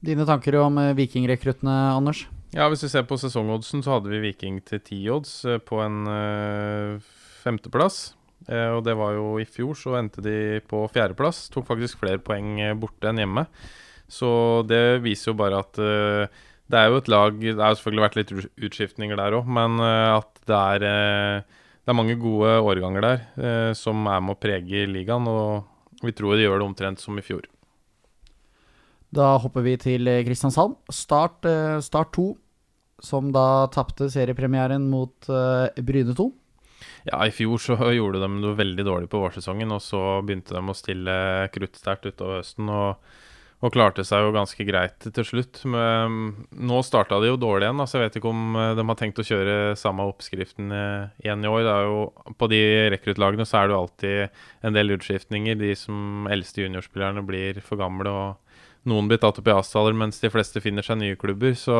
Dine 0.01 0.25
tanker 0.29 0.59
om 0.61 0.77
eh, 0.81 0.93
vikingrekruttene, 0.97 1.73
Anders? 1.95 2.27
Ja, 2.53 2.67
Hvis 2.69 2.83
vi 2.83 2.91
ser 2.91 3.07
på 3.07 3.17
sesongoddsen, 3.17 3.81
så 3.81 3.95
hadde 3.95 4.11
vi 4.11 4.21
Viking 4.25 4.59
til 4.67 4.81
ti 4.85 5.01
odds 5.09 5.33
eh, 5.45 5.61
på 5.61 5.79
en 5.81 6.03
øh, 6.09 7.13
femteplass. 7.41 8.11
Uh, 8.49 8.73
og 8.73 8.79
det 8.87 8.95
var 8.97 9.13
jo 9.13 9.35
i 9.37 9.45
fjor, 9.45 9.75
så 9.77 9.93
endte 9.99 10.23
de 10.25 10.59
på 10.65 10.79
fjerdeplass. 10.89 11.43
Tok 11.53 11.67
faktisk 11.67 12.01
flere 12.01 12.17
poeng 12.17 12.57
borte 12.81 13.11
enn 13.11 13.21
hjemme. 13.21 13.45
Så 14.11 14.31
det 14.67 15.03
viser 15.05 15.31
jo 15.31 15.37
bare 15.39 15.61
at 15.61 15.77
uh, 15.77 16.41
det 16.71 16.79
er 16.79 16.91
jo 16.91 16.99
et 17.01 17.09
lag 17.11 17.39
Det 17.39 17.57
har 17.59 17.75
selvfølgelig 17.77 18.05
vært 18.05 18.19
litt 18.19 18.33
utskiftninger 18.67 19.19
der 19.19 19.37
òg, 19.39 19.49
men 19.59 19.79
eh, 19.83 20.17
at 20.17 20.43
det 20.49 20.57
er, 20.57 20.85
eh, 20.87 21.63
det 21.81 21.93
er 21.93 21.97
mange 21.97 22.17
gode 22.21 22.57
årganger 22.61 23.05
der 23.05 23.23
eh, 23.37 23.71
som 23.77 24.05
er 24.07 24.21
med 24.23 24.35
å 24.35 24.41
prege 24.41 24.85
ligaen. 24.89 25.27
Og 25.27 26.05
vi 26.05 26.15
tror 26.17 26.37
de 26.37 26.45
gjør 26.45 26.61
det 26.61 26.69
omtrent 26.69 27.03
som 27.03 27.17
i 27.19 27.25
fjor. 27.25 27.47
Da 29.11 29.35
hopper 29.43 29.65
vi 29.65 29.75
til 29.79 30.07
Kristiansand. 30.23 30.77
Start, 30.87 31.43
start 31.83 32.13
2, 32.15 32.29
som 33.03 33.33
da 33.35 33.67
tapte 33.73 34.07
seriepremieren 34.13 34.85
mot 34.87 35.27
Bryne 35.27 36.15
2. 36.15 36.29
Ja, 37.09 37.19
i 37.25 37.33
fjor 37.35 37.59
så 37.61 37.75
gjorde 37.97 38.21
de 38.23 38.29
noe 38.37 38.55
veldig 38.57 38.85
dårlig 38.87 39.11
på 39.11 39.19
vårsesongen, 39.21 39.75
og 39.75 39.83
så 39.83 40.21
begynte 40.23 40.55
de 40.55 40.63
å 40.63 40.77
stille 40.77 41.17
kruttsterkt 41.51 42.07
utover 42.07 42.39
høsten. 42.39 42.71
og 42.71 43.03
og 43.61 43.73
klarte 43.75 44.03
seg 44.07 44.25
jo 44.25 44.33
ganske 44.33 44.65
greit 44.65 45.05
til 45.05 45.25
slutt. 45.27 45.61
Men 45.69 46.47
nå 46.49 46.81
starta 46.85 47.19
de 47.21 47.29
jo 47.29 47.39
dårlig 47.39 47.67
igjen, 47.67 47.83
så 47.85 47.99
jeg 47.99 48.07
vet 48.07 48.17
ikke 48.17 48.31
om 48.31 48.57
eh, 48.57 48.73
de 48.77 48.85
har 48.89 48.97
tenkt 48.97 49.21
å 49.21 49.27
kjøre 49.27 49.57
samme 49.77 50.07
oppskriften 50.09 50.73
eh, 50.73 51.11
igjen 51.21 51.45
i 51.45 51.51
år. 51.51 51.61
Det 51.67 51.75
er 51.75 51.89
jo, 51.89 51.99
på 52.41 52.49
de 52.51 52.61
rekruttlagene 52.95 53.45
så 53.45 53.61
er 53.61 53.69
det 53.69 53.75
jo 53.75 53.83
alltid 53.83 54.41
en 54.65 54.77
del 54.77 54.95
utskiftninger. 54.97 55.61
De 55.61 55.75
som 55.77 56.25
eldste 56.33 56.65
juniorspillerne 56.65 57.25
blir 57.27 57.61
for 57.65 57.77
gamle, 57.81 58.09
og 58.09 58.89
noen 58.89 59.09
blir 59.09 59.21
tatt 59.21 59.37
opp 59.37 59.49
i 59.49 59.53
avtaler, 59.53 59.93
mens 59.93 60.17
de 60.23 60.33
fleste 60.33 60.61
finner 60.63 60.85
seg 60.85 60.97
nye 60.97 61.21
klubber. 61.21 61.53
Så 61.53 61.77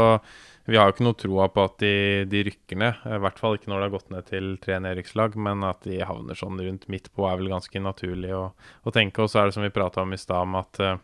vi 0.69 0.77
har 0.77 0.85
jo 0.85 0.93
ikke 0.93 1.05
noe 1.07 1.17
troa 1.17 1.47
på 1.49 1.63
at 1.65 1.79
de, 1.81 1.93
de, 2.29 2.43
rykker 2.45 2.77
ned. 2.77 3.05
I 3.09 3.21
hvert 3.23 3.41
fall 3.41 3.57
ikke 3.57 3.71
når 3.71 3.79
det 3.79 3.87
har 3.87 3.95
gått 3.95 4.11
ned 4.13 4.27
til 4.29 4.51
tre 4.61 4.77
nedrykkslag, 4.85 5.37
men 5.49 5.65
at 5.65 5.81
de 5.87 6.03
havner 6.05 6.37
sånn 6.37 6.61
rundt 6.61 6.85
midt 6.93 7.09
på 7.17 7.25
er 7.25 7.41
vel 7.41 7.49
ganske 7.55 7.81
naturlig 7.81 8.35
å, 8.37 8.51
å 8.85 8.93
tenke. 8.93 9.25
Og 9.25 9.33
så 9.33 9.41
er 9.41 9.49
det 9.49 9.57
som 9.57 9.65
vi 9.65 9.73
prata 9.73 10.05
om 10.05 10.13
i 10.13 10.21
stad, 10.21 10.45
om 10.45 10.59
at 10.61 10.83
uh, 10.85 10.99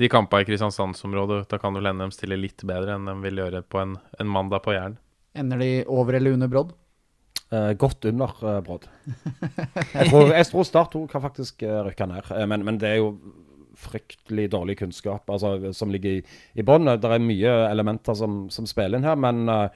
de 0.00 0.08
kampene 0.10 0.44
i 0.44 0.48
Kristiansandsområdet, 0.48 1.44
da 1.50 1.58
kan 1.60 1.76
vel 1.76 1.90
hende 1.90 2.08
de 2.08 2.16
stiller 2.16 2.40
litt 2.40 2.64
bedre 2.66 2.96
enn 2.96 3.08
de 3.08 3.16
vil 3.24 3.42
gjøre 3.42 3.62
på 3.68 3.82
en, 3.82 3.96
en 4.20 4.30
mandag 4.30 4.64
på 4.64 4.74
Jæren. 4.76 4.96
Ender 5.38 5.60
de 5.62 5.70
over 5.90 6.16
eller 6.18 6.34
under 6.34 6.50
Brodd? 6.50 6.72
Eh, 7.50 7.72
godt 7.78 8.04
under 8.08 8.32
eh, 8.46 8.60
Brodd. 8.66 8.88
jeg, 9.94 10.08
tror, 10.10 10.32
jeg 10.32 10.48
tror 10.50 10.66
Start 10.66 10.92
2 10.94 11.04
kan 11.10 11.24
faktisk 11.24 11.64
eh, 11.66 11.80
rykke 11.86 12.06
ned, 12.06 12.32
eh, 12.36 12.46
men, 12.50 12.64
men, 12.66 12.80
det 12.80 12.92
er 12.92 13.00
jo 13.00 13.14
fryktelig 13.80 14.48
dårlig 14.52 14.76
kunnskap 14.78 15.30
altså, 15.30 15.72
som 15.76 15.90
ligger 15.92 16.18
i, 16.18 16.24
i 16.60 16.64
bånn. 16.66 16.90
Det 17.00 17.10
er 17.10 17.22
mye 17.24 17.54
elementer 17.70 18.16
som, 18.18 18.44
som 18.52 18.68
spiller 18.68 19.00
inn 19.00 19.06
her, 19.08 19.16
men 19.16 19.48
uh, 19.48 19.70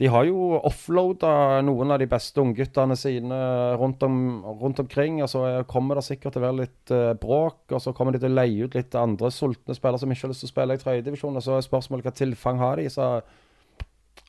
de 0.00 0.08
har 0.08 0.24
jo 0.24 0.56
offloada 0.64 1.60
noen 1.66 1.92
av 1.92 2.00
de 2.00 2.08
beste 2.08 2.40
ungguttene 2.40 2.96
sine 2.96 3.38
rundt, 3.78 4.02
om, 4.06 4.16
rundt, 4.62 4.80
omkring. 4.80 5.20
og 5.22 5.28
Så 5.28 5.44
kommer 5.68 6.00
det 6.00 6.06
sikkert 6.06 6.32
til 6.32 6.42
å 6.42 6.46
være 6.46 6.60
litt 6.62 6.94
uh, 6.94 7.12
bråk, 7.20 7.60
og 7.70 7.82
så 7.84 7.92
kommer 7.96 8.16
de 8.16 8.22
til 8.22 8.32
å 8.32 8.38
leie 8.40 8.66
ut 8.66 8.76
litt 8.78 8.96
andre 8.98 9.30
sultne 9.34 9.76
spillere 9.76 10.00
som 10.00 10.14
ikke 10.14 10.26
har 10.26 10.32
lyst 10.32 10.46
til 10.46 10.50
å 10.50 10.54
spille 10.54 10.78
i 10.78 10.82
tredjedivisjon. 10.82 11.36
Og 11.36 11.44
så 11.44 11.58
er 11.58 11.68
spørsmålet 11.68 12.08
hva 12.08 12.14
tilfang 12.16 12.62
har 12.62 12.80
de. 12.80 12.88
Så 12.92 13.10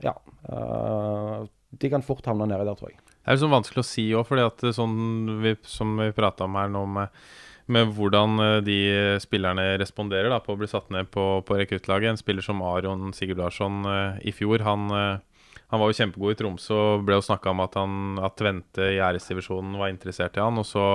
ja. 0.03 0.17
Uh, 0.49 1.47
de 1.79 1.89
kan 1.89 2.05
fort 2.05 2.27
havne 2.29 2.47
nedi 2.49 2.67
der, 2.67 2.77
tror 2.77 2.91
jeg. 2.91 2.99
Det 3.23 3.31
er 3.31 3.39
sånn 3.39 3.55
vanskelig 3.55 3.81
å 3.81 3.87
si 3.87 4.05
òg, 4.13 4.27
fordi 4.27 4.45
at 4.45 4.63
sånn 4.75 5.39
vi, 5.41 5.55
som 5.63 5.95
vi 5.97 6.11
prata 6.15 6.45
om 6.45 6.57
her 6.59 6.69
nå 6.69 6.83
med, 6.99 7.23
med 7.71 7.93
hvordan 7.95 8.41
eh, 8.43 8.55
de 8.67 8.79
spillerne 9.23 9.77
responderer 9.79 10.27
da, 10.29 10.41
på 10.43 10.53
å 10.53 10.59
bli 10.59 10.67
satt 10.67 10.91
ned 10.91 11.07
på, 11.13 11.39
på 11.47 11.57
rekruttlaget. 11.57 12.11
En 12.11 12.19
spiller 12.19 12.45
som 12.45 12.61
Aron 12.67 13.13
Sigurd 13.15 13.39
Larsson 13.39 13.87
uh, 13.87 14.19
i 14.21 14.35
fjor, 14.35 14.65
han 14.67 14.91
uh, 14.91 15.32
han 15.73 15.81
var 15.81 15.89
jo 15.89 15.97
kjempegod 15.97 16.35
i 16.35 16.37
Tromsø 16.37 16.75
og 16.77 17.05
ble 17.07 17.17
jo 17.17 17.25
snakka 17.25 17.49
om 17.49 17.61
at, 17.65 17.77
han, 17.81 17.93
at 18.21 18.35
Tvente 18.37 18.91
i 18.93 18.99
æresdivisjonen 19.01 19.79
var 19.81 19.89
interessert 19.89 20.37
i 20.37 20.43
han. 20.43 20.61
Og 20.61 20.67
så 20.69 20.85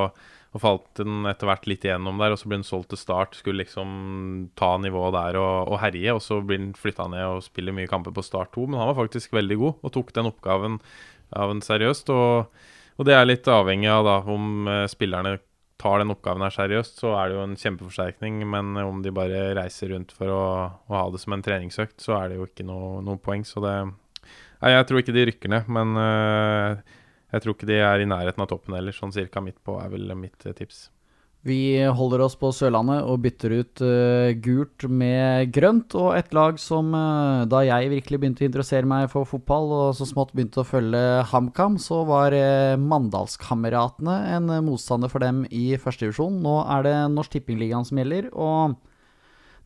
og 0.57 0.63
falt 0.63 0.87
den 0.97 1.27
etter 1.29 1.49
hvert 1.49 1.67
litt 1.69 1.83
igjennom 1.85 2.21
der, 2.23 2.33
og 2.33 2.41
så 2.41 2.49
ble 2.49 2.57
han 2.61 2.67
solgt 2.67 2.89
til 2.95 3.01
Start. 3.01 3.37
Skulle 3.37 3.65
liksom 3.65 3.89
ta 4.57 4.71
nivået 4.81 5.13
der 5.17 5.37
og, 5.41 5.75
og 5.75 5.81
herje. 5.83 6.15
Og 6.17 6.23
så 6.25 6.41
blir 6.41 6.63
han 6.63 6.73
flytta 6.79 7.09
ned 7.13 7.25
og 7.27 7.45
spiller 7.45 7.77
mye 7.77 7.91
kamper 7.91 8.15
på 8.17 8.25
Start 8.25 8.55
2. 8.57 8.65
Men 8.71 8.81
han 8.81 8.91
var 8.93 9.01
faktisk 9.03 9.37
veldig 9.37 9.59
god 9.61 9.85
og 9.85 9.95
tok 9.99 10.15
den 10.17 10.31
oppgaven 10.31 10.81
av 11.37 11.53
en 11.53 11.61
seriøst. 11.65 12.15
Og, 12.15 12.65
og, 12.97 13.05
det 13.05 13.19
er 13.19 13.29
litt 13.29 13.53
avhengig 13.53 13.93
av 13.93 14.09
da 14.09 14.17
om 14.33 14.73
eh, 14.73 14.87
spillerne 14.89 15.37
tar 15.79 16.01
den 16.01 16.11
oppgaven 16.11 16.43
her 16.43 16.51
seriøst, 16.51 16.97
så 17.05 17.13
er 17.15 17.29
det 17.29 17.37
jo 17.37 17.45
en 17.45 17.59
kjempeforsterkning. 17.61 18.41
Men 18.51 18.73
om 18.81 19.05
de 19.05 19.13
bare 19.15 19.51
reiser 19.59 19.93
rundt 19.93 20.17
for 20.17 20.33
å, 20.33 20.45
å 20.89 20.97
ha 20.97 21.05
det 21.13 21.21
som 21.23 21.37
en 21.37 21.45
treningsøkt, 21.45 22.01
så 22.03 22.17
er 22.23 22.33
det 22.33 22.41
jo 22.41 22.49
ikke 22.49 22.67
noe, 22.67 23.03
noe 23.05 23.21
poeng. 23.21 23.45
Så 23.47 23.61
det, 23.63 23.77
Nei, 24.59 24.75
Jeg 24.75 24.89
tror 24.89 25.03
ikke 25.03 25.15
de 25.15 25.27
rykker 25.31 25.55
ned, 25.55 25.71
men 25.71 25.95
uh, 25.95 26.79
jeg 27.35 27.45
tror 27.45 27.55
ikke 27.55 27.71
de 27.71 27.81
er 27.85 28.03
i 28.03 28.11
nærheten 28.11 28.43
av 28.43 28.51
toppen 28.51 28.75
heller. 28.75 28.95
Sånn 28.95 29.15
cirka 29.15 29.43
midt 29.45 29.61
på 29.63 29.79
er 29.79 29.91
vel 29.93 30.11
mitt 30.19 30.39
uh, 30.47 30.55
tips. 30.57 30.89
Vi 31.47 31.79
holder 31.95 32.25
oss 32.25 32.35
på 32.35 32.51
Sørlandet 32.51 33.05
og 33.07 33.21
bytter 33.23 33.53
ut 33.61 33.83
uh, 33.87 34.35
gult 34.43 34.89
med 34.91 35.53
grønt. 35.55 35.95
Og 35.95 36.11
et 36.19 36.35
lag 36.35 36.59
som 36.59 36.91
da 36.91 37.63
jeg 37.69 37.93
virkelig 37.95 38.19
begynte 38.19 38.43
å 38.43 38.49
interessere 38.49 38.91
meg 38.91 39.07
for 39.13 39.29
fotball, 39.31 39.71
og 39.77 39.95
så 39.95 40.09
smått 40.11 40.35
begynte 40.35 40.65
å 40.65 40.67
følge 40.67 41.05
HamKam, 41.31 41.79
så 41.79 42.03
var 42.09 42.35
Mandalskameratene 42.83 44.19
en 44.35 44.53
motstander 44.67 45.13
for 45.13 45.23
dem 45.23 45.45
i 45.55 45.71
førstedivisjon. 45.79 46.43
Nå 46.43 46.59
er 46.67 46.89
det 46.89 46.99
Norsk 47.15 47.39
Tippingligaen 47.39 47.87
som 47.87 48.03
gjelder. 48.03 48.33
og 48.35 48.75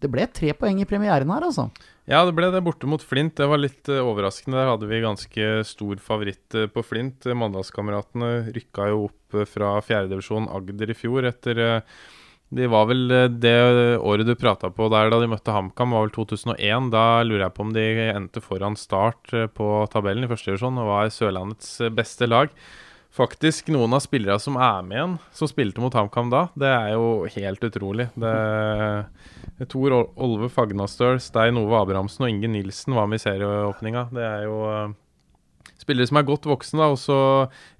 det 0.02 0.10
ble 0.12 0.26
tre 0.34 0.52
poeng 0.58 0.80
i 0.82 0.86
premieren 0.88 1.30
her, 1.30 1.46
altså. 1.46 1.68
Ja, 2.10 2.24
det 2.26 2.34
ble 2.34 2.48
det 2.50 2.64
borte 2.66 2.88
mot 2.90 3.02
Flint. 3.02 3.36
Det 3.38 3.46
var 3.46 3.60
litt 3.62 3.86
uh, 3.90 4.02
overraskende. 4.02 4.58
Der 4.58 4.72
hadde 4.72 4.88
vi 4.90 5.04
ganske 5.04 5.52
stor 5.68 6.02
favoritt 6.02 6.58
uh, 6.58 6.66
på 6.72 6.82
Flint. 6.82 7.28
Mandalskameratene 7.30 8.50
rykka 8.50 8.88
jo 8.90 9.06
opp 9.06 9.38
uh, 9.38 9.46
fra 9.46 9.76
fjerdedivisjon 9.86 10.50
Agder 10.50 10.90
i 10.90 10.98
fjor 10.98 11.28
etter 11.30 11.62
De 12.52 12.66
var 12.68 12.88
vel 12.90 13.06
det 13.40 13.54
året 14.02 14.28
du 14.28 14.34
prata 14.36 14.68
på 14.74 14.90
der 14.92 15.08
da 15.08 15.22
de 15.22 15.30
møtte 15.30 15.54
HamKam, 15.54 15.94
var 15.94 16.08
vel 16.08 16.14
2001. 16.18 16.90
Da 16.92 17.06
lurer 17.22 17.46
jeg 17.46 17.56
på 17.56 17.68
om 17.68 17.72
de 17.72 17.86
endte 18.10 18.42
foran 18.44 18.76
Start 18.76 19.30
på 19.54 19.68
tabellen 19.94 20.26
i 20.26 20.32
førstedivisjon 20.32 20.82
og 20.82 20.90
var 20.90 21.14
Sørlandets 21.14 21.78
beste 21.94 22.28
lag 22.28 22.50
faktisk 23.12 23.68
noen 23.72 23.92
av 23.92 24.02
spillerne 24.04 24.40
som 24.40 24.56
er 24.56 24.80
med 24.86 24.96
igjen, 24.96 25.18
som 25.36 25.50
spilte 25.50 25.82
mot 25.84 25.94
HamKam 25.94 26.32
da. 26.32 26.46
Det 26.58 26.70
er 26.70 26.94
jo 26.94 27.28
helt 27.34 27.68
utrolig. 27.68 28.08
Det 28.16 29.68
Tor 29.72 29.94
Olve 30.00 30.48
Fagnastøl, 30.52 31.20
Stein 31.22 31.60
Ove 31.60 31.76
Abrahamsen 31.78 32.26
og 32.26 32.32
Inge 32.32 32.50
Nilsen 32.50 32.96
var 32.96 33.08
med 33.10 33.20
i 33.20 33.24
serieåpninga. 33.26 34.08
Det 34.16 34.24
er 34.24 34.46
jo 34.48 34.56
uh, 34.64 34.94
spillere 35.82 36.08
som 36.08 36.18
er 36.18 36.26
godt 36.26 36.48
voksne. 36.48 36.80
da, 36.80 36.88
Også 36.96 37.18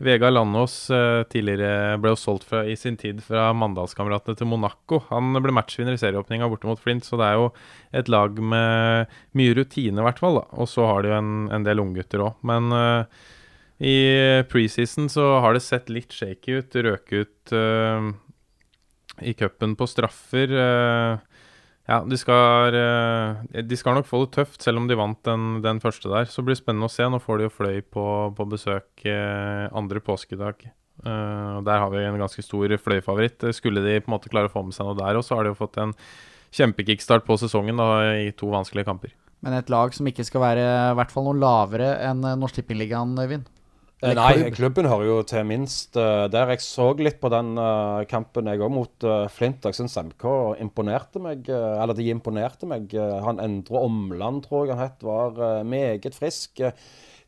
Vegard 0.04 0.36
Landås 0.36 0.76
uh, 0.92 1.24
tidligere 1.32 1.98
ble 2.02 2.12
jo 2.12 2.20
solgt 2.20 2.46
fra, 2.50 2.62
i 2.68 2.76
sin 2.78 3.00
tid 3.00 3.24
fra 3.24 3.48
Mandalskameratene 3.56 4.38
til 4.38 4.52
Monaco. 4.52 5.02
Han 5.10 5.32
ble 5.40 5.56
matchvinner 5.56 5.96
i 5.96 6.02
serieåpninga 6.02 6.50
borte 6.52 6.68
mot 6.70 6.80
Flint, 6.80 7.08
så 7.08 7.18
det 7.20 7.30
er 7.30 7.40
jo 7.40 7.50
et 7.96 8.12
lag 8.12 8.36
med 8.36 9.20
mye 9.38 9.56
rutine, 9.58 9.96
i 9.96 10.08
hvert 10.10 10.22
fall. 10.22 10.42
Og 10.52 10.68
så 10.70 10.86
har 10.92 11.02
de 11.02 11.14
jo 11.14 11.20
en, 11.22 11.46
en 11.56 11.66
del 11.66 11.82
unggutter 11.82 12.28
òg. 12.28 12.36
Men 12.52 12.68
uh, 12.76 13.22
i 13.82 14.42
preseason 14.46 15.08
så 15.10 15.24
har 15.42 15.56
det 15.56 15.64
sett 15.64 15.90
litt 15.90 16.14
shaky 16.14 16.60
ut. 16.60 16.74
Røk 16.86 17.12
ut 17.12 17.52
uh, 17.56 18.12
i 19.26 19.34
cupen 19.34 19.74
på 19.78 19.88
straffer. 19.90 20.52
Uh, 20.54 21.16
ja, 21.90 21.98
de 22.06 22.18
skal, 22.20 22.76
uh, 22.78 23.40
de 23.58 23.78
skal 23.78 23.98
nok 23.98 24.06
få 24.06 24.22
det 24.22 24.36
tøft, 24.36 24.60
selv 24.62 24.78
om 24.78 24.86
de 24.86 24.98
vant 24.98 25.18
den, 25.26 25.56
den, 25.64 25.80
første 25.82 26.12
der. 26.12 26.30
Så 26.30 26.44
blir 26.46 26.54
det 26.54 26.62
spennende 26.62 26.86
å 26.86 26.94
se. 26.94 27.08
Nå 27.10 27.18
får 27.24 27.40
de 27.40 27.48
jo 27.48 27.54
Fløy 27.56 27.80
på, 27.82 28.04
på 28.38 28.46
besøk 28.52 29.02
andre 29.08 30.02
påskedag. 30.04 30.62
der 31.02 31.80
har 31.82 31.90
vi 31.90 32.04
en 32.06 32.20
ganske 32.20 32.44
stor 32.46 32.76
Fløy-favoritt. 32.78 33.48
Skulle 33.56 33.82
de 33.82 33.98
på 33.98 34.12
en 34.12 34.14
måte 34.14 34.30
klare 34.30 34.46
å 34.46 34.52
få 34.52 34.62
med 34.62 34.76
seg 34.76 34.86
noe 34.86 35.00
der 35.00 35.18
òg, 35.18 35.26
så 35.26 35.40
har 35.40 35.42
de 35.42 35.50
jo 35.50 35.58
fått 35.58 35.80
en 35.82 35.96
kjempekickstart 36.54 37.26
på 37.26 37.34
sesongen 37.40 37.80
da, 37.80 37.88
i 38.14 38.30
to 38.36 38.52
vanskelige 38.52 38.86
kamper. 38.86 39.16
Men 39.42 39.56
et 39.58 39.72
lag 39.72 39.90
som 39.90 40.06
ikke 40.06 40.22
skal 40.22 40.44
være 40.44 40.68
i 40.92 40.94
hvert 41.00 41.10
fall 41.10 41.26
noe 41.26 41.40
lavere 41.40 41.96
enn 42.06 42.22
Norsk 42.38 42.60
Tippingligaen, 42.60 43.16
Øyvind? 43.18 43.48
Eh, 44.02 44.16
nei, 44.18 44.48
klubben 44.50 44.88
hører 44.90 45.06
jo 45.06 45.18
til 45.30 45.44
minst 45.46 45.94
uh, 45.94 46.26
der. 46.30 46.50
Jeg 46.50 46.64
så 46.64 46.88
litt 46.98 47.20
på 47.22 47.30
den 47.30 47.52
uh, 47.54 48.02
kampen 48.10 48.48
jeg 48.50 48.58
òg 48.58 48.72
mot 48.74 49.06
uh, 49.06 49.28
Flint. 49.30 49.62
Jeg 49.68 49.78
syns 49.78 49.94
MK 50.08 50.24
imponerte 50.64 51.22
meg. 51.22 51.46
eller 51.46 51.94
de 51.94 52.08
imponerte 52.10 52.66
meg. 52.66 52.90
han 53.22 53.38
Endre 53.42 53.84
Omland, 53.86 54.42
tror 54.48 54.66
jeg 54.66 54.74
han 54.74 54.82
het, 54.88 55.06
var 55.06 55.62
meget 55.62 56.18
frisk. 56.18 56.64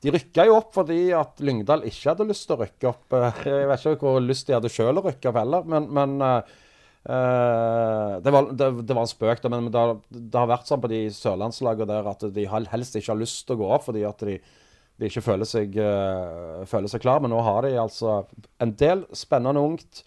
de 0.03 0.12
rykka 0.12 0.49
jo 0.49 0.57
opp 0.59 0.75
fordi 0.75 1.12
at 1.16 1.39
Lyngdal 1.41 1.87
ikke 1.87 2.11
hadde 2.11 2.27
lyst 2.27 2.49
til 2.49 2.57
å 2.57 2.64
rykke 2.64 2.91
opp. 2.91 3.16
jeg 3.47 3.70
vet 3.70 3.87
ikke 3.87 4.11
hvor 4.11 4.20
lyst 4.25 4.51
de 4.51 4.59
hadde 4.59 4.72
sjøl 4.72 4.99
å 4.99 5.07
rykke 5.07 5.31
opp 5.31 5.39
heller, 5.39 5.70
men, 5.70 5.87
men 5.95 6.18
det, 7.05 8.35
var, 8.35 8.51
det, 8.51 8.68
det, 8.83 8.97
var, 8.97 9.03
en 9.05 9.11
spøk, 9.14 9.47
men 9.53 9.70
det, 9.70 9.87
det, 10.11 10.37
har 10.41 10.51
vært 10.51 10.68
sånn 10.68 10.83
på 10.83 10.91
de 10.91 11.05
sørlandslagene 11.14 11.91
der 11.93 12.12
at 12.16 12.29
de 12.35 12.51
helst 12.51 12.99
ikke 12.99 13.12
har 13.12 13.22
lyst 13.22 13.45
til 13.47 13.55
å 13.59 13.62
gå 13.62 13.72
opp 13.79 13.87
fordi 13.93 14.07
at 14.09 14.27
de 14.27 14.39
de 15.05 15.12
ikke 15.12 15.24
føler 15.24 15.48
seg, 15.48 15.76
uh, 15.76 16.64
føler 16.68 16.90
seg 16.90 17.05
klar. 17.05 17.22
Men 17.22 17.34
nå 17.34 17.42
har 17.44 17.66
de 17.66 17.76
altså 17.80 18.22
en 18.64 18.74
del 18.80 19.05
spennende 19.16 19.62
ungt, 19.62 20.02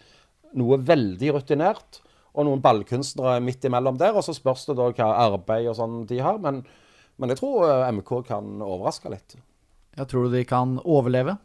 noe 0.58 0.80
veldig 0.82 1.32
rutinert, 1.36 2.00
og 2.38 2.46
noen 2.46 2.62
ballkunstnere 2.62 3.38
midt 3.44 3.64
imellom 3.68 3.98
der. 4.00 4.16
Og 4.18 4.26
så 4.26 4.34
spørs 4.36 4.66
det 4.68 4.78
da 4.78 4.90
hva 4.90 5.10
arbeid 5.28 5.70
og 5.70 5.78
sånn 5.78 6.02
de 6.10 6.20
har. 6.24 6.40
Men, 6.42 6.62
men 7.18 7.34
jeg 7.34 7.42
tror 7.42 7.66
uh, 7.66 7.88
MK 7.94 8.14
kan 8.28 8.58
overraske 8.64 9.12
litt. 9.14 9.38
Jeg 9.98 10.10
tror 10.10 10.28
du 10.28 10.36
de 10.36 10.44
kan 10.46 10.78
overleve? 10.84 11.38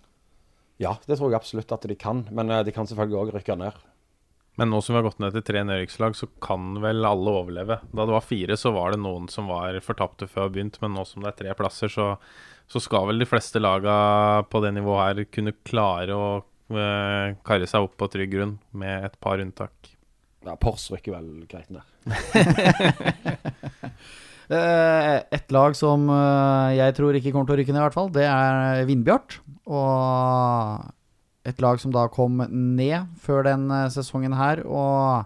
Ja, 0.82 0.98
det 1.08 1.18
tror 1.18 1.32
jeg 1.32 1.40
absolutt 1.40 1.72
at 1.74 1.86
de 1.90 1.98
kan. 1.98 2.26
Men 2.34 2.52
uh, 2.52 2.62
de 2.66 2.76
kan 2.76 2.90
selvfølgelig 2.90 3.22
òg 3.22 3.36
rykke 3.38 3.60
ned. 3.62 3.82
Men 4.60 4.70
nå 4.70 4.84
som 4.86 4.94
vi 4.94 5.00
har 5.00 5.08
gått 5.08 5.22
ned 5.22 5.34
til 5.34 5.46
tre 5.48 5.64
nedrykkslag, 5.66 6.14
så 6.14 6.28
kan 6.44 6.76
vel 6.84 7.02
alle 7.10 7.32
overleve. 7.40 7.80
Da 7.90 8.06
det 8.06 8.14
var 8.14 8.26
fire, 8.26 8.58
så 8.60 8.70
var 8.76 8.94
det 8.94 9.02
noen 9.02 9.26
som 9.32 9.48
var 9.50 9.80
fortapte 9.82 10.28
før 10.30 10.52
vi 10.52 10.60
begynte, 10.60 10.82
men 10.84 10.94
nå 10.94 11.06
som 11.10 11.26
det 11.26 11.32
er 11.32 11.40
tre 11.40 11.56
plasser, 11.58 11.90
så 11.90 12.12
så 12.72 12.80
skal 12.82 13.08
vel 13.10 13.20
de 13.22 13.28
fleste 13.30 13.62
laga 13.62 13.96
på 14.50 14.58
det 14.64 14.72
nivået 14.76 15.04
her 15.04 15.18
kunne 15.32 15.54
klare 15.66 16.14
å 16.16 16.28
uh, 16.42 17.28
karre 17.46 17.68
seg 17.70 17.86
opp 17.86 17.96
på 18.00 18.10
trygg 18.14 18.32
grunn, 18.34 18.56
med 18.72 19.06
et 19.10 19.16
par 19.24 19.38
unntak. 19.44 19.74
Ja, 20.44 20.58
Pors 20.60 20.90
rykker 20.92 21.16
vel 21.16 21.30
greit 21.50 21.70
ned. 21.74 21.84
Eh, 24.54 25.18
et 25.34 25.54
lag 25.56 25.72
som 25.74 26.04
eh, 26.12 26.74
jeg 26.76 26.94
tror 26.98 27.16
ikke 27.16 27.32
kommer 27.32 27.48
til 27.48 27.56
å 27.56 27.58
rykke 27.62 27.72
ned, 27.72 27.80
i 27.80 27.84
hvert 27.86 27.96
fall, 27.96 28.10
det 28.14 28.26
er 28.28 28.84
Vindbjart. 28.86 29.38
Og 29.72 30.84
et 31.48 31.64
lag 31.64 31.80
som 31.82 31.94
da 31.96 32.04
kom 32.12 32.44
ned 32.52 33.08
før 33.24 33.48
den 33.48 33.72
sesongen 33.96 34.36
her. 34.38 34.62
Og 34.68 35.24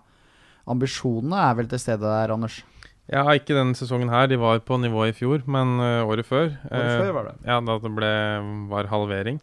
ambisjonene 0.70 1.42
er 1.50 1.58
vel 1.58 1.68
til 1.72 1.82
stede 1.82 2.06
der, 2.06 2.36
Anders? 2.38 2.62
Ja, 3.08 3.24
ikke 3.32 3.56
denne 3.56 3.78
sesongen 3.78 4.12
her. 4.12 4.28
De 4.28 4.40
var 4.40 4.60
på 4.68 4.80
nivå 4.84 5.08
i 5.08 5.16
fjor, 5.16 5.46
men 5.48 5.78
uh, 5.80 6.08
året 6.10 6.28
før. 6.28 6.52
Året 6.68 6.98
før 7.00 7.14
var 7.16 7.30
det. 7.30 7.38
Ja, 7.48 7.62
da 7.64 7.78
det 7.80 7.94
ble, 7.96 8.12
var 8.68 8.92
halvering. 8.92 9.40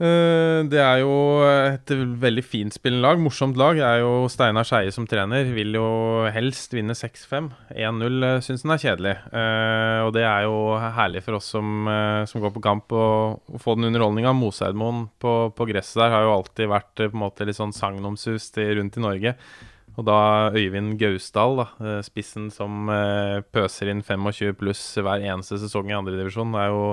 Uh, 0.00 0.64
det 0.72 0.78
er 0.80 1.02
jo 1.02 1.12
et 1.44 1.90
veldig 2.22 2.44
finspillende 2.48 3.04
lag. 3.04 3.20
Morsomt 3.20 3.58
lag. 3.60 3.76
Det 3.76 3.84
er 3.84 4.00
jo 4.00 4.24
Steinar 4.32 4.64
Skeie 4.64 4.94
som 4.96 5.04
trener. 5.04 5.50
Vil 5.52 5.76
jo 5.76 5.90
helst 6.32 6.72
vinne 6.72 6.96
6-5. 6.96 7.50
1-0 7.76 8.24
uh, 8.24 8.38
syns 8.46 8.64
han 8.64 8.72
er 8.72 8.84
kjedelig. 8.86 9.12
og 10.06 10.14
det 10.16 10.24
er 10.24 10.46
jo 10.46 10.56
herlig 10.96 11.20
for 11.26 11.36
oss 11.36 11.50
som, 11.52 11.90
som 12.24 12.40
går 12.40 12.54
på 12.54 12.62
kamp, 12.64 12.96
å 12.96 13.58
få 13.60 13.76
den 13.76 13.90
underholdninga. 13.90 14.32
Moseidmoen 14.32 15.10
på, 15.20 15.34
på, 15.52 15.68
gresset 15.68 16.00
der 16.00 16.16
har 16.16 16.24
jo 16.24 16.38
alltid 16.38 16.72
vært 16.72 16.94
på 17.04 17.12
en 17.12 17.24
måte 17.26 17.44
litt 17.44 17.60
sånn 17.60 17.76
sagnomsust 17.76 18.56
rundt 18.80 18.96
i 18.96 19.04
Norge. 19.04 19.36
Og 20.00 20.06
da 20.08 20.48
Øyvind 20.56 20.94
Gausdal, 20.96 21.58
da, 21.60 21.66
eh, 21.84 21.98
spissen 22.00 22.48
som 22.48 22.88
eh, 22.88 23.42
pøser 23.52 23.90
inn 23.92 24.00
25 24.00 24.54
pluss 24.56 24.80
hver 24.96 25.20
eneste 25.20 25.58
sesong 25.60 25.90
i 25.90 25.96
andredivisjon. 25.98 26.54
Det 26.56 26.62
er 26.62 26.70
jo 26.72 26.86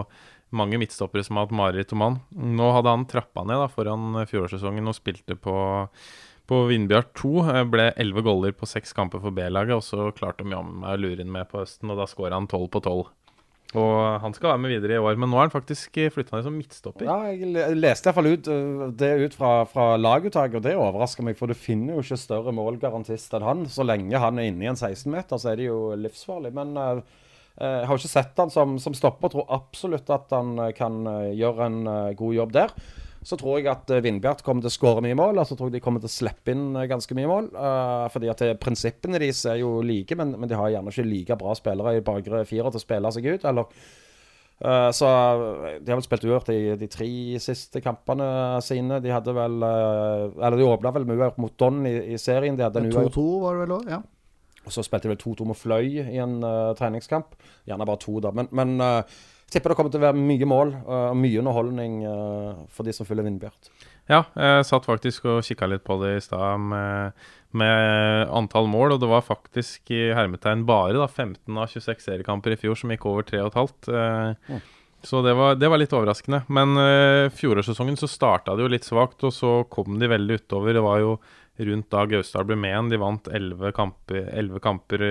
mange 0.52 0.80
midtstoppere 0.82 1.24
som 1.24 1.40
har 1.40 1.48
hatt 1.48 1.56
mareritt 1.56 1.94
om 1.96 2.04
han. 2.04 2.18
Nå 2.36 2.68
hadde 2.76 2.92
han 2.92 3.06
trappa 3.08 3.46
ned 3.48 3.62
da, 3.64 3.70
foran 3.72 4.26
fjorårssesongen 4.28 4.92
og 4.92 4.98
spilte 4.98 5.38
på, 5.40 5.56
på 6.52 6.60
Vindbjart 6.68 7.14
2. 7.22 7.32
Eh, 7.54 7.64
ble 7.72 7.88
11 7.96 8.28
goller 8.28 8.58
på 8.60 8.68
seks 8.68 8.92
kamper 8.98 9.24
for 9.24 9.32
B-laget, 9.32 9.80
og 9.80 9.88
så 9.88 10.12
klarte 10.12 10.44
de 10.44 10.52
jammen 10.58 10.84
meg 10.84 10.98
å 10.98 11.02
lure 11.06 11.24
inn 11.24 11.32
med 11.32 11.48
på 11.48 11.64
høsten, 11.64 11.88
og 11.94 12.02
da 12.02 12.10
skåra 12.12 12.36
han 12.36 12.52
12 12.52 12.68
på 12.76 12.84
12. 12.84 13.08
Og 13.78 14.20
han 14.24 14.34
skal 14.34 14.52
være 14.52 14.62
med 14.64 14.74
videre 14.74 14.98
i 14.98 15.02
år, 15.02 15.20
men 15.20 15.30
nå 15.30 15.38
er 15.38 15.48
han 15.48 15.54
faktisk 15.54 16.00
flytta 16.14 16.38
ned 16.38 16.48
som 16.48 16.58
midtstopper. 16.58 17.08
Ja, 17.08 17.30
jeg 17.30 17.78
leste 17.78 18.10
iallfall 18.10 18.32
ut, 18.32 18.50
øh, 18.52 18.84
det 18.98 19.12
ut 19.26 19.38
fra, 19.38 19.52
fra 19.70 19.88
laguttaket, 20.00 20.60
og 20.60 20.66
det 20.66 20.76
overrasker 20.80 21.28
meg. 21.28 21.38
For 21.40 21.52
du 21.52 21.58
finner 21.58 21.96
jo 21.96 22.06
ikke 22.06 22.20
større 22.20 22.56
målgarantist 22.56 23.38
enn 23.38 23.48
han. 23.48 23.66
Så 23.72 23.86
lenge 23.86 24.24
han 24.24 24.42
er 24.42 24.50
inne 24.50 24.66
i 24.66 24.72
en 24.72 24.80
16-meter, 24.80 25.42
så 25.42 25.54
er 25.54 25.62
det 25.62 25.70
jo 25.70 25.82
livsfarlig. 26.00 26.54
Men 26.58 26.74
uh, 26.78 27.02
jeg 27.62 27.90
har 27.90 28.00
ikke 28.00 28.16
sett 28.16 28.40
han 28.42 28.54
som, 28.54 28.78
som 28.82 28.96
stopper. 28.98 29.34
Tror 29.34 29.52
absolutt 29.58 30.10
at 30.14 30.34
han 30.34 30.58
kan 30.78 31.04
gjøre 31.38 31.70
en 31.72 31.84
god 32.18 32.42
jobb 32.42 32.58
der 32.58 32.80
så 33.28 33.36
tror 33.36 33.60
jeg 33.60 33.68
at 33.68 33.92
eh, 33.92 34.02
Vindbjart 34.06 34.42
kommer 34.46 34.64
til 34.64 34.72
å 34.72 34.76
skåre 34.78 35.04
mye 35.04 35.18
mål. 35.18 35.42
Og 35.42 35.50
så 35.50 35.58
tror 35.58 35.68
jeg 35.68 35.78
de 35.78 35.84
kommer 35.84 36.04
til 36.04 36.10
å 36.10 36.16
slippe 36.16 36.54
inn 36.54 36.70
eh, 36.78 36.88
ganske 36.88 37.18
mye 37.18 37.28
mål. 37.28 37.52
Uh, 37.52 38.08
fordi 38.14 38.32
at 38.32 38.44
prinsippene 38.64 39.20
deres 39.20 39.44
er 39.52 39.60
jo 39.60 39.78
like, 39.84 40.16
men, 40.16 40.36
men, 40.38 40.48
de 40.48 40.56
har 40.56 40.72
gjerne 40.72 40.94
ikke 40.94 41.08
like 41.10 41.40
bra 41.40 41.56
spillere 41.58 41.98
i 41.98 42.04
bakre 42.08 42.46
fire 42.48 42.72
til 42.72 42.80
å 42.80 42.84
spille 42.86 43.12
seg 43.12 43.28
ut. 43.28 43.48
Eller 43.52 43.68
uh, 43.68 44.90
Så 44.96 45.12
de 45.12 45.92
har 45.92 46.00
vel 46.00 46.08
spilt 46.08 46.28
uavgjort 46.30 46.54
i 46.56 46.60
de 46.80 46.92
tre 46.94 47.12
siste 47.44 47.84
kampene 47.84 48.30
sine. 48.64 49.02
De 49.04 49.12
hadde 49.12 49.36
vel 49.36 49.60
uh, 49.66 50.32
Eller 50.32 50.62
de 50.62 50.72
åpna 50.72 50.96
vel 50.96 51.10
med 51.10 51.20
uavgjort 51.20 51.44
mot 51.44 51.60
Don 51.60 51.84
i, 51.90 51.98
i, 52.14 52.22
serien. 52.22 52.56
De 52.56 52.64
hadde 52.64 52.88
2-2 52.88 53.30
var 53.44 53.58
det 53.58 53.66
vel 53.66 53.80
òg, 53.82 53.96
ja. 53.98 54.04
Og 54.68 54.72
så 54.76 54.84
spilte 54.84 55.08
de 55.08 55.16
vel 55.16 55.24
2-2 55.24 55.46
med 55.48 55.56
Fløy 55.56 55.94
i 56.04 56.20
en 56.20 56.40
treningskamp. 56.76 57.36
Gjerne 57.68 57.86
bare 57.88 58.02
to, 58.04 58.18
da. 58.24 58.34
Men, 58.36 58.50
men 58.52 58.74
tipper 59.52 59.72
det 59.72 59.78
kommer 59.80 59.94
til 59.94 60.02
å 60.02 60.08
være 60.10 60.20
mye 60.20 60.48
mål 60.50 60.74
uh, 60.80 61.10
og 61.12 61.20
mye 61.20 61.42
underholdning 61.42 62.02
uh, 62.06 62.66
for 62.74 62.88
de 62.88 62.96
som 62.96 63.08
følger 63.08 63.28
Vindbjart. 63.28 63.72
Ja, 64.08 64.22
jeg 64.40 64.68
satt 64.68 64.88
faktisk 64.88 65.26
og 65.28 65.44
kikka 65.44 65.68
litt 65.68 65.84
på 65.88 65.98
det 66.00 66.14
i 66.16 66.24
stad 66.24 66.62
med, 66.64 67.26
med, 67.60 68.30
antall 68.32 68.70
mål, 68.72 68.96
og 68.96 69.02
det 69.04 69.10
var 69.12 69.26
faktisk 69.28 69.92
i 69.92 70.06
hermetegn 70.16 70.64
bare 70.68 70.96
da, 70.96 71.10
15 71.10 71.60
av 71.60 71.68
26 71.74 72.06
seriekamper 72.06 72.56
i 72.56 72.60
fjor 72.60 72.80
som 72.80 72.94
gikk 72.94 73.08
over 73.10 73.28
3,5. 73.28 73.74
Uh, 73.92 74.54
mm. 74.56 74.62
Så 75.08 75.22
det 75.22 75.36
var, 75.38 75.56
det 75.56 75.68
var, 75.70 75.80
litt 75.80 75.94
overraskende. 75.94 76.42
Men 76.52 76.80
uh, 76.80 77.28
fjorårssesongen 77.36 78.00
så 78.00 78.10
starta 78.10 78.56
det 78.56 78.66
jo 78.66 78.72
litt 78.72 78.88
svakt, 78.88 79.22
og 79.28 79.36
så 79.36 79.60
kom 79.72 80.00
de 80.00 80.10
veldig 80.12 80.40
utover. 80.42 80.76
Det 80.76 80.84
var 80.88 81.04
jo 81.04 81.18
rundt 81.58 81.90
da 81.92 82.06
Gausdal 82.10 82.46
ble 82.48 82.58
med 82.60 82.72
igjen. 82.72 82.92
De 82.92 83.00
vant 83.02 83.30
elleve 83.34 83.72
kamper, 83.76 84.30
kamper 84.64 85.04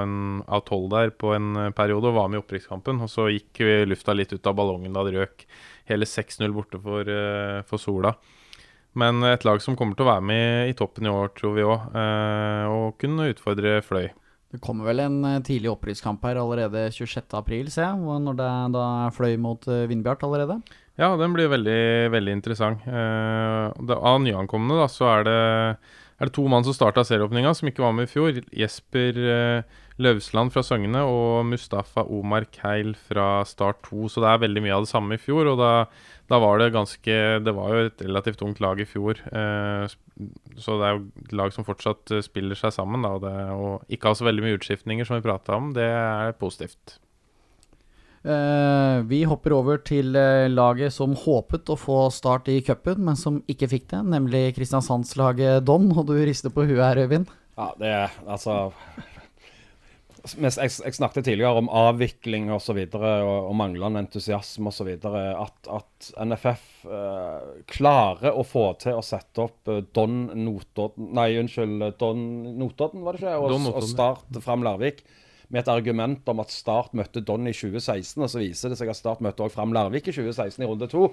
en, 0.00 0.14
av 0.48 0.64
tolv 0.68 0.90
der 0.94 1.12
på 1.12 1.34
en 1.36 1.54
eh, 1.56 1.72
periode 1.76 2.10
og 2.10 2.16
var 2.16 2.30
med 2.30 2.40
i 2.40 2.42
opprykkskampen. 2.44 3.02
Og 3.04 3.12
så 3.12 3.28
gikk 3.32 3.62
lufta 3.88 4.16
litt 4.16 4.32
ut 4.32 4.50
av 4.50 4.56
ballongen 4.58 4.96
da 4.96 5.04
det 5.06 5.16
røk 5.18 5.46
hele 5.90 6.08
6-0 6.08 6.54
borte 6.54 6.80
for, 6.82 7.08
eh, 7.08 7.60
for, 7.68 7.82
Sola. 7.82 8.14
Men 8.98 9.22
et 9.22 9.44
lag 9.46 9.60
som 9.62 9.76
kommer 9.78 9.94
til 9.94 10.06
å 10.06 10.10
være 10.10 10.26
med 10.26 10.72
i 10.72 10.74
toppen 10.78 11.06
i 11.06 11.12
år, 11.12 11.30
tror 11.36 11.54
vi 11.54 11.66
òg, 11.66 11.92
eh, 11.94 12.64
og 12.70 12.98
kunne 12.98 13.30
utfordre 13.30 13.78
Fløy. 13.86 14.10
Det 14.50 14.58
kommer 14.58 14.88
vel 14.88 14.98
en 15.04 15.42
tidlig 15.46 15.70
opprykkskamp 15.70 16.24
her 16.26 16.40
allerede 16.40 16.88
26.4, 16.90 17.70
ser 17.70 17.84
jeg. 17.84 18.22
Når 18.24 18.34
det 18.40 18.48
da 18.74 18.86
fløy 19.14 19.36
mot 19.38 19.62
Vindbjart 19.62 20.24
allerede. 20.26 20.56
Ja, 21.00 21.14
den 21.16 21.32
blir 21.32 21.48
veldig, 21.48 22.12
veldig 22.12 22.32
interessant. 22.36 22.84
Uh, 22.84 23.72
det, 23.88 23.96
av 23.96 24.18
nyankomne 24.20 24.76
da, 24.76 24.84
så 24.92 25.06
er 25.14 25.24
det, 25.24 25.36
er 26.20 26.28
det 26.28 26.34
to 26.36 26.44
mann 26.52 26.66
som 26.66 26.76
starta 26.76 27.06
serieåpninga, 27.08 27.54
som 27.56 27.70
ikke 27.70 27.86
var 27.86 27.94
med 27.96 28.04
i 28.04 28.10
fjor. 28.10 28.42
Jesper 28.52 29.16
uh, 29.16 29.78
Løvsland 30.00 30.52
fra 30.52 30.64
Søgne 30.64 31.06
og 31.08 31.48
Mustafa 31.48 32.04
Omar 32.04 32.50
Keil 32.52 32.92
fra 33.08 33.46
Start 33.48 33.80
2. 33.88 34.12
Så 34.12 34.20
det 34.20 34.28
er 34.28 34.44
veldig 34.44 34.66
mye 34.66 34.76
av 34.76 34.84
det 34.84 34.92
samme 34.92 35.16
i 35.16 35.24
fjor. 35.24 35.54
Og 35.54 35.56
da, 35.62 35.72
da 36.28 36.44
var 36.44 36.60
det 36.60 36.70
ganske 36.76 37.18
Det 37.48 37.56
var 37.56 37.72
jo 37.72 37.88
et 37.88 38.04
relativt 38.04 38.44
ungt 38.44 38.60
lag 38.60 38.84
i 38.84 38.88
fjor. 38.88 39.24
Uh, 39.32 39.88
så 40.60 40.76
det 40.76 40.84
er 40.84 40.98
jo 40.98 41.04
et 41.24 41.36
lag 41.40 41.56
som 41.56 41.64
fortsatt 41.64 42.12
spiller 42.28 42.60
seg 42.60 42.76
sammen. 42.76 43.08
Da, 43.08 43.16
og, 43.16 43.24
det, 43.24 43.36
og 43.56 43.88
ikke 43.96 44.12
har 44.12 44.20
så 44.20 44.28
veldig 44.28 44.50
mye 44.50 44.60
utskiftninger, 44.60 45.08
som 45.08 45.16
vi 45.16 45.30
prata 45.30 45.56
om. 45.56 45.72
Det 45.72 45.94
er 45.96 46.36
positivt. 46.36 47.00
Uh, 48.20 49.00
vi 49.08 49.22
hopper 49.24 49.54
over 49.56 49.78
til 49.80 50.12
uh, 50.12 50.44
laget 50.52 50.92
som 50.92 51.14
håpet 51.16 51.70
å 51.72 51.76
få 51.80 52.02
start 52.12 52.50
i 52.52 52.58
cupen, 52.60 52.98
men 53.06 53.16
som 53.16 53.38
ikke 53.48 53.70
fikk 53.72 53.86
det, 53.94 54.00
nemlig 54.12 54.42
Kristiansandslaget 54.58 55.64
Don. 55.64 55.88
Og 55.94 56.04
du 56.10 56.18
rister 56.18 56.52
på 56.52 56.66
huet 56.68 56.82
her, 56.84 57.00
Øyvind. 57.06 57.30
Ja, 57.56 57.70
det 57.80 57.94
er 57.94 58.18
altså 58.28 58.58
jeg, 60.20 60.52
jeg, 60.52 60.92
snakket 60.92 61.24
tidligere 61.24 61.62
om 61.62 61.70
avvikling 61.72 62.50
osv. 62.50 62.58
Og, 62.58 62.64
så 62.66 62.76
videre, 62.76 63.14
og, 63.24 63.48
og 63.48 63.56
manglende 63.56 64.02
entusiasme 64.04 64.68
osv. 64.68 64.90
At, 65.00 65.70
at 65.72 66.10
NFF 66.20 66.66
uh, 66.92 67.64
klarer 67.72 68.36
å 68.36 68.44
få 68.44 68.66
til 68.84 69.00
å 69.00 69.06
sette 69.06 69.46
opp 69.46 69.72
Don 69.96 70.26
Notodden 70.44 71.14
Nei, 71.16 71.30
unnskyld, 71.40 71.88
Don 72.00 72.20
Notodden, 72.60 73.00
var 73.06 73.16
det 73.16 73.24
ikke? 73.24 73.40
Og, 73.40 73.72
og 73.72 73.88
Start 73.88 74.40
fram 74.44 74.68
Larvik 74.68 75.00
med 75.50 75.64
et 75.64 75.70
argument 75.72 76.28
om 76.30 76.42
at 76.42 76.52
Start 76.54 76.94
møtte 76.96 77.22
Don 77.26 77.48
i 77.50 77.54
2016, 77.54 78.22
og 78.22 78.30
så 78.30 78.42
viser 78.42 78.72
det 78.72 78.78
seg 78.80 78.92
at 78.92 78.98
Start 78.98 79.22
møtte 79.24 79.44
også 79.44 79.58
Fram 79.58 79.74
Larvik 79.74 80.08
i 80.08 80.14
2016 80.14 80.62
i 80.62 80.68
runde 80.70 80.90
to. 80.90 81.08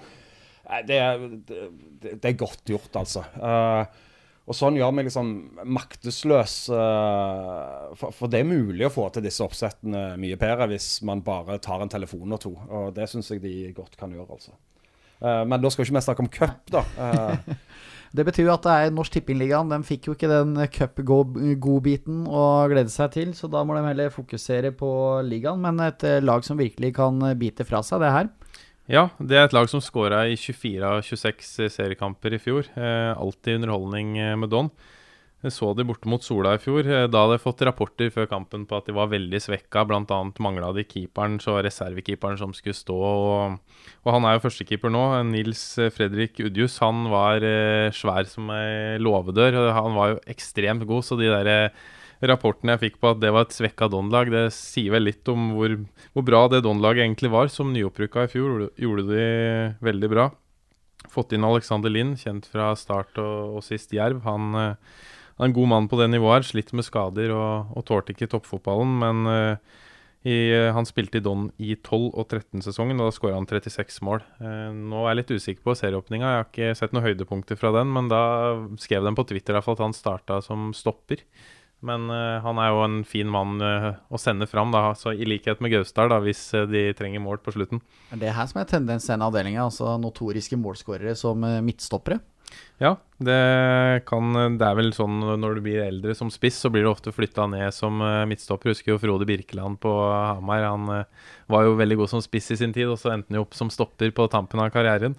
Det, 0.88 1.00
det, 1.48 1.62
det, 2.04 2.28
er 2.28 2.38
godt 2.38 2.68
gjort, 2.68 2.92
altså. 3.00 3.24
Uh, 3.40 3.88
og 4.48 4.56
sånn 4.56 4.78
gjør 4.80 4.94
meg 4.96 5.08
liksom 5.08 5.32
maktesløs. 5.76 6.56
Uh, 6.72 7.96
for, 8.00 8.16
for, 8.16 8.32
det 8.32 8.44
er 8.44 8.50
mulig 8.50 8.88
å 8.88 8.92
få 8.92 9.08
til 9.16 9.24
disse 9.26 9.44
oppsettene 9.44 10.10
mye 10.20 10.40
bedre 10.40 10.70
hvis 10.74 10.90
man 11.08 11.24
bare 11.24 11.60
tar 11.64 11.84
en 11.84 11.92
telefon 11.92 12.36
og 12.36 12.44
to. 12.44 12.54
Og 12.68 12.92
det 12.96 13.08
syns 13.12 13.32
jeg 13.32 13.44
de 13.44 13.56
godt 13.76 13.96
kan 14.00 14.12
gjøre, 14.14 14.38
altså. 14.38 14.56
Uh, 15.24 15.44
men 15.50 15.58
da 15.64 15.72
skal 15.72 15.84
vi 15.84 15.90
ikke 15.90 15.98
vi 15.98 16.06
snakke 16.10 16.26
om 16.28 16.32
cup, 16.36 16.74
da. 16.76 16.84
Det 18.18 18.26
betyr 18.26 18.48
jo 18.48 18.54
at 18.56 18.64
det 18.66 18.74
er 18.74 18.96
Norsk 18.96 19.14
Tippingligaen. 19.14 19.70
De 19.70 19.78
fikk 19.86 20.08
jo 20.10 20.16
ikke 20.16 20.30
den 20.32 20.56
cup-godbiten 20.74 22.24
å 22.26 22.66
glede 22.72 22.90
seg 22.90 23.12
til, 23.14 23.36
så 23.38 23.50
da 23.52 23.62
må 23.62 23.78
de 23.78 23.84
heller 23.86 24.14
fokusere 24.14 24.72
på 24.80 24.90
ligaen. 25.28 25.62
Men 25.62 25.84
et 25.86 26.02
lag 26.26 26.42
som 26.46 26.58
virkelig 26.58 26.96
kan 26.98 27.22
bite 27.38 27.68
fra 27.68 27.84
seg 27.86 28.02
det 28.02 28.14
her. 28.16 28.32
Ja, 28.90 29.10
det 29.20 29.38
er 29.38 29.46
et 29.46 29.54
lag 29.54 29.70
som 29.70 29.84
skåra 29.84 30.24
i 30.32 30.38
24 30.40 30.90
av 30.90 31.02
26 31.06 31.68
seriekamper 31.76 32.34
i 32.34 32.42
fjor. 32.42 32.70
Eh, 32.74 33.12
alltid 33.14 33.60
underholdning 33.60 34.16
med 34.42 34.50
Don. 34.50 34.72
Jeg 35.46 35.54
så 35.54 35.68
de 35.78 35.84
borte 35.86 36.10
mot 36.10 36.24
Sola 36.26 36.56
i 36.58 36.62
fjor. 36.62 36.88
Eh, 36.90 37.04
da 37.14 37.20
hadde 37.22 37.36
jeg 37.36 37.44
fått 37.44 37.62
rapporter 37.68 38.10
før 38.14 38.26
kampen 38.32 38.64
på 38.66 38.80
at 38.80 38.88
de 38.90 38.96
var 38.98 39.12
veldig 39.12 39.38
svekka. 39.44 39.84
Blant 39.86 40.10
annet 40.14 40.40
mangla 40.42 40.72
de 40.74 40.82
keeperen, 40.82 41.36
så 41.44 41.60
reservekeeperen 41.62 42.40
som 42.42 42.56
skulle 42.58 42.74
stå. 42.74 42.96
Og, 42.98 43.84
og 44.02 44.10
han 44.16 44.26
er 44.26 44.38
jo 44.38 44.48
førstekeeper 44.48 44.90
nå. 44.94 45.04
Nils 45.30 45.62
Fredrik 45.94 46.42
Udjus. 46.42 46.80
Han 46.82 47.06
var 47.14 47.46
eh, 47.46 47.94
svær 47.94 48.26
som 48.30 48.50
ei 48.56 48.98
låvedør. 48.98 49.60
Han 49.78 49.94
var 49.98 50.16
jo 50.16 50.24
ekstremt 50.34 50.88
god, 50.90 51.06
så 51.06 51.20
de 51.20 51.30
der 51.30 51.52
eh, 51.54 51.86
rapportene 52.26 52.74
jeg 52.74 52.88
fikk 52.88 52.98
på 53.04 53.12
at 53.14 53.22
det 53.22 53.30
var 53.36 53.46
et 53.46 53.54
svekka 53.54 53.92
Don-lag, 53.94 54.32
det 54.34 54.48
sier 54.56 54.96
vel 54.96 55.06
litt 55.06 55.30
om 55.30 55.52
hvor, 55.54 55.76
hvor 56.16 56.26
bra 56.26 56.48
det 56.50 56.64
Don-laget 56.66 57.06
egentlig 57.06 57.30
var. 57.34 57.52
Som 57.54 57.76
nyopprykka 57.76 58.26
i 58.26 58.32
fjor 58.32 58.72
gjorde 58.74 59.06
de 59.12 59.28
veldig 59.86 60.10
bra. 60.16 60.32
Fått 61.14 61.38
inn 61.38 61.46
Alexander 61.46 61.94
Lind, 61.94 62.18
kjent 62.18 62.50
fra 62.50 62.72
start 62.74 63.22
og, 63.22 63.60
og 63.60 63.64
sist 63.70 63.94
Jerv. 63.94 64.24
Han 64.26 64.58
eh, 64.58 64.98
en 65.46 65.54
god 65.54 65.70
mann 65.70 65.90
på 65.90 66.00
det 66.00 66.10
nivået. 66.10 66.40
her, 66.40 66.48
Slitt 66.50 66.74
med 66.74 66.86
skader 66.88 67.34
og, 67.36 67.76
og 67.78 67.86
tålte 67.86 68.14
ikke 68.14 68.30
toppfotballen. 68.32 68.96
Men 69.04 69.30
uh, 69.30 69.84
i, 70.26 70.38
uh, 70.56 70.72
han 70.74 70.88
spilte 70.90 71.20
i 71.20 71.24
Don 71.24 71.52
i 71.62 71.76
12- 71.76 72.16
og 72.18 72.26
13-sesongen, 72.26 72.98
og 73.00 73.12
da 73.12 73.16
skåra 73.16 73.38
han 73.38 73.50
36 73.50 74.02
mål. 74.08 74.24
Uh, 74.42 74.74
nå 74.74 75.04
er 75.04 75.12
jeg 75.12 75.20
litt 75.22 75.36
usikker 75.38 75.68
på 75.68 75.78
serieåpninga. 75.78 76.32
Jeg 76.32 76.42
har 76.42 76.50
ikke 76.50 76.80
sett 76.80 76.96
noen 76.96 77.06
høydepunkter 77.06 77.60
fra 77.60 77.74
den, 77.78 77.94
men 77.94 78.10
da 78.12 78.24
skrev 78.82 79.06
de 79.06 79.14
på 79.18 79.28
Twitter 79.30 79.60
at 79.60 79.86
han 79.86 79.96
starta 79.96 80.42
som 80.46 80.72
stopper. 80.78 81.22
Men 81.86 82.08
han 82.10 82.58
er 82.58 82.72
jo 82.74 82.80
en 82.82 82.96
fin 83.06 83.28
mann 83.30 83.60
å 83.62 84.18
sende 84.18 84.48
fram, 84.50 84.72
da, 84.74 84.96
så 84.98 85.12
i 85.14 85.28
likhet 85.30 85.60
med 85.62 85.76
Gausdal, 85.76 86.10
hvis 86.26 86.42
de 86.72 86.88
trenger 86.98 87.22
mål 87.22 87.38
på 87.46 87.54
slutten. 87.54 87.84
Er 88.10 88.24
det 88.24 88.32
her 88.34 88.48
som 88.50 88.64
er 88.64 88.72
tendens 88.72 89.06
i 89.06 89.14
avdelinga? 89.14 89.68
Altså 89.68 89.94
notoriske 90.02 90.58
målskårere 90.58 91.14
som 91.20 91.46
midtstoppere? 91.62 92.18
Ja, 92.78 92.92
det, 93.18 93.38
kan, 94.06 94.36
det 94.60 94.66
er 94.66 94.76
vel 94.78 94.92
sånn 94.94 95.18
når 95.42 95.58
du 95.58 95.64
blir 95.66 95.82
eldre 95.82 96.14
som 96.16 96.30
spiss, 96.34 96.60
så 96.62 96.70
blir 96.74 96.86
du 96.86 96.92
ofte 96.92 97.14
flytta 97.14 97.48
ned 97.50 97.74
som 97.74 97.98
midtstopper. 98.30 98.72
Husker 98.72 98.94
jo 98.94 99.00
Frode 99.02 99.26
Birkeland 99.30 99.80
på 99.82 99.92
Hamar. 100.14 100.68
Han 100.70 100.92
uh, 100.94 101.30
var 101.50 101.66
jo 101.66 101.78
veldig 101.80 101.98
god 102.04 102.14
som 102.14 102.22
spiss 102.24 102.52
i 102.54 102.60
sin 102.60 102.76
tid, 102.76 102.86
og 102.94 103.00
så 103.02 103.16
endte 103.16 103.34
han 103.34 103.40
jo 103.40 103.48
opp 103.48 103.58
som 103.58 103.72
stopper 103.74 104.14
på 104.14 104.30
tampen 104.34 104.62
av 104.62 104.70
karrieren. 104.76 105.18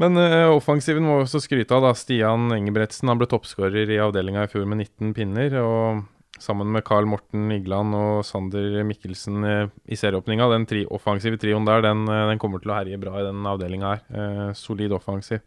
Men 0.00 0.16
uh, 0.16 0.54
offensiven 0.54 1.04
må 1.04 1.18
også 1.20 1.42
skryte 1.44 1.76
av 1.76 1.84
da 1.84 1.92
Stian 1.98 2.48
Engebretsen. 2.54 3.10
Han 3.10 3.20
ble 3.20 3.28
toppskårer 3.28 3.90
i 3.90 4.00
avdelinga 4.00 4.46
i 4.46 4.52
fjor 4.52 4.64
med 4.68 4.86
19 4.86 5.12
pinner. 5.16 5.58
og 5.60 6.06
Sammen 6.40 6.70
med 6.72 6.86
Carl 6.88 7.04
Morten 7.04 7.50
Igland 7.52 7.92
og 7.92 8.22
Sander 8.24 8.78
Mikkelsen 8.88 9.44
uh, 9.44 9.66
i 9.84 9.98
serieåpninga. 10.00 10.48
Den 10.54 10.64
tri 10.70 10.86
offensive 10.88 11.36
trioen 11.40 11.68
der, 11.68 11.84
den, 11.84 12.06
den, 12.08 12.40
kommer 12.40 12.62
til 12.62 12.72
å 12.72 12.78
herje 12.78 13.00
bra 13.02 13.18
i 13.20 13.26
den 13.28 13.44
avdelinga 13.44 13.92
her. 13.92 14.56
solid 14.56 14.96
offensiv 14.96 15.44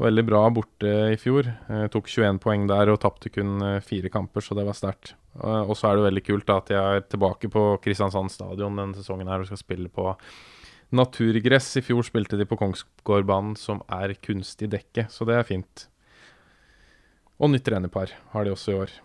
veldig 0.00 0.22
bra 0.24 0.38
borte 0.54 0.90
i 1.12 1.16
fjor. 1.20 1.50
Tok 1.92 2.06
21 2.08 2.38
poeng 2.40 2.62
der 2.70 2.88
og 2.88 3.02
tapte 3.02 3.28
kun 3.28 3.58
fire 3.84 4.08
kamper, 4.08 4.40
så 4.40 4.54
det 4.56 4.64
var 4.64 4.78
sterkt. 4.78 5.10
Og 5.36 5.74
så 5.76 5.90
er 5.90 5.98
det 5.98 6.06
veldig 6.06 6.22
kult 6.24 6.46
da, 6.48 6.56
at 6.56 6.70
de 6.70 6.78
er 6.78 7.02
tilbake 7.04 7.50
på 7.52 7.64
Kristiansand 7.84 8.32
stadion 8.32 8.80
denne 8.80 8.96
sesongen 8.96 9.28
her 9.28 9.44
og 9.44 9.50
skal 9.50 9.60
spille 9.60 9.92
på 9.92 10.06
naturgress. 10.94 11.72
I 11.78 11.84
fjor 11.84 12.06
spilte 12.06 12.38
de 12.40 12.46
på 12.48 12.58
Kongsgårdbanen, 12.60 13.56
som 13.58 13.82
er 13.92 14.14
kunstig 14.22 14.70
dekke, 14.72 15.06
så 15.12 15.26
det 15.28 15.38
er 15.38 15.48
fint. 15.48 15.86
Og 17.40 17.52
nytt 17.52 17.64
trenerpar 17.68 18.12
har 18.34 18.44
de 18.44 18.52
også 18.52 18.74
i 18.74 18.80
år. 18.82 18.96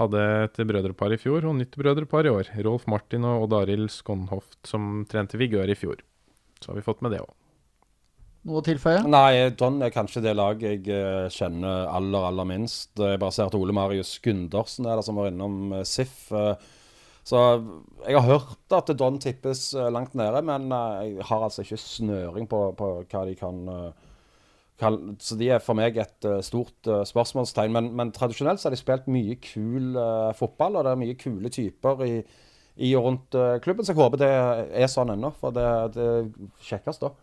Hadde 0.00 0.22
et 0.46 0.62
brødrepar 0.64 1.12
i 1.12 1.20
fjor 1.20 1.44
og 1.44 1.58
nytt 1.58 1.76
brødrepar 1.76 2.26
i 2.26 2.32
år. 2.32 2.48
Rolf 2.64 2.86
Martin 2.88 3.26
og 3.28 3.44
Odd 3.44 3.58
Arild 3.60 3.92
Skonhoft, 3.92 4.58
som 4.66 5.04
trente 5.10 5.38
Vigør 5.38 5.70
i 5.70 5.76
fjor. 5.76 6.00
Så 6.60 6.72
har 6.72 6.80
vi 6.80 6.86
fått 6.86 7.04
med 7.04 7.14
det 7.14 7.20
òg. 7.22 7.30
Noe 8.48 8.62
å 8.62 8.64
tilføye? 8.64 9.02
Nei, 9.04 9.50
Don 9.60 9.82
er 9.84 9.92
kanskje 9.92 10.22
det 10.24 10.32
laget 10.38 10.86
jeg 10.88 10.96
eh, 10.96 11.28
kjenner 11.34 11.90
aller, 11.92 12.24
aller 12.30 12.46
minst. 12.48 12.94
Jeg 12.96 13.20
bare 13.20 13.36
ser 13.36 13.50
at 13.50 13.56
Ole 13.58 13.74
Marius 13.76 14.14
Gundersen 14.24 14.88
er 14.88 14.96
der, 14.96 15.04
som 15.04 15.20
var 15.20 15.28
innom 15.28 15.74
eh, 15.76 15.84
SIF. 15.84 16.30
Eh, 16.32 16.54
så 17.30 17.40
jeg 18.02 18.16
har 18.16 18.26
hørt 18.26 18.74
at 18.74 18.92
Don 18.98 19.18
tippes 19.22 19.70
langt 19.94 20.16
nede, 20.18 20.42
men 20.46 20.70
jeg 20.72 21.26
har 21.28 21.44
altså 21.46 21.62
ikke 21.62 21.78
snøring 21.78 22.48
på, 22.50 22.62
på 22.74 22.88
hva 23.04 23.24
de 23.28 23.36
kan, 23.38 23.60
kan, 24.80 24.98
Så 25.22 25.38
de 25.38 25.50
er 25.54 25.62
for 25.62 25.78
meg 25.78 26.00
et 26.00 26.28
stort 26.46 26.90
spørsmålstegn. 27.06 27.72
Men, 27.76 27.92
men 27.94 28.10
tradisjonelt 28.16 28.58
så 28.58 28.68
har 28.68 28.74
de 28.74 28.80
spilt 28.80 29.06
mye 29.12 29.36
kul 29.44 29.94
uh, 29.94 30.32
fotball, 30.34 30.80
og 30.80 30.88
det 30.88 30.94
er 30.94 31.02
mye 31.04 31.18
kule 31.20 31.52
typer 31.54 32.02
i, 32.08 32.14
i 32.82 32.94
og 32.98 33.06
rundt 33.06 33.40
klubben. 33.62 33.86
Så 33.86 33.94
jeg 33.94 34.02
håper 34.02 34.24
det 34.24 34.32
er 34.82 34.90
sånn 34.90 35.14
ennå, 35.14 35.30
for 35.38 35.54
det, 35.54 35.68
det 35.94 36.10
kjekkes 36.66 37.04
da. 37.04 37.14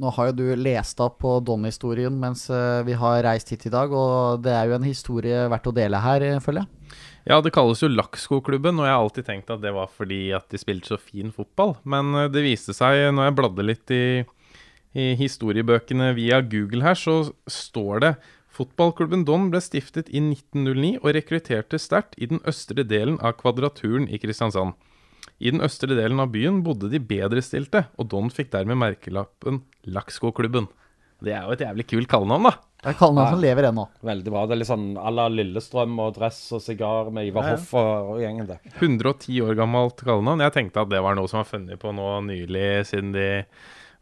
Nå 0.00 0.10
har 0.16 0.30
jo 0.30 0.36
du 0.38 0.46
lest 0.56 1.00
opp 1.04 1.18
på 1.20 1.34
Don-historien 1.44 2.14
mens 2.18 2.46
eh, 2.50 2.80
vi 2.86 2.96
har 2.96 3.20
reist 3.26 3.52
hit 3.52 3.66
i 3.68 3.72
dag, 3.72 3.92
og 3.92 4.40
det 4.44 4.54
er 4.56 4.70
jo 4.70 4.76
en 4.78 4.86
historie 4.88 5.42
verdt 5.52 5.68
å 5.68 5.74
dele 5.76 6.00
her, 6.00 6.24
eh, 6.24 6.40
føler 6.42 6.64
jeg. 6.64 6.96
Ja, 7.22 7.38
det 7.38 7.52
kalles 7.54 7.78
jo 7.82 7.90
Lakkskoklubben, 7.92 8.80
og 8.80 8.88
jeg 8.88 8.94
har 8.96 9.04
alltid 9.04 9.26
tenkt 9.28 9.50
at 9.54 9.62
det 9.62 9.70
var 9.76 9.90
fordi 9.94 10.32
at 10.34 10.48
de 10.50 10.58
spilte 10.58 10.90
så 10.90 10.98
fin 10.98 11.30
fotball. 11.34 11.76
Men 11.86 12.10
eh, 12.18 12.30
det 12.32 12.42
viste 12.42 12.74
seg, 12.74 13.12
når 13.14 13.28
jeg 13.28 13.36
bladde 13.38 13.66
litt 13.68 13.94
i, 13.94 14.04
i 14.98 15.12
historiebøkene 15.20 16.10
via 16.18 16.42
Google 16.42 16.82
her, 16.82 16.98
så 16.98 17.30
står 17.46 18.02
det 18.02 18.14
Fotballklubben 18.52 19.22
Don 19.24 19.46
ble 19.52 19.62
stiftet 19.64 20.10
i 20.12 20.20
1909 20.20 20.98
og 21.00 21.14
rekrutterte 21.16 21.78
sterkt 21.80 22.18
i 22.18 22.28
den 22.28 22.42
østre 22.48 22.84
delen 22.84 23.16
av 23.24 23.38
Kvadraturen 23.38 24.10
i 24.12 24.20
Kristiansand. 24.20 24.74
I 25.40 25.54
den 25.54 25.62
østre 25.64 25.94
delen 25.96 26.20
av 26.20 26.34
byen 26.34 26.60
bodde 26.66 26.90
de 26.92 27.00
bedrestilte, 27.00 27.86
og 27.96 28.10
Don 28.12 28.28
fikk 28.34 28.52
dermed 28.52 28.78
merkelappen 28.82 29.62
Lakskoklubben. 29.88 30.68
Det 31.22 31.34
er 31.34 31.46
jo 31.46 31.54
et 31.54 31.64
jævlig 31.64 31.86
kult 31.90 32.10
kallenavn, 32.10 32.48
da. 32.48 32.52
Det 32.82 32.90
er 32.90 32.96
kallenavn 32.98 33.36
som 33.36 33.42
lever 33.44 33.68
ennå. 33.68 33.84
Veldig 34.08 34.32
bra. 34.34 34.40
Det 34.48 34.56
er 34.56 34.60
litt 34.62 34.70
sånn 34.70 34.88
à 34.98 35.12
la 35.14 35.28
Lillestrøm 35.30 35.94
og 36.02 36.16
dress 36.16 36.40
og 36.56 36.64
sigar 36.64 37.12
med 37.14 37.28
Ivar 37.28 37.52
Hoff 37.52 37.70
og, 37.78 38.10
og, 38.14 38.18
gjengen 38.24 38.48
der. 38.48 38.58
110 38.72 39.38
år 39.46 39.54
gammelt 39.60 40.02
kallenavn. 40.02 40.42
Jeg 40.42 40.54
tenkte 40.56 40.82
at 40.82 40.90
det 40.90 41.02
var 41.04 41.14
noe 41.18 41.30
som 41.30 41.42
var 41.42 41.48
funnet 41.50 41.78
på 41.82 41.94
nå 41.94 42.08
nylig, 42.26 42.66
siden 42.90 43.14
de 43.14 43.28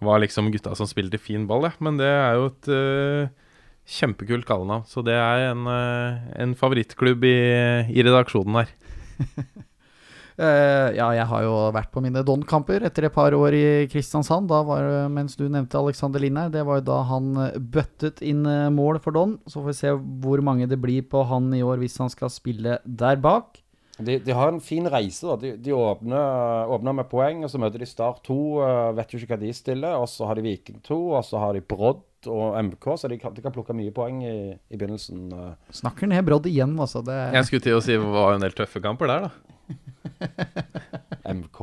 var 0.00 0.22
liksom 0.22 0.48
gutta 0.54 0.72
som 0.78 0.88
spilte 0.88 1.20
fin 1.20 1.44
ball, 1.48 1.68
ja. 1.68 1.74
Men 1.84 2.00
det 2.00 2.08
er 2.08 2.38
jo 2.40 2.48
et 2.48 2.70
uh, 2.72 3.56
kjempekult 4.00 4.48
kallenavn. 4.48 4.88
Så 4.88 5.04
det 5.04 5.18
er 5.18 5.50
en, 5.50 5.68
uh, 5.68 6.30
en 6.40 6.56
favorittklubb 6.56 7.28
i, 7.28 7.38
i 7.92 8.06
redaksjonen 8.06 8.62
her. 8.62 8.72
Uh, 10.40 10.88
ja, 10.96 11.10
jeg 11.12 11.26
har 11.28 11.42
jo 11.44 11.54
vært 11.76 11.90
på 11.92 12.00
mine 12.00 12.22
Don-kamper 12.24 12.86
etter 12.88 13.04
et 13.10 13.12
par 13.12 13.34
år 13.36 13.52
i 13.52 13.64
Kristiansand. 13.92 14.48
Da 14.48 14.62
var, 14.64 14.86
mens 15.12 15.36
du 15.36 15.44
nevnte 15.44 15.76
Alexander 15.76 16.22
Lind 16.22 16.40
her, 16.40 16.52
det 16.54 16.62
var 16.64 16.78
jo 16.80 16.86
da 16.86 17.00
han 17.10 17.26
eh, 17.44 17.58
bøttet 17.60 18.22
inn 18.24 18.46
eh, 18.48 18.70
mål 18.72 19.02
for 19.04 19.12
Don. 19.12 19.34
Så 19.44 19.60
får 19.60 19.68
vi 19.68 19.76
se 19.76 19.92
hvor 20.24 20.40
mange 20.46 20.68
det 20.70 20.80
blir 20.80 21.04
på 21.04 21.26
han 21.28 21.50
i 21.52 21.60
år 21.60 21.82
hvis 21.82 21.98
han 22.00 22.12
skal 22.12 22.32
spille 22.32 22.78
der 22.84 23.20
bak. 23.20 23.60
De, 24.00 24.16
de 24.24 24.32
har 24.32 24.48
en 24.48 24.62
fin 24.64 24.88
reise. 24.88 25.26
da. 25.28 25.36
De, 25.42 25.52
de 25.60 25.76
åpner, 25.76 26.72
åpner, 26.72 26.96
med 27.02 27.10
poeng, 27.12 27.44
og 27.44 27.52
så 27.52 27.60
møter 27.60 27.84
de 27.84 27.90
Start 27.90 28.24
2. 28.30 28.38
Uh, 28.62 28.70
vet 28.96 29.12
jo 29.12 29.20
ikke 29.20 29.34
hva 29.34 29.40
de 29.44 29.52
stiller. 29.60 30.00
Og 30.00 30.08
så 30.08 30.24
har 30.30 30.40
de 30.40 30.46
Viking 30.48 30.80
2, 30.88 31.00
og 31.18 31.26
så 31.28 31.44
har 31.44 31.52
de 31.52 31.60
Brodd 31.60 32.06
og 32.32 32.56
MK, 32.64 32.90
så 33.00 33.08
de 33.12 33.20
kan, 33.20 33.36
de 33.36 33.44
kan 33.44 33.52
plukke 33.52 33.76
mye 33.76 33.92
poeng 33.96 34.24
i, 34.24 34.34
i 34.56 34.80
begynnelsen. 34.80 35.28
Snakker 35.82 36.08
ned 36.08 36.24
Brodd 36.24 36.48
igjen, 36.48 36.80
altså. 36.80 37.04
Det... 37.04 37.20
Jeg 37.36 37.48
skulle 37.48 37.68
til 37.68 37.76
å 37.76 37.84
si 37.84 37.96
det 37.96 38.12
var 38.16 38.36
en 38.36 38.44
del 38.48 38.56
tøffe 38.56 38.80
kamper 38.84 39.08
der, 39.08 39.28
da. 39.28 39.49
MK, 41.40 41.58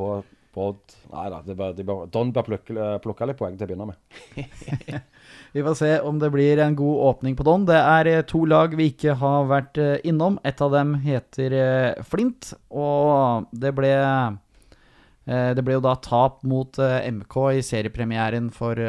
Brodd 0.54 0.98
Nei 1.08 1.28
da, 1.32 1.38
de 1.44 1.54
bør, 1.56 2.02
Don 2.12 2.30
bør 2.34 2.46
plukke, 2.46 2.88
plukke, 3.04 3.28
litt 3.28 3.38
poeng 3.38 3.54
til 3.56 3.64
å 3.64 3.68
begynne 3.70 3.86
med. 3.88 4.98
vi 5.54 5.64
får 5.64 5.78
se 5.80 5.92
om 6.04 6.18
det 6.20 6.28
blir 6.34 6.60
en 6.60 6.76
god 6.76 7.04
åpning 7.12 7.38
på 7.38 7.46
Don. 7.48 7.64
Det 7.68 7.78
er 7.78 8.10
eh, 8.10 8.24
to 8.28 8.42
lag 8.48 8.76
vi 8.76 8.90
ikke 8.92 9.16
har 9.22 9.48
vært 9.48 9.80
eh, 9.80 9.94
innom. 10.08 10.36
Et 10.48 10.60
av 10.64 10.74
dem 10.74 10.98
heter 11.04 11.56
eh, 11.56 12.02
Flint, 12.08 12.52
og 12.68 13.48
det 13.52 13.72
ble 13.78 13.94
det 15.28 15.60
ble 15.60 15.74
jo 15.74 15.82
da 15.84 15.90
tap 16.00 16.38
mot 16.48 16.78
MK 16.80 17.34
i 17.52 17.58
seriepremieren 17.60 18.46
for, 18.48 18.80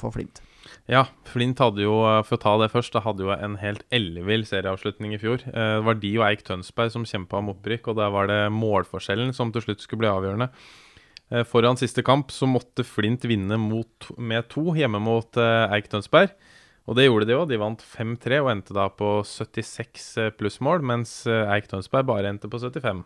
for 0.00 0.10
Flint. 0.10 0.40
Ja, 0.86 1.02
Flint 1.26 1.58
hadde 1.58 1.82
jo, 1.82 1.98
eh, 2.06 2.22
for 2.22 2.38
å 2.38 2.42
ta 2.42 2.52
det 2.60 2.70
først, 2.70 2.94
da 2.94 3.02
hadde 3.02 3.24
jo 3.26 3.32
en 3.34 3.58
helt 3.58 3.82
ellevill 3.94 4.44
serieavslutning 4.46 5.16
i 5.16 5.18
fjor. 5.18 5.42
Eh, 5.50 5.78
det 5.80 5.86
var 5.86 5.98
de 5.98 6.12
og 6.20 6.26
Eik 6.28 6.44
Tønsberg 6.46 6.92
som 6.94 7.06
kjempa 7.06 7.40
om 7.40 7.50
opprykk, 7.50 7.90
og 7.90 7.96
der 7.98 8.12
var 8.14 8.30
det 8.30 8.42
målforskjellen 8.54 9.34
som 9.34 9.50
til 9.50 9.64
slutt 9.64 9.82
skulle 9.82 10.04
bli 10.04 10.12
avgjørende. 10.12 10.48
Eh, 11.32 11.42
foran 11.42 11.76
siste 11.76 12.04
kamp 12.06 12.30
så 12.30 12.46
måtte 12.46 12.86
Flint 12.86 13.26
vinne 13.26 13.58
mot, 13.58 14.12
med 14.16 14.46
to 14.48 14.70
hjemme 14.78 15.02
mot 15.02 15.34
Eik 15.34 15.90
Tønsberg. 15.90 16.30
Og 16.86 16.94
det 16.94 17.08
gjorde 17.08 17.26
de 17.26 17.34
òg. 17.34 17.48
De 17.50 17.58
vant 17.58 17.82
5-3 17.82 18.38
og 18.44 18.52
endte 18.52 18.72
da 18.72 18.86
på 18.86 19.26
76 19.26 20.30
plussmål, 20.38 20.86
mens 20.86 21.26
Eik 21.26 21.66
Tønsberg 21.66 22.06
bare 22.06 22.30
endte 22.30 22.46
på 22.46 22.62
75. 22.62 23.02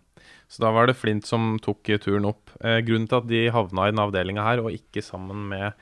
Så 0.53 0.61
da 0.61 0.69
var 0.69 0.85
det 0.85 0.99
Flint 1.01 1.25
som 1.25 1.57
tok 1.57 1.89
turen 2.05 2.29
opp. 2.29 2.53
Grunnen 2.61 3.09
til 3.09 3.23
at 3.23 3.31
de 3.31 3.47
havna 3.49 3.89
i 3.89 3.95
den 3.95 4.05
avdelinga 4.05 4.45
her, 4.45 4.61
og 4.61 4.77
ikke 4.77 5.01
sammen 5.01 5.49
med 5.49 5.73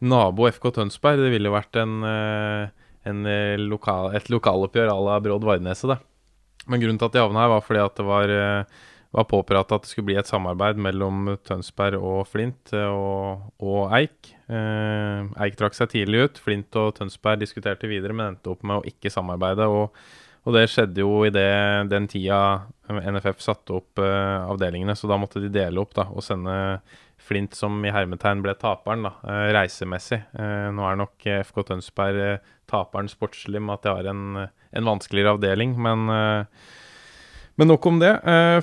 nabo 0.00 0.48
FK 0.50 0.72
Tønsberg. 0.80 1.22
Det 1.22 1.30
ville 1.32 1.52
vært 1.52 1.78
en, 1.80 2.00
en 2.04 3.30
lokal, 3.62 4.12
et 4.18 4.28
lokaloppgjør 4.32 4.92
à 4.92 4.98
la 5.08 5.20
Brodd 5.24 5.46
Vardneset, 5.46 5.94
det. 5.94 6.00
Men 6.66 6.82
grunnen 6.82 6.98
til 6.98 7.08
at 7.08 7.14
de 7.14 7.22
havna 7.22 7.44
her, 7.44 7.52
var 7.54 7.64
fordi 7.64 7.82
at 7.84 7.98
det 8.00 8.06
var, 8.08 8.32
var 9.14 9.28
påprata 9.30 9.78
at 9.78 9.86
det 9.86 9.92
skulle 9.92 10.10
bli 10.10 10.18
et 10.18 10.28
samarbeid 10.28 10.80
mellom 10.82 11.36
Tønsberg 11.46 12.02
og 12.02 12.26
Flint 12.26 12.74
og, 12.80 13.46
og 13.62 13.94
Eik. 13.96 14.32
Eh, 14.50 15.30
Eik 15.46 15.58
trakk 15.60 15.78
seg 15.78 15.92
tidlig 15.94 16.26
ut. 16.26 16.42
Flint 16.42 16.78
og 16.80 16.96
Tønsberg 16.98 17.40
diskuterte 17.44 17.90
videre, 17.90 18.16
men 18.16 18.34
endte 18.34 18.50
opp 18.50 18.66
med 18.66 18.80
å 18.80 18.88
ikke 18.90 19.14
samarbeide. 19.14 19.70
og 19.70 19.94
og 20.46 20.54
det 20.54 20.68
skjedde 20.70 21.02
jo 21.02 21.24
i 21.26 21.32
det, 21.34 21.48
den 21.90 22.06
tida 22.06 22.38
NFF 22.86 23.40
satte 23.42 23.74
opp 23.80 23.98
uh, 23.98 24.46
avdelingene, 24.46 24.94
så 24.94 25.10
da 25.10 25.18
måtte 25.18 25.42
de 25.42 25.50
dele 25.50 25.82
opp 25.82 25.96
da, 25.96 26.06
og 26.06 26.22
sende 26.22 26.54
Flint, 27.26 27.56
som 27.58 27.78
i 27.84 27.92
hermetegn 27.94 28.42
ble 28.44 28.54
taperen, 28.58 29.06
da, 29.08 29.14
uh, 29.26 29.46
reisemessig. 29.56 30.20
Uh, 30.36 30.68
nå 30.74 30.86
er 30.86 31.00
nok 31.00 31.26
FK 31.48 31.62
Tønsberg 31.70 32.38
taperen 32.70 33.10
sportslig 33.10 33.62
med 33.62 33.76
at 33.76 33.86
de 33.86 33.94
har 33.94 34.10
en, 34.10 34.22
en 34.46 34.88
vanskeligere 34.90 35.36
avdeling, 35.36 35.76
men, 35.78 36.08
men 37.54 37.70
nok 37.70 37.86
om 37.86 38.00
det. 38.02 38.10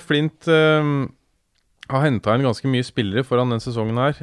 Flint 0.04 0.50
har 0.50 2.04
henta 2.04 2.36
inn 2.36 2.44
ganske 2.44 2.68
mye 2.68 2.84
spillere 2.84 3.24
foran 3.24 3.56
den 3.56 3.64
sesongen 3.64 4.02
her, 4.04 4.20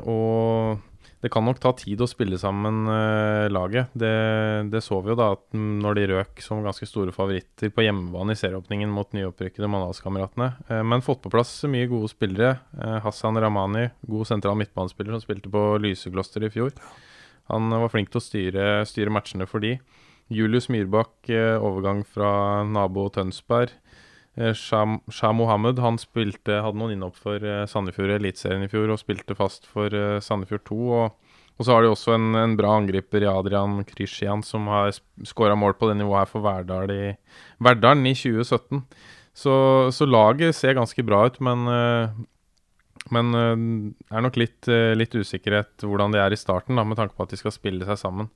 og 0.00 0.80
det 1.20 1.28
kan 1.28 1.44
nok 1.44 1.58
ta 1.60 1.74
tid 1.76 2.00
å 2.00 2.08
spille 2.08 2.38
sammen 2.40 2.86
uh, 2.88 3.44
laget. 3.52 3.92
Det, 3.92 4.12
det, 4.72 4.80
så 4.80 5.02
vi 5.04 5.12
jo 5.12 5.18
da 5.20 5.30
at 5.34 5.42
når 5.52 5.98
de 5.98 6.06
røk 6.14 6.40
som 6.40 6.62
ganske 6.64 6.88
store 6.88 7.12
favoritter 7.12 7.72
på 7.76 7.84
hjemmebane 7.84 8.32
i 8.32 8.40
serieåpningen 8.40 8.92
mot 8.94 9.12
nyopprykkede 9.16 9.68
Mandalskameratene. 9.68 10.48
Uh, 10.70 10.80
men 10.80 11.04
fått 11.04 11.20
på 11.26 11.32
plass 11.34 11.52
mye 11.68 11.90
gode 11.92 12.08
spillere. 12.12 12.54
Uh, 12.72 12.96
Hassan 13.04 13.36
Ramani, 13.36 13.90
god 14.08 14.30
sentral 14.32 14.56
midtbanespiller 14.62 15.18
som 15.18 15.24
spilte 15.26 15.52
på 15.52 15.64
Lysekloster 15.84 16.48
i 16.48 16.52
fjor. 16.56 16.72
Han 17.52 17.68
var 17.68 17.92
flink 17.92 18.08
til 18.12 18.22
å 18.22 18.24
styre, 18.24 18.66
styre 18.88 19.12
matchene 19.12 19.48
for 19.50 19.60
de. 19.60 19.76
Julius 20.30 20.70
Myrbakk, 20.70 21.26
overgang 21.58 22.04
fra 22.06 22.62
nabo 22.62 23.08
Tønsberg. 23.10 23.72
Eh, 24.40 24.54
Shah, 24.56 25.32
Mohammed 25.36 25.80
han 25.84 25.98
spilte, 26.00 26.62
hadde 26.64 26.80
noen 26.80 26.94
innhopp 26.94 27.18
for 27.20 27.42
uh, 27.44 27.66
Sandefjord 27.68 28.14
i 28.14 28.16
Eliteserien 28.16 28.64
i 28.64 28.70
fjor 28.72 28.92
og 28.94 29.00
spilte 29.02 29.36
fast 29.36 29.68
for 29.68 29.92
uh, 29.92 30.16
Sandefjord 30.24 30.64
2. 30.70 30.78
Og, 30.96 31.34
og, 31.58 31.60
så 31.66 31.74
har 31.74 31.84
de 31.84 31.90
også 31.92 32.14
en, 32.16 32.30
en 32.40 32.56
bra 32.56 32.72
angriper 32.78 33.26
i 33.26 33.28
Adrian 33.28 33.82
Krishian, 33.88 34.44
som 34.46 34.70
har 34.72 34.94
skåra 35.28 35.58
mål 35.58 35.76
på 35.76 35.90
det 35.90 35.98
nivået 36.00 36.22
her 36.22 36.30
for 36.30 36.46
Verdal 36.46 36.94
i, 36.94 37.02
Verdalen 37.60 38.08
i 38.08 38.16
2017. 38.16 38.80
Så, 39.36 39.54
så, 39.94 40.08
laget 40.08 40.56
ser 40.56 40.74
ganske 40.76 41.04
bra 41.06 41.22
ut, 41.28 41.36
men, 41.44 41.68
det 43.08 43.20
er 44.10 44.24
nok 44.24 44.40
litt, 44.40 44.66
litt 44.98 45.14
usikkerhet 45.14 45.84
hvordan 45.86 46.12
de 46.12 46.18
er 46.20 46.34
i 46.34 46.40
starten, 46.40 46.76
da, 46.76 46.84
med 46.84 46.98
tanke 46.98 47.14
på 47.16 47.24
at 47.24 47.32
de 47.32 47.38
skal 47.40 47.54
spille 47.54 47.86
seg 47.86 48.00
sammen. 48.00 48.28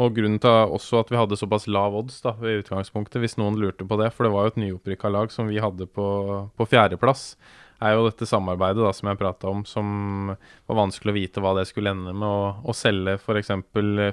Og 0.00 0.14
grunnen 0.16 0.40
til 0.40 0.72
også 0.72 1.02
at 1.02 1.10
vi 1.12 1.18
hadde 1.20 1.36
såpass 1.36 1.66
lav 1.68 1.96
odds 1.98 2.22
da, 2.24 2.32
i 2.40 2.60
utgangspunktet, 2.62 3.20
hvis 3.20 3.36
noen 3.36 3.58
lurte 3.60 3.84
på 3.84 3.98
det, 4.00 4.08
for 4.14 4.24
det 4.24 4.32
var 4.32 4.46
jo 4.46 4.54
et 4.54 4.62
nyopprykka 4.62 5.10
lag 5.12 5.34
som 5.34 5.50
vi 5.52 5.60
hadde 5.60 5.88
på, 5.90 6.06
på 6.56 6.68
fjerdeplass, 6.70 7.34
er 7.82 7.96
jo 7.96 8.06
dette 8.06 8.28
samarbeidet 8.28 8.82
da, 8.84 8.92
som 8.94 9.10
jeg 9.10 9.18
prata 9.20 9.50
om, 9.50 9.64
som 9.68 10.32
var 10.70 10.78
vanskelig 10.78 11.12
å 11.12 11.16
vite 11.16 11.42
hva 11.42 11.54
det 11.58 11.66
skulle 11.68 11.92
ende 11.92 12.14
med. 12.14 12.24
Å, 12.24 12.62
å 12.62 12.76
selge 12.76 13.16
f.eks. 13.18 13.52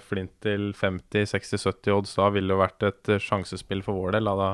Flint 0.08 0.34
til 0.44 0.72
50-60-70 0.76 1.94
odds 1.96 2.16
da 2.18 2.30
ville 2.34 2.56
jo 2.56 2.62
vært 2.64 2.88
et 2.90 3.14
sjansespill 3.22 3.86
for 3.86 4.00
vår 4.00 4.18
del. 4.18 4.32
Da, 4.42 4.50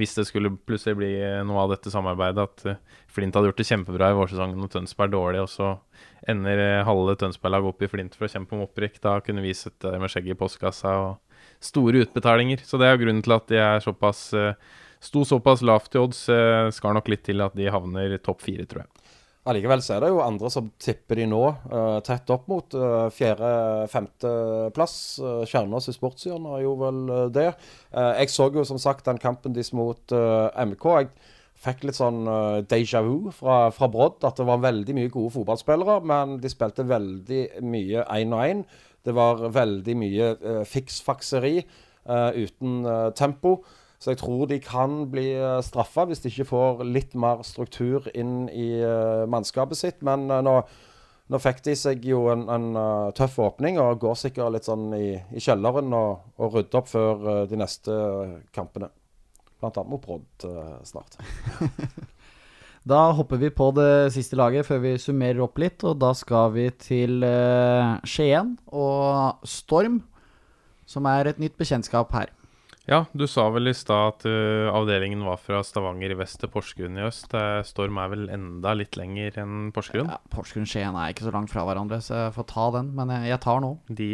hvis 0.00 0.16
det 0.16 0.26
skulle 0.28 0.52
plutselig 0.66 0.96
bli 0.98 1.12
noe 1.46 1.64
av 1.64 1.74
dette 1.74 1.92
samarbeidet, 1.92 2.46
at 2.48 2.80
Flint 3.12 3.36
hadde 3.36 3.50
gjort 3.50 3.60
det 3.60 3.68
kjempebra 3.68 4.10
i 4.10 4.16
vårsesongen 4.16 4.64
og 4.64 4.72
Tønsberg 4.72 5.12
dårlig, 5.12 5.42
og 5.44 5.50
så 5.52 5.74
ender 6.28 6.60
eh, 6.64 6.84
halve 6.86 7.16
Tønsberg-laget 7.20 7.72
opp 7.72 7.84
i 7.84 7.90
Flint 7.90 8.16
for 8.16 8.26
å 8.26 8.32
kjempe 8.32 8.56
om 8.56 8.64
opprykk. 8.66 9.00
Da 9.04 9.18
kunne 9.24 9.44
vi 9.44 9.56
sitte 9.56 9.92
med 10.00 10.12
skjegget 10.12 10.36
i 10.36 10.40
postkassa 10.40 10.94
og 11.04 11.42
store 11.64 12.04
utbetalinger. 12.06 12.62
Så 12.64 12.80
det 12.80 12.88
er 12.88 13.00
grunnen 13.00 13.24
til 13.24 13.36
at 13.36 13.48
de 13.50 13.60
er 13.60 13.84
såpass 13.84 14.28
eh, 14.36 14.54
sto 15.00 15.24
såpass 15.24 15.64
lavt 15.66 15.96
i 15.96 16.02
odds. 16.02 16.26
Eh, 16.32 16.68
skal 16.76 16.96
nok 16.96 17.10
litt 17.12 17.24
til 17.28 17.42
at 17.44 17.56
de 17.58 17.70
havner 17.72 18.16
topp 18.24 18.44
fire, 18.44 18.68
tror 18.68 18.84
jeg. 18.84 19.18
Allikevel 19.50 19.82
så 19.82 19.96
er 19.96 20.04
det 20.04 20.12
jo 20.12 20.22
andre 20.22 20.50
som 20.52 20.70
tipper 20.78 21.18
de 21.18 21.26
nå 21.30 21.42
uh, 21.50 21.98
tett 22.06 22.30
opp 22.30 22.46
mot 22.50 22.76
uh, 22.78 23.08
fjerde-femteplass. 23.14 24.94
Uh, 25.18 25.42
Kjernås 25.50 25.90
i 25.90 25.96
Sportshjørnet 25.96 26.54
er 26.58 26.64
jo 26.64 26.76
vel 26.78 27.02
uh, 27.10 27.26
det. 27.34 27.50
jeg 27.90 28.30
så 28.30 28.46
jo 28.54 28.64
som 28.68 28.78
sagt 28.78 29.08
den 29.10 29.18
kampen 29.18 29.56
deres 29.56 29.72
mot 29.74 30.14
MK. 30.14 30.86
Jeg 31.00 31.10
fikk 31.60 31.84
litt 31.84 31.98
sånn 31.98 32.24
uh, 32.28 32.60
déjà 32.68 33.02
vu 33.04 33.30
fra, 33.34 33.68
fra 33.74 33.88
Brodd. 33.92 34.22
At 34.26 34.40
det 34.40 34.46
var 34.48 34.62
veldig 34.64 34.96
mye 34.96 35.12
gode 35.12 35.34
fotballspillere, 35.36 36.00
men 36.08 36.38
de 36.42 36.52
spilte 36.52 36.86
veldig 36.88 37.42
mye 37.66 38.06
én 38.16 38.36
og 38.36 38.44
én. 38.46 38.64
Det 39.04 39.16
var 39.16 39.44
veldig 39.52 39.96
mye 40.00 40.32
uh, 40.40 40.62
fiksfakseri 40.68 41.58
uh, 41.60 42.30
uten 42.36 42.82
tempo. 43.16 43.60
Så 44.00 44.14
jeg 44.14 44.20
tror 44.22 44.46
de 44.48 44.56
kan 44.64 45.02
bli 45.12 45.34
uh, 45.36 45.58
straffa 45.64 46.06
hvis 46.08 46.22
de 46.24 46.30
ikke 46.32 46.48
får 46.48 46.84
litt 46.88 47.16
mer 47.20 47.42
struktur 47.44 48.06
inn 48.16 48.46
i 48.48 48.70
uh, 48.80 49.26
mannskapet 49.28 49.76
sitt. 49.76 49.98
Men 50.06 50.24
nå, 50.30 50.54
nå, 51.28 51.40
fikk 51.42 51.60
de 51.66 51.74
seg 51.76 52.06
jo 52.08 52.22
en, 52.32 52.46
en 52.48 52.70
tøff 53.16 53.36
åpning 53.44 53.76
og 53.82 54.00
går 54.00 54.16
sikkert 54.22 54.56
litt 54.56 54.70
sånn 54.70 54.88
i, 54.96 55.18
i 55.36 55.44
kjelleren 55.44 55.92
og, 55.96 56.32
og 56.40 56.56
rydder 56.56 56.80
opp 56.80 56.88
før 56.88 57.28
de 57.50 57.60
neste 57.60 57.98
kampene. 58.56 58.88
Blant 59.60 59.76
annet 59.76 59.92
mot 59.92 60.00
Brodd 60.00 60.48
snart. 60.88 61.20
da 62.90 63.04
hopper 63.12 63.44
vi 63.44 63.52
på 63.52 63.68
det 63.76 64.14
siste 64.16 64.40
laget 64.40 64.64
før 64.64 64.80
vi 64.86 64.96
summerer 64.96 65.44
opp 65.44 65.60
litt. 65.60 65.84
Og 65.84 66.00
da 66.00 66.14
skal 66.16 66.56
vi 66.56 66.70
til 66.80 67.20
Skien 68.08 68.56
og 68.72 69.44
Storm, 69.44 70.00
som 70.88 71.04
er 71.12 71.28
et 71.28 71.44
nytt 71.44 71.60
bekjentskap 71.60 72.16
her. 72.16 72.32
Ja, 72.90 73.04
du 73.14 73.22
sa 73.30 73.44
vel 73.54 73.70
i 73.70 73.74
stad 73.76 74.16
at 74.16 74.24
uh, 74.26 74.66
avdelingen 74.74 75.20
var 75.22 75.38
fra 75.38 75.60
Stavanger 75.62 76.10
i 76.10 76.16
vest 76.18 76.40
til 76.42 76.50
Porsgrunn 76.50 76.96
i 76.98 77.04
øst. 77.06 77.30
Uh, 77.30 77.60
Storm 77.62 78.00
er 78.02 78.08
vel 78.10 78.24
enda 78.34 78.72
litt 78.74 78.96
lenger 78.98 79.36
enn 79.38 79.68
Porsgrunn? 79.74 80.08
Ja, 80.10 80.18
Porsgrunn-Skien 80.32 80.98
er 80.98 81.12
ikke 81.12 81.28
så 81.28 81.30
langt 81.30 81.52
fra 81.52 81.62
hverandre, 81.68 82.00
så 82.02 82.16
jeg 82.16 82.32
får 82.34 82.48
ta 82.50 82.64
den. 82.80 82.88
Men 82.96 83.12
jeg, 83.14 83.28
jeg 83.30 83.40
tar 83.44 83.62
nå. 83.62 83.76
De, 83.86 84.08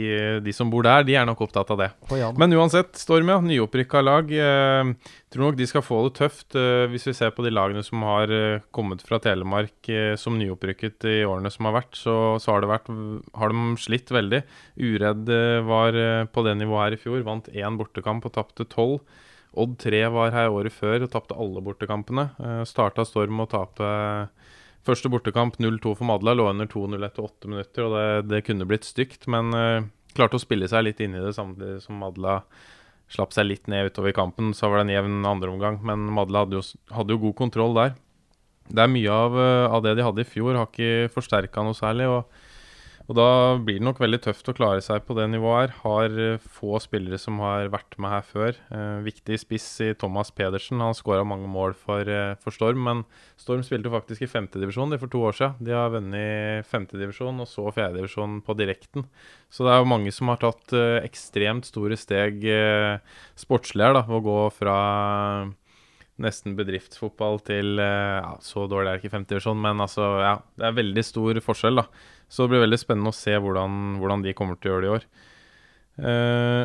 de, 0.45 0.55
som 0.57 0.69
bor 0.73 0.85
der, 0.85 1.07
de 1.09 1.17
er 1.17 1.25
nok 1.25 1.41
opptatt 1.47 1.73
av 1.73 1.81
det. 1.81 1.89
Men 2.37 2.53
uansett, 2.53 2.93
Storm, 3.01 3.33
ja. 3.33 3.39
Nyopprykka 3.47 4.03
lag. 4.05 4.29
Uh, 4.29 4.93
tror 5.33 5.47
nok 5.47 5.57
de 5.57 5.71
skal 5.73 5.85
få 5.85 6.03
det 6.05 6.13
tøft 6.21 6.59
uh, 6.61 6.85
hvis 6.93 7.09
vi 7.09 7.17
ser 7.17 7.33
på 7.33 7.47
de 7.49 7.55
lagene 7.57 7.81
som 7.85 8.05
har 8.05 8.29
kommet 8.77 9.01
fra 9.05 9.17
Telemark 9.25 9.89
som 10.21 10.37
nyopprykket 10.37 11.05
i 11.09 11.17
årene 11.25 11.49
som 11.55 11.71
har 11.71 11.79
vært. 11.79 11.97
Så, 11.97 12.13
så 12.45 12.53
har, 12.53 12.69
vært, 12.69 12.93
har, 12.93 13.57
de 13.57 13.81
slitt 13.81 14.13
veldig. 14.13 14.45
Uredd 14.85 15.33
var 15.65 15.97
på 16.29 16.45
det 16.45 16.59
nivået 16.61 16.83
her 16.83 16.99
i 16.99 17.01
fjor. 17.01 17.25
Vant 17.25 17.49
én 17.57 17.81
bortekamp 17.81 18.29
og 18.29 18.37
tapte 18.37 18.66
tapte 18.67 18.75
tolv. 18.75 19.01
Odd 19.57 19.79
3 19.81 20.03
var 20.13 20.35
her 20.35 20.53
året 20.53 20.73
før 20.73 21.07
og 21.07 21.11
tapte 21.13 21.37
alle 21.37 21.63
bortekampene. 21.65 22.31
Uh, 22.39 22.63
Starta 22.69 23.05
Storm 23.05 23.41
og 23.41 23.49
å 23.49 23.53
tape 23.55 23.91
første 24.87 25.09
bortekamp 25.11 25.57
0-2 25.59 25.97
for 25.97 26.07
Madla. 26.07 26.35
Lå 26.35 26.49
under 26.51 26.67
2-0 26.67 27.05
etter 27.07 27.25
åtte 27.25 27.49
minutter, 27.49 27.87
og 27.87 27.97
det, 27.97 28.31
det 28.31 28.45
kunne 28.47 28.67
blitt 28.69 28.85
stygt. 28.85 29.27
Men 29.27 29.55
uh, 29.55 29.87
klarte 30.15 30.37
å 30.37 30.43
spille 30.43 30.69
seg 30.69 30.85
litt 30.85 31.01
inn 31.01 31.17
i 31.17 31.23
det 31.23 31.35
samtidig 31.37 31.81
som 31.85 31.99
Madla 32.03 32.43
slapp 33.09 33.33
seg 33.33 33.47
litt 33.47 33.71
ned 33.71 33.93
utover 33.93 34.13
kampen. 34.13 34.53
Så 34.55 34.69
var 34.69 34.83
det 34.83 34.89
en 34.89 34.97
jevn 34.97 35.31
andreomgang, 35.31 35.81
men 35.87 36.09
Madla 36.13 36.45
hadde 36.45 36.59
jo, 36.59 36.67
hadde 36.93 37.17
jo, 37.17 37.23
god 37.29 37.39
kontroll 37.39 37.79
der. 37.79 37.97
Det 38.67 38.83
er 38.83 38.91
mye 38.91 39.15
av, 39.15 39.37
av, 39.71 39.79
det 39.85 39.93
de 39.95 40.03
hadde 40.03 40.25
i 40.25 40.27
fjor, 40.27 40.57
har 40.59 40.67
ikke 40.67 41.13
forsterka 41.15 41.63
noe 41.63 41.77
særlig. 41.79 42.11
og 42.11 42.46
og 43.07 43.15
da 43.15 43.29
blir 43.63 43.79
det 43.79 43.87
nok 43.87 44.01
veldig 44.03 44.19
tøft 44.25 44.49
å 44.51 44.55
klare 44.57 44.83
seg 44.83 45.05
på 45.07 45.15
det 45.15 45.29
nivået 45.31 45.71
her. 45.71 45.75
Har 45.85 46.17
eh, 46.19 46.43
få 46.43 46.81
spillere 46.83 47.21
som 47.23 47.39
har 47.39 47.71
vært 47.71 47.95
med 48.03 48.11
her 48.11 48.25
før. 48.27 48.59
Eh, 48.75 49.05
viktig 49.07 49.39
spiss 49.39 49.67
i 49.85 49.93
Thomas 49.99 50.33
Pedersen. 50.35 50.83
Han 50.83 50.97
skåra 50.97 51.23
mange 51.27 51.47
mål 51.51 51.77
for, 51.79 52.03
eh, 52.03 52.35
for, 52.43 52.55
Storm, 52.57 52.83
men 52.89 53.05
Storm 53.39 53.63
spilte 53.67 53.93
faktisk 53.93 54.27
i 54.27 54.31
femtedivisjon 54.31 54.97
for 54.99 55.13
to 55.13 55.23
år 55.29 55.39
siden. 55.39 55.55
De 55.69 55.77
har 55.77 55.93
vunnet 55.95 56.67
femtedivisjon 56.67 57.45
og 57.45 57.47
så 57.51 57.69
fjerdedivisjon 57.77 58.41
på 58.43 58.59
direkten. 58.59 59.07
Så 59.55 59.63
det 59.63 59.77
er 59.77 59.85
jo 59.85 59.93
mange 59.93 60.11
som 60.15 60.33
har 60.33 60.43
tatt 60.43 60.75
eh, 60.75 60.99
ekstremt 61.07 61.71
store 61.71 61.95
steg 62.01 62.43
eh, 62.43 62.99
sportslig 63.39 63.87
her, 63.87 63.95
da, 64.01 64.03
ved 64.09 64.19
å 64.19 64.27
gå 64.27 64.41
fra 64.57 64.81
nesten 66.23 66.57
bedriftsfotball 66.57 67.41
til 67.45 67.81
eh, 67.83 68.19
ja, 68.23 68.33
Så 68.45 68.65
dårlig 68.71 68.91
er 68.91 68.97
det 68.97 69.05
ikke 69.05 69.17
femtedivisjon, 69.17 69.61
men 69.61 69.83
altså, 69.85 70.07
ja, 70.25 70.35
det 70.57 70.69
er 70.69 70.79
veldig 70.79 71.05
stor 71.05 71.41
forskjell, 71.45 71.83
da. 71.83 71.87
Så 72.29 72.45
det 72.45 72.55
blir 72.55 72.65
veldig 72.65 72.81
spennende 72.81 73.13
å 73.13 73.17
se 73.17 73.37
hvordan, 73.37 73.99
hvordan 74.01 74.25
de 74.25 74.35
kommer 74.37 74.59
til 74.59 74.73
å 74.73 74.75
gjøre 74.75 74.85
det 74.85 74.89
i 74.89 74.95
år. 74.97 75.07
Eh, 75.97 76.65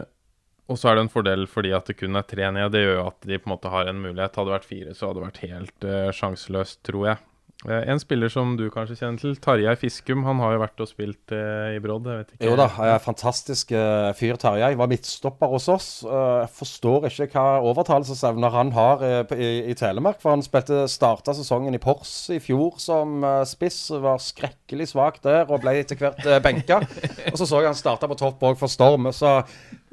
og 0.72 0.80
så 0.80 0.88
er 0.88 0.98
det 0.98 1.04
en 1.06 1.12
fordel 1.12 1.44
fordi 1.52 1.74
at 1.76 1.90
det 1.90 1.98
kun 2.00 2.16
er 2.16 2.28
tre 2.28 2.48
ned. 2.54 2.72
Det 2.74 2.84
gjør 2.86 2.98
jo 2.98 3.08
at 3.10 3.28
de 3.28 3.40
på 3.42 3.50
en 3.50 3.56
måte 3.56 3.74
har 3.74 3.92
en 3.92 4.00
mulighet. 4.02 4.38
Hadde 4.40 4.52
det 4.52 4.58
vært 4.58 4.70
fire, 4.70 4.96
så 4.96 5.10
hadde 5.10 5.20
det 5.20 5.28
vært 5.28 5.44
helt 5.46 5.88
eh, 5.88 6.12
sjanseløst, 6.16 6.82
tror 6.88 7.08
jeg. 7.12 7.22
Eh, 7.70 7.90
en 7.94 8.00
spiller 8.02 8.32
som 8.32 8.56
du 8.58 8.64
kanskje 8.74 8.96
kjenner 8.98 9.22
til, 9.22 9.36
Tarjei 9.42 9.76
Fiskum. 9.78 10.24
Han 10.26 10.40
har 10.42 10.56
jo 10.56 10.62
vært 10.64 10.82
og 10.82 10.90
spilt 10.90 11.34
eh, 11.36 11.76
i 11.76 11.82
Brodd. 11.84 12.08
Jo 12.42 12.56
da, 12.58 12.68
fantastisk 13.04 13.74
uh, 13.76 14.10
fyr 14.18 14.40
Tarjei. 14.42 14.72
Var 14.80 14.90
midtstopper 14.90 15.52
hos 15.52 15.68
oss. 15.70 15.90
Jeg 16.02 16.50
forstår 16.58 17.06
ikke 17.12 17.28
hva 17.36 17.62
overtalelsesevner 17.70 18.56
han 18.56 18.74
har 18.74 19.04
i, 19.36 19.52
i, 19.70 19.76
Telemark. 19.78 20.18
For 20.24 20.34
han 20.34 20.46
spilte 20.46 20.88
starta 20.90 21.36
sesongen 21.38 21.78
i 21.78 21.82
Pors 21.82 22.16
i 22.34 22.40
fjor 22.42 22.80
som 22.82 23.22
spiss. 23.50 23.84
Var 23.94 24.24
skrekkelig 24.26 24.90
svak 24.96 25.22
der 25.26 25.46
og 25.46 25.62
ble 25.62 25.78
etter 25.84 26.00
hvert 26.02 26.26
benka. 26.42 26.82
og 27.30 27.38
så 27.38 27.46
så 27.46 27.62
jeg 27.62 27.70
han 27.70 27.78
starta 27.78 28.10
på 28.10 28.18
topp 28.18 28.42
òg 28.50 28.58
for 28.58 28.72
Storm. 28.72 29.12
Så 29.14 29.42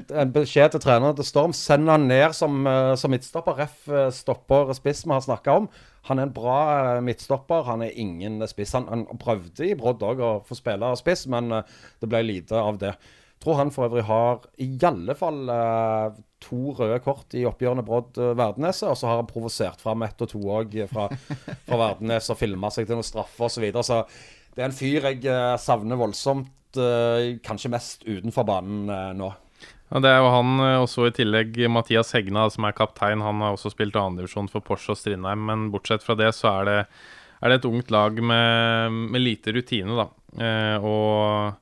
en 0.09 0.33
beskjed 0.33 0.73
til 0.73 0.85
treneren 0.87 1.19
til 1.19 1.29
Storm. 1.29 1.53
Send 1.57 1.91
han 1.93 2.09
ned 2.09 2.33
som, 2.39 2.65
som 2.97 3.13
midtstopper. 3.13 3.61
Ref 3.61 3.93
stopper 4.17 4.73
spiss 4.79 5.05
vi 5.05 5.13
har 5.13 5.25
snakka 5.25 5.61
om. 5.61 5.71
Han 6.09 6.19
er 6.21 6.29
en 6.29 6.35
bra 6.35 6.59
eh, 6.97 7.03
midtstopper. 7.05 7.67
Han 7.69 7.85
er 7.85 7.97
ingen 8.01 8.41
spiss. 8.49 8.75
Han, 8.77 8.89
han 8.89 9.21
prøvde 9.21 9.69
i 9.69 9.77
Brodd 9.79 10.05
òg 10.07 10.23
å 10.25 10.33
få 10.47 10.57
spille 10.59 10.95
spiss, 11.01 11.27
men 11.31 11.53
eh, 11.61 11.79
det 12.01 12.11
ble 12.11 12.25
lite 12.25 12.59
av 12.61 12.81
det. 12.81 12.95
Jeg 13.39 13.45
tror 13.45 13.59
han 13.61 13.71
for 13.71 13.87
øvrig 13.87 14.03
har 14.09 14.49
i 14.65 14.71
alle 14.89 15.15
fall 15.19 15.53
eh, 15.55 16.19
to 16.43 16.73
røde 16.79 16.99
kort 17.05 17.37
i 17.39 17.45
oppgjørene 17.49 17.85
Brodd-Verdeneset. 17.87 18.89
Og 18.91 18.99
så 18.99 19.11
har 19.11 19.21
han 19.21 19.31
provosert 19.31 19.85
fram 19.85 20.07
ett 20.07 20.25
og 20.25 20.33
to 20.33 20.43
òg 20.43 20.79
fra, 20.91 21.09
fra 21.69 21.81
Verdenes 21.85 22.33
og 22.33 22.41
filma 22.41 22.73
seg 22.75 22.89
til 22.89 22.99
noen 22.99 23.07
straffer 23.07 23.47
osv. 23.51 23.59
Så, 23.59 23.65
videre. 23.67 23.85
så 23.87 24.55
det 24.57 24.65
er 24.65 24.71
en 24.71 24.79
fyr 24.79 25.11
jeg 25.13 25.61
savner 25.63 26.01
voldsomt, 26.01 26.55
kanskje 27.47 27.71
mest 27.73 28.03
utenfor 28.05 28.45
banen 28.47 28.91
nå. 29.17 29.31
Ja, 29.89 30.01
Det 30.05 30.11
er 30.11 30.19
jo 30.21 30.33
han, 30.35 30.59
og 30.61 30.83
også 30.85 31.07
i 31.09 31.15
tillegg 31.17 31.57
Mathias 31.73 32.13
Hegna, 32.13 32.49
som 32.53 32.67
er 32.69 32.77
kaptein. 32.77 33.25
Han 33.25 33.41
har 33.41 33.57
også 33.57 33.73
spilt 33.73 33.97
andredivisjon 33.97 34.51
for 34.53 34.65
Porsche 34.65 34.93
og 34.93 35.01
Strindheim, 35.01 35.47
men 35.49 35.71
bortsett 35.73 36.05
fra 36.05 36.17
det 36.19 36.29
så 36.37 36.51
er 36.59 36.69
det, 36.69 36.79
er 37.41 37.49
det 37.49 37.61
et 37.61 37.71
ungt 37.71 37.91
lag 37.95 38.21
med, 38.21 38.99
med 39.15 39.25
lite 39.25 39.55
rutine, 39.57 39.97
da. 39.97 40.09
Eh, 40.37 40.85
og 40.85 41.57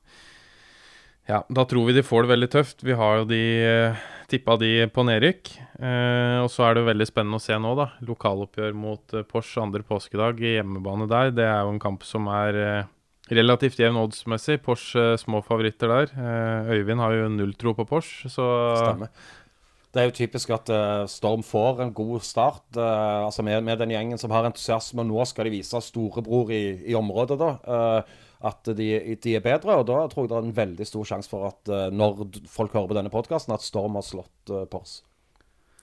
ja, 1.30 1.44
da 1.46 1.64
tror 1.66 1.86
vi 1.86 1.94
de 1.94 2.06
får 2.06 2.26
det 2.26 2.32
veldig 2.34 2.50
tøft. 2.50 2.82
Vi 2.86 2.98
har 2.98 3.20
jo 3.20 3.30
de 3.30 3.42
eh, 3.62 4.04
tippa 4.30 4.56
de 4.58 4.72
på 4.90 5.06
nedrykk. 5.06 5.52
Eh, 5.78 6.38
og 6.42 6.50
så 6.50 6.66
er 6.66 6.76
det 6.76 6.86
veldig 6.86 7.06
spennende 7.08 7.38
å 7.40 7.46
se 7.46 7.56
nå, 7.58 7.74
da. 7.78 7.88
Lokaloppgjør 8.06 8.76
mot 8.78 9.14
eh, 9.14 9.26
Porsche 9.26 9.62
andre 9.62 9.86
påskedag 9.86 10.42
hjemmebane 10.42 11.08
der. 11.10 11.32
Det 11.34 11.46
er 11.46 11.62
jo 11.62 11.74
en 11.74 11.82
kamp 11.82 12.06
som 12.06 12.26
er 12.30 12.60
eh, 12.62 12.92
Relativt 13.26 13.80
jevn 13.80 13.98
oddsmessig. 13.98 14.60
Porsche 14.62 15.02
eh, 15.02 15.16
små 15.18 15.40
favoritter 15.42 15.90
der. 15.90 16.12
Eh, 16.14 16.76
Øyvind 16.76 17.02
har 17.02 17.16
jo 17.16 17.32
null 17.32 17.56
tro 17.58 17.72
på 17.74 17.86
Porsche, 17.88 18.30
så 18.30 18.46
Stemmer. 18.78 19.10
Det 19.96 20.02
er 20.02 20.10
jo 20.10 20.18
typisk 20.18 20.50
at 20.52 20.68
uh, 20.68 21.06
Storm 21.08 21.40
får 21.46 21.78
en 21.80 21.92
god 21.96 22.20
start. 22.20 22.76
Altså 22.76 23.40
med, 23.40 23.62
med, 23.64 23.78
den 23.80 23.94
gjengen 23.94 24.20
som 24.20 24.30
har 24.34 24.44
entusiasme. 24.44 25.00
og 25.00 25.08
Nå 25.08 25.24
skal 25.24 25.48
de 25.48 25.54
vise 25.54 25.80
storebror 25.80 26.52
i, 26.52 26.84
i 26.84 26.94
området 26.94 27.38
da, 27.40 27.48
at 28.44 28.68
de, 28.76 28.90
de, 29.16 29.34
er 29.38 29.40
bedre. 29.40 29.78
og 29.78 29.86
Da 29.88 30.02
tror 30.12 30.26
jeg 30.26 30.34
det 30.34 30.36
er 30.36 30.50
en 30.50 30.58
veldig 30.58 30.88
stor 30.90 31.08
sjanse 31.08 31.32
for 31.32 31.48
at 31.48 31.72
når 31.96 32.26
folk 32.52 32.76
hører 32.76 32.90
på 32.92 32.98
denne 32.98 33.14
podkasten, 33.14 33.56
at 33.56 33.64
Storm 33.64 33.96
har 33.96 34.04
slått 34.04 34.52
Porsche. 34.68 35.00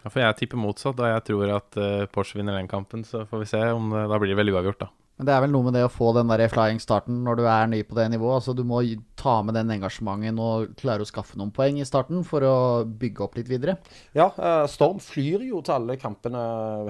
Ja, 0.04 0.12
for 0.12 0.22
jeg 0.22 0.38
tipper 0.44 0.62
motsatt. 0.62 1.00
da 1.00 1.16
Jeg 1.16 1.26
tror 1.32 1.56
at 1.58 1.82
Porsche 2.14 2.38
vinner 2.38 2.60
den 2.60 2.70
kampen. 2.70 3.02
Så 3.02 3.26
får 3.32 3.48
vi 3.48 3.50
se 3.50 3.66
om 3.74 3.89
det, 3.98 4.06
da 4.14 4.22
blir 4.22 4.36
det 4.36 4.44
vel 4.44 4.54
uavgjort, 4.54 4.86
da. 4.86 4.94
Men 5.18 5.28
det 5.28 5.34
er 5.36 5.43
vel 5.43 5.51
noe 5.53 5.68
med 5.68 5.76
det 5.78 5.84
å 5.86 5.91
få 5.93 6.09
den 6.18 6.32
der 6.32 6.41
flying-starten 6.49 7.20
når 7.22 7.38
du 7.38 7.43
er 7.45 7.68
ny 7.70 7.84
på 7.86 7.93
det 7.99 8.07
nivået. 8.09 8.39
Altså 8.39 8.55
Du 8.57 8.64
må 8.66 8.80
ta 9.20 9.36
med 9.45 9.53
den 9.53 9.70
engasjementen 9.76 10.39
og 10.41 10.74
klare 10.80 11.05
å 11.05 11.09
skaffe 11.09 11.38
noen 11.38 11.51
poeng 11.53 11.78
i 11.78 11.86
starten 11.86 12.26
for 12.26 12.45
å 12.47 12.55
bygge 12.84 13.22
opp 13.22 13.38
litt 13.38 13.51
videre. 13.51 13.78
Ja, 14.18 14.32
uh, 14.34 14.66
Storm 14.72 14.97
flyr 15.03 15.45
jo 15.45 15.61
til 15.61 15.76
alle 15.78 15.99
kampene 16.01 16.41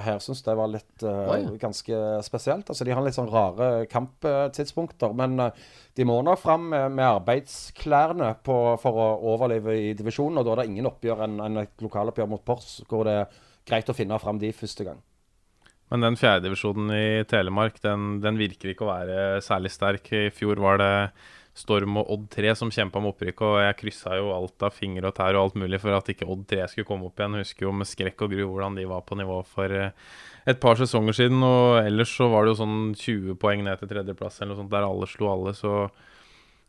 her. 0.06 0.24
Syns 0.24 0.44
det 0.48 0.56
var 0.56 0.72
litt 0.72 1.04
uh, 1.04 1.36
Oi. 1.36 1.42
ganske 1.60 2.02
spesielt. 2.24 2.72
Altså 2.72 2.88
De 2.88 2.96
har 2.96 3.04
litt 3.04 3.20
sånn 3.20 3.32
rare 3.32 3.72
kamptidspunkter. 3.92 5.12
Men 5.20 5.36
uh, 5.44 5.64
de 6.00 6.08
må 6.08 6.22
nok 6.24 6.40
fram 6.40 6.70
med, 6.72 6.96
med 6.96 7.10
arbeidsklærne 7.10 8.38
på, 8.48 8.60
for 8.80 9.04
å 9.04 9.14
overleve 9.36 9.76
i 9.76 9.96
divisjonen. 10.00 10.40
Og 10.40 10.48
da 10.48 10.56
er 10.56 10.64
det 10.64 10.72
ingen 10.72 10.88
oppgjør 10.94 11.28
enn 11.28 11.42
en 11.44 11.66
et 11.68 11.84
lokaloppgjør 11.84 12.32
mot 12.32 12.48
Pors, 12.48 12.78
hvor 12.88 13.04
det 13.10 13.26
er 13.26 13.42
greit 13.68 13.92
å 13.92 13.96
finne 13.98 14.24
fram 14.24 14.40
de 14.40 14.56
første 14.56 14.88
gang. 14.88 15.04
Men 15.94 16.08
den 16.08 16.16
fjerdedivisjonen 16.18 16.90
i 16.90 17.24
Telemark 17.30 17.76
den, 17.84 18.16
den, 18.24 18.40
virker 18.42 18.72
ikke 18.72 18.88
å 18.88 18.90
være 18.90 19.18
særlig 19.46 19.70
sterk. 19.70 20.08
I 20.10 20.32
fjor 20.34 20.58
var 20.64 20.80
det 20.82 20.94
Storm 21.54 22.00
og 22.02 22.10
Odd 22.16 22.24
3 22.34 22.56
som 22.58 22.72
kjempa 22.74 22.98
om 22.98 23.12
opprykket, 23.12 23.44
og 23.46 23.60
jeg 23.62 23.78
kryssa 23.78 24.16
jo 24.18 24.32
alt 24.34 24.66
av 24.66 24.74
finger 24.74 25.06
og 25.06 25.14
tær 25.20 25.38
og 25.38 25.44
alt 25.44 25.60
mulig 25.62 25.78
for 25.84 25.94
at 25.94 26.10
ikke 26.10 26.26
Odd 26.34 26.48
3 26.50 26.66
skulle 26.72 26.90
komme 26.90 27.12
opp 27.12 27.22
igjen. 27.22 27.38
Jeg 27.38 27.46
husker 27.46 27.68
jo 27.68 27.76
med 27.78 27.92
skrekk 27.92 28.26
og 28.26 28.34
gru 28.34 28.42
hvordan 28.42 28.80
de 28.80 28.88
var 28.90 29.06
på 29.06 29.20
nivå 29.22 29.38
for 29.46 29.76
eh, 29.78 29.94
et 30.50 30.64
par 30.64 30.82
sesonger 30.82 31.20
siden. 31.20 31.46
Og 31.46 31.84
ellers 31.84 32.16
så 32.18 32.32
var 32.34 32.42
det 32.42 32.56
jo 32.56 32.62
sånn 32.64 32.80
20 32.98 33.38
poeng 33.46 33.62
ned 33.70 33.78
til 33.84 33.94
tredjeplass 33.94 34.42
eller 34.42 34.56
noe 34.56 34.64
sånt 34.64 34.74
der 34.74 34.90
alle 34.90 35.12
slo 35.14 35.30
alle, 35.30 35.54
så 35.54 35.76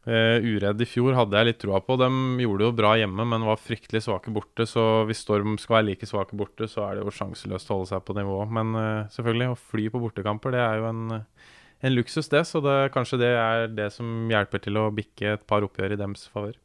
Uh, 0.05 0.37
Uredd 0.45 0.83
i 0.85 0.89
fjor 0.89 1.17
hadde 1.17 1.39
jeg 1.39 1.49
litt 1.49 1.61
troa 1.63 1.81
på. 1.85 1.97
De 2.01 2.09
gjorde 2.45 2.61
det 2.61 2.69
jo 2.69 2.77
bra 2.77 2.93
hjemme, 3.01 3.25
men 3.31 3.47
var 3.49 3.61
fryktelig 3.61 4.05
svake 4.05 4.33
borte. 4.35 4.67
Så 4.69 5.05
hvis 5.09 5.23
Storm 5.25 5.57
skal 5.61 5.79
være 5.79 5.89
like 5.91 6.09
svake 6.09 6.37
borte, 6.37 6.69
så 6.71 6.85
er 6.87 6.99
det 6.99 7.07
jo 7.07 7.15
sjanseløst 7.19 7.71
å 7.71 7.79
holde 7.79 7.93
seg 7.95 8.05
på 8.05 8.17
nivå. 8.19 8.41
Men 8.53 8.75
uh, 8.77 9.07
selvfølgelig, 9.15 9.53
å 9.55 9.61
fly 9.73 9.87
på 9.95 10.03
bortekamper, 10.05 10.57
det 10.57 10.65
er 10.65 10.83
jo 10.83 10.91
en, 10.91 11.17
en 11.89 11.97
luksus, 11.97 12.29
det. 12.33 12.45
Så 12.51 12.61
det, 12.65 12.77
kanskje 12.97 13.23
det 13.25 13.33
er 13.39 13.67
det 13.73 13.89
som 13.97 14.29
hjelper 14.33 14.67
til 14.67 14.83
å 14.83 14.91
bikke 14.95 15.39
et 15.39 15.49
par 15.49 15.65
oppgjør 15.67 15.97
i 15.97 16.01
dems 16.01 16.29
favør. 16.35 16.59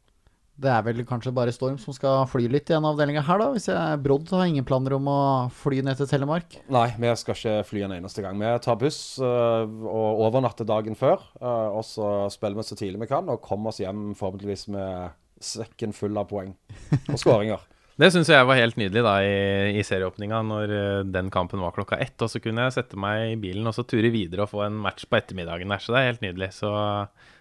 Det 0.59 0.67
er 0.67 0.83
vel 0.83 1.05
kanskje 1.07 1.31
bare 1.35 1.53
Storm 1.55 1.77
som 1.79 1.95
skal 1.95 2.25
fly 2.27 2.49
litt 2.51 2.67
i 2.71 2.75
en 2.75 2.87
avdelinga 2.89 3.23
her, 3.23 3.39
da? 3.39 3.47
Hvis 3.55 3.69
jeg 3.71 4.01
Brodd 4.03 4.27
har 4.35 4.49
ingen 4.49 4.67
planer 4.67 4.97
om 4.97 5.07
å 5.07 5.21
fly 5.55 5.79
ned 5.85 5.99
til 6.01 6.09
Telemark? 6.09 6.57
Nei, 6.73 6.89
vi 6.99 7.13
skal 7.21 7.37
ikke 7.37 7.55
fly 7.69 7.85
en 7.85 7.95
eneste 7.95 8.25
gang. 8.25 8.35
Vi 8.41 8.51
tar 8.65 8.79
buss 8.81 8.99
uh, 9.23 9.63
og 9.63 10.23
overnatter 10.27 10.67
dagen 10.67 10.99
før. 10.99 11.23
Uh, 11.39 11.79
og 11.79 11.85
så 11.87 12.11
spiller 12.33 12.59
vi 12.59 12.67
så 12.67 12.79
tidlig 12.79 13.05
vi 13.05 13.11
kan, 13.13 13.31
og 13.31 13.43
kommer 13.45 13.71
oss 13.71 13.79
hjem 13.79 14.11
forhåpentligvis 14.19 14.67
med 14.75 15.15
sekken 15.39 15.95
full 15.95 16.19
av 16.19 16.27
poeng 16.27 16.51
og 17.07 17.19
skåringer. 17.19 17.63
Det 17.99 18.07
syns 18.15 18.29
jeg 18.31 18.47
var 18.47 18.55
helt 18.55 18.77
nydelig 18.79 19.01
da 19.03 19.17
i, 19.27 19.39
i 19.75 19.81
serieåpninga, 19.83 20.37
når 20.47 20.71
uh, 20.71 21.07
den 21.07 21.31
kampen 21.31 21.59
var 21.63 21.75
klokka 21.75 21.99
ett. 22.03 22.15
Og 22.19 22.31
så 22.31 22.39
kunne 22.43 22.67
jeg 22.67 22.77
sette 22.81 22.99
meg 22.99 23.33
i 23.33 23.39
bilen 23.39 23.67
og 23.67 23.75
så 23.75 23.87
ture 23.87 24.11
videre 24.11 24.43
og 24.43 24.51
få 24.51 24.67
en 24.67 24.77
match 24.83 25.07
på 25.07 25.19
ettermiddagen 25.19 25.71
der. 25.71 25.83
Så 25.83 25.95
det 25.95 25.99
er 25.99 26.11
helt 26.13 26.23
nydelig. 26.23 26.53
Så 26.59 26.71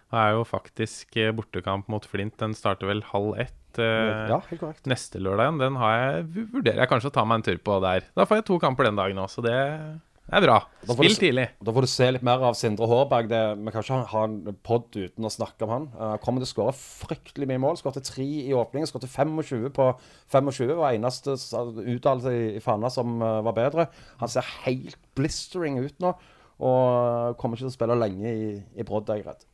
det 0.08 0.20
er 0.24 0.34
jo 0.38 0.44
faktisk 0.48 1.16
eh, 1.20 1.34
bortekamp 1.36 1.88
mot 1.92 2.04
Flint. 2.08 2.38
Den 2.40 2.56
starter 2.56 2.88
vel 2.88 3.02
halv 3.10 3.34
ett 3.42 3.80
eh, 3.80 4.28
ja, 4.30 4.40
helt 4.48 4.60
korrekt. 4.62 4.86
neste 4.88 5.20
lørdag. 5.20 5.58
Den 5.60 5.76
jeg, 5.76 6.26
vurderer 6.54 6.84
jeg 6.84 6.90
kanskje 6.92 7.10
å 7.10 7.16
ta 7.18 7.24
meg 7.28 7.40
en 7.40 7.48
tur 7.50 7.58
på 7.60 7.80
der. 7.84 8.06
Da 8.16 8.24
får 8.28 8.40
jeg 8.40 8.46
to 8.48 8.60
kamper 8.62 8.88
den 8.88 9.00
dagen 9.00 9.20
også, 9.20 9.42
så 9.42 9.44
det 9.44 9.58
er 9.58 10.44
bra. 10.44 10.56
Spill 10.84 11.12
du, 11.12 11.18
tidlig. 11.20 11.44
Da 11.64 11.74
får 11.76 11.84
du 11.84 11.90
se 11.92 12.08
litt 12.14 12.24
mer 12.24 12.46
av 12.48 12.56
Sindre 12.56 12.88
Hårberg. 12.88 13.28
Det, 13.28 13.40
vi 13.60 13.74
kan 13.74 13.84
ikke 13.84 13.98
ha 14.14 14.22
en 14.30 14.56
pod 14.64 14.96
uten 14.96 15.28
å 15.28 15.32
snakke 15.32 15.68
om 15.68 15.74
han. 15.74 15.90
Uh, 15.92 16.14
kommer 16.24 16.40
til 16.40 16.48
å 16.48 16.52
skåre 16.54 16.74
fryktelig 16.76 17.48
mye 17.52 17.62
mål. 17.66 17.76
Skåret 17.80 18.08
tre 18.08 18.26
i 18.46 18.56
åpningen. 18.56 18.88
Skåret 18.88 19.08
25 19.12 19.72
på 19.76 19.90
25. 20.32 20.72
Var 20.80 20.96
eneste 20.96 21.36
uttalelse 21.36 22.32
i, 22.32 22.48
i 22.56 22.64
Fana 22.64 22.92
som 22.92 23.20
uh, 23.20 23.42
var 23.44 23.56
bedre. 23.60 23.88
Han 24.24 24.32
ser 24.32 24.48
helt 24.64 24.96
blistering 25.20 25.80
ut 25.84 26.00
nå. 26.04 26.16
Og 26.58 27.38
kommer 27.38 27.60
ikke 27.60 27.68
til 27.68 27.72
å 27.72 27.76
spille 27.76 28.00
lenge 28.00 28.32
i, 28.32 28.50
i 28.76 28.88
Brodd, 28.88 29.12
er 29.12 29.20
jeg 29.20 29.28
redd. 29.28 29.48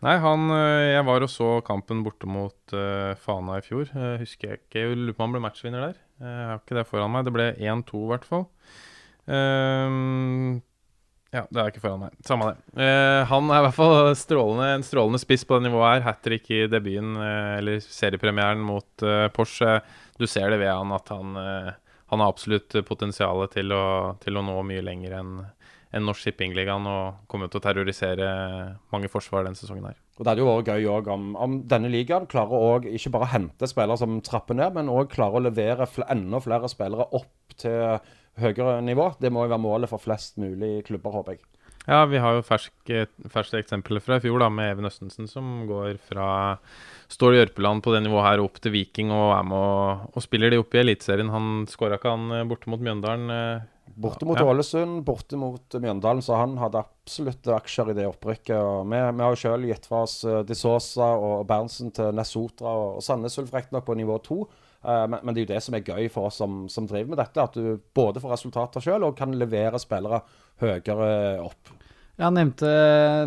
Nei, 0.00 0.16
han 0.22 0.48
eh, 0.54 0.94
Jeg 0.94 1.04
var 1.08 1.24
og 1.24 1.30
så 1.30 1.50
kampen 1.64 2.00
borte 2.06 2.28
mot 2.30 2.72
uh, 2.72 3.12
Fana 3.20 3.58
i 3.60 3.64
fjor. 3.64 3.90
Uh, 3.92 4.16
husker 4.20 4.48
jeg 4.54 4.62
ikke. 4.62 4.80
Jeg 4.80 4.96
lurer 4.96 5.16
på 5.16 5.20
om 5.20 5.28
han 5.28 5.36
ble 5.36 5.44
matchvinner 5.44 5.84
der. 5.90 6.00
Jeg 6.24 6.48
har 6.48 6.62
ikke 6.62 6.78
det 6.78 6.88
foran 6.88 7.12
meg. 7.12 7.26
Det 7.28 7.34
ble 7.36 7.50
1-2 7.58 8.00
i 8.00 8.10
hvert 8.14 8.26
fall. 8.28 8.46
Uh, 9.28 10.56
ja, 11.30 11.44
det 11.46 11.60
er 11.60 11.68
ikke 11.68 11.84
foran 11.84 12.06
meg. 12.06 12.16
Samme 12.26 12.48
det. 12.48 12.86
han 13.30 13.52
er 13.52 13.60
i 13.60 13.66
hvert 13.68 13.76
fall 13.76 14.08
strålende, 14.18 14.70
en 14.74 14.82
strålende 14.82 15.20
spiss 15.22 15.44
på 15.46 15.60
det 15.60 15.68
nivået 15.68 15.92
her. 15.92 16.06
Hat 16.08 16.24
trick 16.24 16.48
i 16.50 16.64
debuten, 16.66 17.12
eller 17.20 17.78
seriepremieren 17.84 18.64
mot 18.66 19.04
Porsche. 19.36 19.76
Du 20.18 20.26
ser 20.26 20.50
det 20.50 20.58
ved 20.64 20.72
han 20.72 20.90
at 20.96 21.12
han, 21.14 21.38
han 22.10 22.24
har 22.24 22.32
absolutt 22.32 22.74
potensial 22.88 23.44
til 23.52 23.70
til 24.24 24.40
å 24.40 24.42
nå 24.48 24.56
mye 24.72 24.82
lenger 24.82 25.14
enn 25.20 25.36
enn 25.90 26.06
Norsk 26.06 26.22
Shippingligaen 26.22 26.86
og 26.86 27.26
kommer 27.30 27.50
til 27.50 27.60
å 27.60 27.64
terrorisere 27.64 28.30
mange 28.94 29.10
forsvar 29.10 29.46
den 29.46 29.58
sesongen 29.58 29.88
her. 29.90 29.98
Og 30.18 30.24
Det 30.24 30.30
hadde 30.30 30.44
jo 30.44 30.50
vært 30.50 30.70
gøy 30.70 30.88
også 30.92 31.14
om, 31.16 31.28
om 31.40 31.58
denne 31.70 31.90
ligaen 31.90 32.28
klarer 32.30 32.66
å 32.66 32.72
ikke 32.86 33.12
bare 33.14 33.30
hente 33.32 33.68
spillere 33.70 33.98
som 33.98 34.20
trapper 34.24 34.58
ned, 34.58 34.76
men 34.76 34.92
òg 34.92 35.10
klarer 35.14 35.40
å 35.40 35.46
levere 35.48 35.88
fl 35.90 36.06
enda 36.12 36.42
flere 36.44 36.70
spillere 36.70 37.08
opp 37.16 37.56
til 37.60 37.98
høyere 38.40 38.80
nivå. 38.86 39.14
Det 39.20 39.32
må 39.32 39.46
jo 39.46 39.54
være 39.54 39.64
målet 39.64 39.90
for 39.90 40.02
flest 40.02 40.38
mulig 40.40 40.80
klubber, 40.86 41.16
håper 41.16 41.38
jeg. 41.38 41.46
Ja, 41.88 42.04
vi 42.04 42.20
har 42.20 42.36
jo 42.36 42.44
ferske, 42.44 43.06
ferske 43.32 43.58
eksempler 43.62 44.02
fra 44.04 44.18
i 44.18 44.22
fjor, 44.22 44.42
da, 44.42 44.50
med 44.52 44.74
Even 44.74 44.86
Østensen, 44.90 45.26
som 45.30 45.64
går 45.66 45.96
fra 46.10 46.28
Stål 47.10 47.38
Jørpeland 47.38 47.82
på 47.82 47.94
det 47.94 48.02
nivået 48.04 48.26
her 48.26 48.42
opp 48.44 48.60
til 48.62 48.74
Viking 48.76 49.10
og 49.16 49.32
er 49.34 49.46
med 49.48 49.56
og, 49.56 50.10
og 50.12 50.22
spiller 50.22 50.52
de 50.52 50.60
opp 50.60 50.76
i 50.76 50.82
Eliteserien. 50.84 51.32
Han 51.32 51.64
skåra 51.70 51.96
ikke 51.98 52.12
han 52.12 52.36
eh, 52.36 52.46
borte 52.46 52.70
mot 52.70 52.84
Mjøndalen 52.84 53.32
eh, 53.34 53.64
Borte 53.94 54.26
mot 54.28 54.38
ja. 54.38 54.46
Ålesund, 54.46 55.02
borte 55.04 55.36
mot 55.36 55.74
Mjøndalen, 55.74 56.22
så 56.22 56.38
han 56.38 56.56
hadde 56.60 56.82
absolutt 56.82 57.48
aksjer 57.52 57.90
i 57.92 57.96
det 57.98 58.06
opprykket. 58.08 58.56
Vi, 58.56 59.00
vi 59.00 59.24
har 59.24 59.34
jo 59.34 59.40
selv 59.40 59.68
gitt 59.68 59.88
fra 59.90 60.04
oss 60.06 60.20
uh, 60.28 60.40
De 60.46 60.56
Sosa 60.56 61.12
og 61.18 61.44
Berntsen 61.48 61.92
til 61.96 62.14
Nesotra 62.16 62.72
og, 62.72 63.00
og 63.00 63.04
Sandnes 63.04 63.38
Ulf 63.42 63.52
riktignok 63.56 63.88
på 63.88 63.98
nivå 63.98 64.20
to. 64.24 64.44
Uh, 64.80 65.04
men, 65.10 65.18
men, 65.20 65.34
det 65.34 65.42
er 65.42 65.46
jo 65.46 65.52
det 65.54 65.64
som 65.66 65.76
er 65.76 65.84
gøy 65.84 66.08
for 66.12 66.30
oss 66.30 66.40
som, 66.40 66.62
som 66.72 66.88
driver 66.88 67.12
med 67.12 67.20
dette. 67.20 67.44
At 67.44 67.58
du 67.58 67.82
både 67.96 68.22
får 68.22 68.36
resultater 68.36 68.86
selv 68.86 69.10
og 69.10 69.18
kan 69.18 69.36
levere 69.36 69.82
spillere 69.82 70.22
høyere 70.62 71.10
opp. 71.44 71.74
Jeg 72.20 72.36
nevnte, 72.36 72.70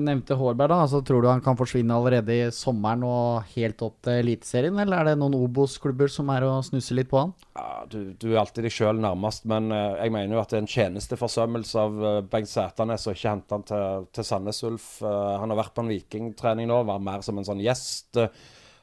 nevnte 0.05 0.35
Hårberg, 0.37 0.69
da. 0.69 0.83
Altså, 0.85 0.99
tror 1.01 1.23
du 1.23 1.27
han 1.31 1.41
kan 1.41 1.57
forsvinne 1.57 1.95
allerede 1.95 2.35
i 2.35 2.51
sommeren 2.53 3.01
og 3.07 3.47
helt 3.55 3.81
opp 3.81 3.95
til 4.05 4.19
Eliteserien, 4.21 4.77
eller 4.83 4.99
er 4.99 5.09
det 5.09 5.15
noen 5.17 5.39
Obos-klubber 5.39 6.11
som 6.13 6.29
er 6.29 6.45
å 6.45 6.59
snusse 6.65 6.93
litt 6.93 7.09
på 7.09 7.23
han? 7.23 7.33
Ja, 7.57 7.87
du, 7.89 8.13
du 8.13 8.27
er 8.29 8.43
alltid 8.43 8.67
deg 8.67 8.75
sjøl 8.75 9.01
nærmest, 9.01 9.47
men 9.49 9.73
uh, 9.73 9.97
jeg 9.97 10.13
mener 10.13 10.37
jo 10.37 10.43
at 10.43 10.53
det 10.53 10.59
er 10.59 10.65
en 10.67 10.73
tjenesteforsømmelse 10.75 11.85
av 11.87 11.97
uh, 12.03 12.11
Bengt 12.29 12.51
Sæternes 12.51 13.07
å 13.09 13.15
ikke 13.17 13.33
hente 13.33 13.57
han 13.57 13.65
til, 13.71 14.05
til 14.13 14.27
Sandnes 14.29 14.61
Ulf. 14.69 14.89
Uh, 15.01 15.39
han 15.41 15.49
har 15.49 15.63
vært 15.63 15.73
på 15.73 15.87
en 15.87 15.93
vikingtrening 15.95 16.69
nå, 16.69 16.83
var 16.85 17.01
mer 17.01 17.25
som 17.25 17.41
en 17.41 17.49
sånn 17.49 17.65
gjest. 17.65 18.21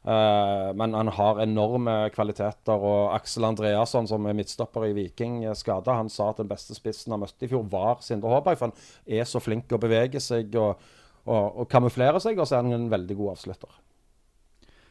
Uh, 0.01 0.70
men 0.80 0.94
han 0.96 1.11
har 1.12 1.42
enorme 1.42 1.96
kvaliteter. 2.14 2.78
Og 2.80 3.12
Aksel 3.16 3.46
Andreasson, 3.48 4.09
som 4.09 4.26
er 4.26 4.38
midtstopper 4.38 4.88
i 4.88 4.94
Viking, 4.96 5.42
skada. 5.59 5.98
Han 5.98 6.09
sa 6.12 6.30
at 6.32 6.40
den 6.40 6.48
beste 6.51 6.76
spissen 6.76 7.12
han 7.14 7.22
møtte 7.24 7.46
i 7.46 7.51
fjor, 7.51 7.66
var 7.70 8.01
Sindre 8.05 8.32
Håberg. 8.32 8.61
For 8.61 8.70
han 8.70 9.20
er 9.20 9.28
så 9.28 9.42
flink 9.44 9.72
å 9.72 9.82
bevege 9.82 10.22
seg 10.22 10.57
og, 10.61 10.80
og, 11.26 11.62
og 11.62 11.70
kamuflere 11.70 12.22
seg, 12.22 12.40
og 12.40 12.48
så 12.48 12.59
er 12.59 12.66
han 12.66 12.78
en 12.78 12.90
veldig 12.92 13.18
god 13.20 13.36
avslutter. 13.36 13.78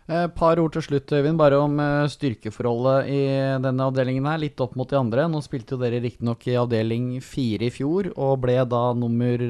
Et 0.10 0.16
eh, 0.18 0.30
par 0.34 0.58
ord 0.58 0.74
til 0.74 0.82
slutt, 0.82 1.12
Øyvind, 1.14 1.38
bare 1.38 1.58
om 1.62 1.76
eh, 1.84 2.08
styrkeforholdet 2.10 3.12
i 3.14 3.20
denne 3.62 3.86
avdelingen 3.86 4.26
her, 4.26 4.40
litt 4.42 4.62
opp 4.64 4.74
mot 4.78 4.90
de 4.90 4.98
andre. 4.98 5.28
Nå 5.30 5.42
spilte 5.46 5.76
jo 5.76 5.82
dere 5.84 6.02
riktignok 6.02 6.48
i 6.50 6.58
avdeling 6.58 7.12
fire 7.22 7.68
i 7.68 7.74
fjor, 7.74 8.10
og 8.16 8.40
ble 8.42 8.58
da 8.66 8.84
nummer 8.98 9.44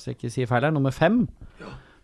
skal 0.00 0.14
jeg 0.14 0.16
ikke 0.16 0.32
si 0.32 0.48
feil 0.48 0.68
her, 0.68 0.72
nummer 0.72 0.96
fem. 0.96 1.26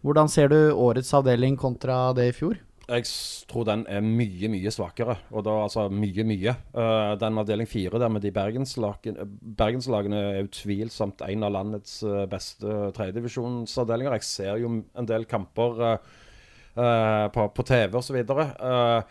Hvordan 0.05 0.28
ser 0.28 0.53
du 0.53 0.59
årets 0.76 1.14
avdeling 1.16 1.57
kontra 1.59 2.11
det 2.16 2.28
i 2.28 2.36
fjor? 2.36 2.61
Jeg 2.89 3.05
tror 3.51 3.66
den 3.68 3.82
er 3.91 4.01
mye, 4.01 4.49
mye 4.49 4.70
svakere. 4.72 5.18
Og 5.28 5.45
da 5.45 5.53
altså 5.66 5.89
mye, 5.93 6.24
mye. 6.24 6.55
Uh, 6.72 7.12
den 7.20 7.41
avdeling 7.43 7.68
fire 7.68 8.01
der 8.01 8.09
med 8.09 8.24
de 8.24 8.32
bergenslagene, 8.32 9.26
bergenslagene 9.59 10.22
er 10.30 10.49
utvilsomt 10.49 11.20
en 11.26 11.45
av 11.45 11.53
landets 11.53 11.99
uh, 12.07 12.24
beste 12.30 12.89
tredjedivisjonsavdelinger. 12.97 14.16
Jeg 14.16 14.28
ser 14.30 14.62
jo 14.62 14.72
en 14.80 15.11
del 15.11 15.28
kamper 15.28 15.84
uh, 15.84 17.28
på, 17.34 17.49
på, 17.53 17.68
TV 17.68 18.01
osv. 18.01 18.22
Uh, 18.24 19.03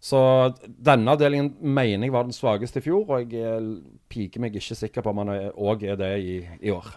så 0.00 0.24
denne 0.62 1.10
avdelingen 1.10 1.56
mener 1.60 2.06
jeg 2.06 2.14
var 2.14 2.30
den 2.30 2.36
svakeste 2.36 2.78
i 2.78 2.86
fjor, 2.86 3.10
og 3.10 3.34
jeg 3.34 3.80
piker 4.08 4.46
meg 4.46 4.54
ikke 4.54 4.78
sikker 4.78 5.04
på 5.04 5.12
om 5.12 5.24
han 5.24 5.34
òg 5.50 5.88
er 5.90 5.98
det 5.98 6.14
i, 6.22 6.42
i 6.62 6.72
år. 6.72 6.94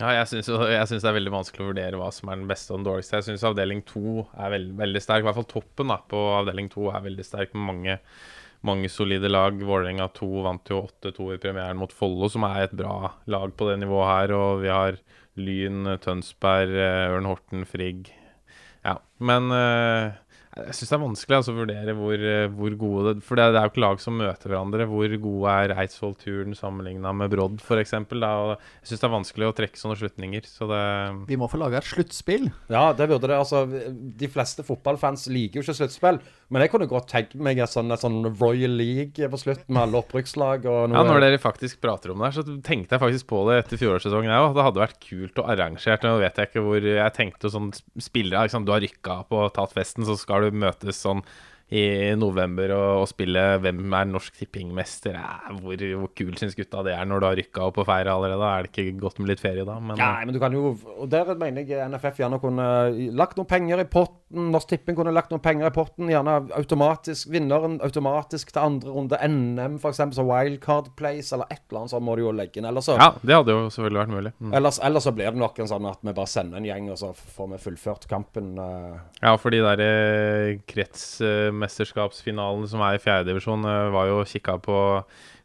Ja, 0.00 0.14
jeg 0.16 0.28
syns 0.30 0.48
det 0.48 1.08
er 1.08 1.16
veldig 1.18 1.34
vanskelig 1.34 1.64
å 1.64 1.70
vurdere 1.70 1.98
hva 2.00 2.08
som 2.14 2.30
er 2.32 2.38
den 2.40 2.48
beste 2.48 2.72
og 2.72 2.80
den 2.80 2.86
dårligste. 2.88 3.18
Jeg 3.18 3.26
syns 3.26 3.44
avdeling 3.44 3.82
to 3.86 4.22
er 4.32 4.54
veld, 4.54 4.70
veldig 4.78 5.02
sterk. 5.04 5.22
I 5.22 5.28
hvert 5.28 5.38
fall 5.42 5.50
toppen 5.50 5.92
da, 5.92 5.98
på 6.08 6.22
avdeling 6.38 6.70
to 6.72 6.88
er 6.90 7.04
veldig 7.04 7.26
sterk 7.26 7.52
med 7.52 7.66
mange, 7.68 7.98
mange 8.64 8.88
solide 8.92 9.28
lag. 9.28 9.60
Vålerenga 9.60 10.08
2 10.16 10.30
vant 10.46 10.72
jo 10.72 10.80
8-2 10.88 11.28
i 11.36 11.42
premieren 11.42 11.80
mot 11.80 11.92
Follo, 11.92 12.30
som 12.32 12.48
er 12.48 12.64
et 12.64 12.74
bra 12.78 13.12
lag 13.30 13.52
på 13.52 13.68
det 13.68 13.76
nivået 13.82 14.10
her. 14.14 14.34
Og 14.38 14.64
vi 14.64 14.72
har 14.72 14.98
Lyn, 15.42 15.84
Tønsberg, 16.00 16.72
eh, 16.72 17.12
Ørn 17.12 17.28
Horten, 17.28 17.68
Frigg. 17.68 18.08
Ja, 18.82 18.96
men 19.22 19.52
uh, 19.54 20.16
jeg 20.52 20.74
syns 20.76 20.90
det 20.90 20.96
er 20.98 21.00
vanskelig 21.00 21.36
altså, 21.38 21.52
å 21.54 21.58
vurdere 21.62 21.92
hvor, 21.96 22.24
eh, 22.28 22.50
hvor 22.52 22.74
gode 22.76 23.02
det 23.06 23.24
For 23.24 23.40
det, 23.40 23.46
det, 23.54 23.60
er 23.60 23.64
jo 23.64 23.72
ikke 23.72 23.82
lag 23.86 24.00
som 24.02 24.18
møter 24.20 24.52
hverandre. 24.52 24.86
Hvor 24.90 25.14
gode 25.24 25.54
er 25.62 25.72
Eidsvoll-turen 25.80 26.56
sammenligna 26.58 27.14
med 27.16 27.32
Brodd, 27.32 27.62
f.eks.? 27.62 27.94
Jeg 27.96 28.90
syns 28.90 29.00
det 29.00 29.08
er 29.08 29.14
vanskelig 29.14 29.48
å 29.48 29.54
trekke 29.56 29.80
sånne 29.80 29.96
slutninger. 29.96 30.44
Så 30.44 30.68
det 30.68 30.82
Vi 31.30 31.38
må 31.40 31.48
få 31.48 31.60
laga 31.62 31.80
et 31.80 31.88
sluttspill. 31.88 32.50
Ja, 32.72 32.90
det 32.96 33.08
burde 33.08 33.30
det. 33.30 33.38
Altså, 33.40 33.64
de 33.64 34.28
fleste 34.28 34.64
fotballfans 34.66 35.24
liker 35.32 35.60
jo 35.60 35.64
ikke 35.64 35.78
sluttspill. 35.80 36.20
Men 36.52 36.66
jeg 36.66 36.74
kunne 36.74 36.90
godt 36.90 37.08
tenkt 37.08 37.32
meg 37.40 37.62
et 37.64 37.72
sånn, 37.72 37.88
et 37.94 38.04
sånn 38.04 38.20
Royal 38.28 38.76
League 38.76 39.32
på 39.32 39.40
slutt, 39.40 39.64
med 39.72 39.86
alle 39.86 40.02
opprykkslag 40.02 40.68
og 40.68 40.92
noe 40.92 41.00
Ja, 41.00 41.06
når 41.08 41.24
dere 41.24 41.40
faktisk 41.40 41.80
prater 41.80 42.12
om 42.12 42.20
det 42.20 42.28
her, 42.28 42.36
så 42.36 42.58
tenkte 42.60 42.98
jeg 42.98 43.04
faktisk 43.06 43.30
på 43.32 43.40
det 43.48 43.62
etter 43.62 43.80
fjorårssesongen, 43.80 44.28
jeg 44.28 44.44
òg. 44.50 44.52
Det 44.58 44.68
hadde 44.68 44.84
vært 44.84 45.00
kult 45.00 45.40
og 45.40 45.48
arrangert. 45.48 46.04
Nå 46.04 46.20
vet 46.20 46.42
jeg 46.42 46.52
ikke 46.52 46.66
hvor 46.66 46.90
Jeg 46.92 47.16
tenkte 47.16 47.48
sånn 47.52 47.72
spillere 47.72 48.44
liksom, 48.44 48.66
Du 48.68 48.74
har 48.74 48.84
rykka 48.84 49.22
opp 49.22 49.32
og 49.32 49.48
tatt 49.56 49.72
festen, 49.72 50.04
så 50.04 50.18
skal 50.20 50.41
du 50.42 50.62
møtes 50.64 51.00
sånn 51.02 51.22
i 51.72 52.12
november 52.20 52.74
og, 52.76 53.02
og 53.02 53.06
spille 53.08 53.42
hvem 53.64 53.94
er 53.96 54.08
norsk 54.10 54.36
tippingmester. 54.36 55.16
Ja, 55.16 55.54
hvor, 55.56 55.80
hvor 56.02 56.10
kul 56.16 56.34
syns 56.36 56.56
gutta 56.58 56.82
det 56.84 56.92
er 56.92 57.06
når 57.08 57.22
du 57.22 57.26
har 57.30 57.38
rykka 57.38 57.64
opp 57.70 57.80
og 57.80 57.88
feira 57.88 58.12
allerede? 58.12 58.48
Er 58.48 58.66
det 58.66 58.72
ikke 58.72 59.00
godt 59.00 59.22
med 59.22 59.32
litt 59.32 59.40
ferie 59.40 59.64
da? 59.64 59.78
Men, 59.80 59.96
Nei, 59.96 60.26
men 60.26 60.36
du 60.36 60.40
kan 60.42 60.52
jo 60.52 60.74
Og 60.74 61.08
der 61.12 61.32
mener 61.38 61.64
jeg 61.66 61.88
NFF 61.88 62.20
gjerne 62.20 62.40
kunne 62.42 62.66
lagt 63.16 63.40
noen 63.40 63.48
penger 63.48 63.80
i 63.80 63.88
potten. 63.88 64.50
Norsk 64.52 64.70
Tipping 64.72 64.96
kunne 64.96 65.14
lagt 65.14 65.32
noen 65.32 65.42
penger 65.44 65.68
i 65.70 65.74
potten. 65.74 66.10
Gjerne 66.12 66.36
automatisk 66.58 67.30
vinneren 67.32 67.78
automatisk 67.84 68.52
til 68.52 68.62
andre 68.62 68.92
runde. 68.92 69.20
NM 69.32 69.78
f.eks. 69.80 70.02
Så 70.16 70.26
Wildcard 70.28 70.92
Place 70.98 71.32
eller 71.32 71.48
et 71.52 71.62
eller 71.70 71.82
annet 71.82 71.94
sånt 71.94 72.04
må 72.04 72.18
du 72.18 72.24
jo 72.26 72.34
legge 72.36 72.60
inn. 72.60 72.68
Ellers 72.68 72.90
så 72.90 72.98
Ja, 73.00 73.10
det 73.20 73.36
hadde 73.38 73.56
jo 73.56 73.64
selvfølgelig 73.72 74.02
vært 74.02 74.14
mulig. 74.14 74.34
Mm. 74.38 74.52
Ellers, 74.60 74.80
ellers, 74.84 75.08
så 75.08 75.14
blir 75.16 75.32
det 75.32 75.40
nok 75.40 75.60
en 75.62 75.72
sånn 75.72 75.88
at 75.88 76.04
vi 76.04 76.16
bare 76.20 76.30
sender 76.30 76.60
en 76.60 76.68
gjeng, 76.68 76.92
og 76.92 77.00
så 77.00 77.12
får 77.16 77.50
vi 77.54 77.62
fullført 77.64 78.08
kampen. 78.10 78.52
Uh... 78.60 79.00
Ja, 79.22 79.34
for 79.40 79.54
de 79.54 79.62
der 79.64 79.84
eh, 79.88 80.60
krets... 80.68 81.06
Mesterskapsfinalen 81.62 82.66
som 82.68 82.82
er 82.84 82.98
i 82.98 83.02
fjerdedivisjon, 83.02 83.64
eh, 83.68 83.90
var 83.94 84.10
jo 84.10 84.24
kikka 84.28 84.58
på 84.62 84.78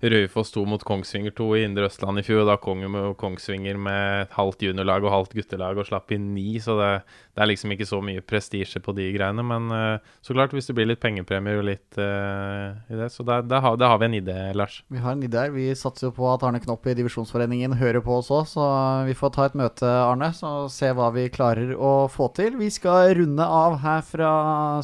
Raufoss 0.02 0.52
2 0.52 0.66
mot 0.66 0.84
Kongsvinger 0.84 1.32
2 1.32 1.46
i 1.58 1.64
Indre 1.66 1.88
Østland 1.90 2.20
i 2.22 2.24
fjor. 2.26 2.44
Da 2.46 2.58
kom 2.62 2.84
jo 2.86 3.14
Kongsvinger 3.18 3.80
med 3.82 4.34
halvt 4.36 4.68
juniorlag 4.68 5.06
og 5.08 5.14
halvt 5.14 5.34
guttelag 5.40 5.80
og 5.82 5.88
slapp 5.90 6.14
inn 6.14 6.30
ni, 6.36 6.60
så 6.62 6.76
det, 6.78 6.90
det 7.34 7.42
er 7.42 7.50
liksom 7.50 7.74
ikke 7.74 7.88
så 7.90 8.02
mye 8.06 8.22
prestisje 8.22 8.82
på 8.84 8.94
de 8.98 9.08
greiene. 9.16 9.42
Men 9.42 9.72
uh, 9.74 10.14
så 10.22 10.36
klart, 10.38 10.54
hvis 10.54 10.70
det 10.70 10.76
blir 10.78 10.90
litt 10.92 11.02
pengepremier 11.02 11.64
og 11.64 11.66
litt 11.72 11.98
uh, 11.98 12.78
i 12.94 13.00
det, 13.00 13.10
så 13.14 13.26
der, 13.26 13.48
har, 13.58 13.80
har, 13.82 13.98
vi 14.04 14.10
en 14.10 14.20
idé, 14.20 14.38
Lars. 14.58 14.84
Vi 14.94 15.02
har 15.02 15.18
en 15.18 15.26
idé. 15.26 15.48
Vi 15.56 15.72
satser 15.78 16.12
jo 16.12 16.14
på 16.20 16.30
at 16.30 16.46
Arne 16.46 16.62
Knopp 16.62 16.86
i 16.86 16.96
Divisjonsforeningen 17.00 17.74
hører 17.82 18.06
på 18.06 18.20
oss 18.20 18.30
òg, 18.30 18.46
så 18.54 18.68
vi 19.10 19.18
får 19.18 19.34
ta 19.34 19.50
et 19.50 19.58
møte, 19.58 19.90
Arne, 19.90 20.30
og 20.46 20.70
se 20.74 20.92
hva 20.94 21.10
vi 21.16 21.26
klarer 21.34 21.74
å 21.74 21.96
få 22.12 22.30
til. 22.38 22.60
Vi 22.62 22.70
skal 22.74 23.16
runde 23.18 23.50
av 23.50 23.80
her 23.82 24.06
fra 24.06 24.32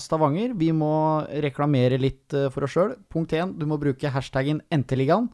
Stavanger. 0.02 0.58
Vi 0.58 0.74
må 0.74 0.96
reklamere 1.46 2.02
litt 2.02 2.34
for 2.50 2.66
oss 2.66 2.74
sjøl. 2.74 2.98
Punkt 3.14 3.38
én, 3.38 3.54
du 3.60 3.68
må 3.70 3.78
bruke 3.78 4.10
hashtaggen 4.10 4.64
NTLI 4.74 5.03
Ligaen. 5.04 5.30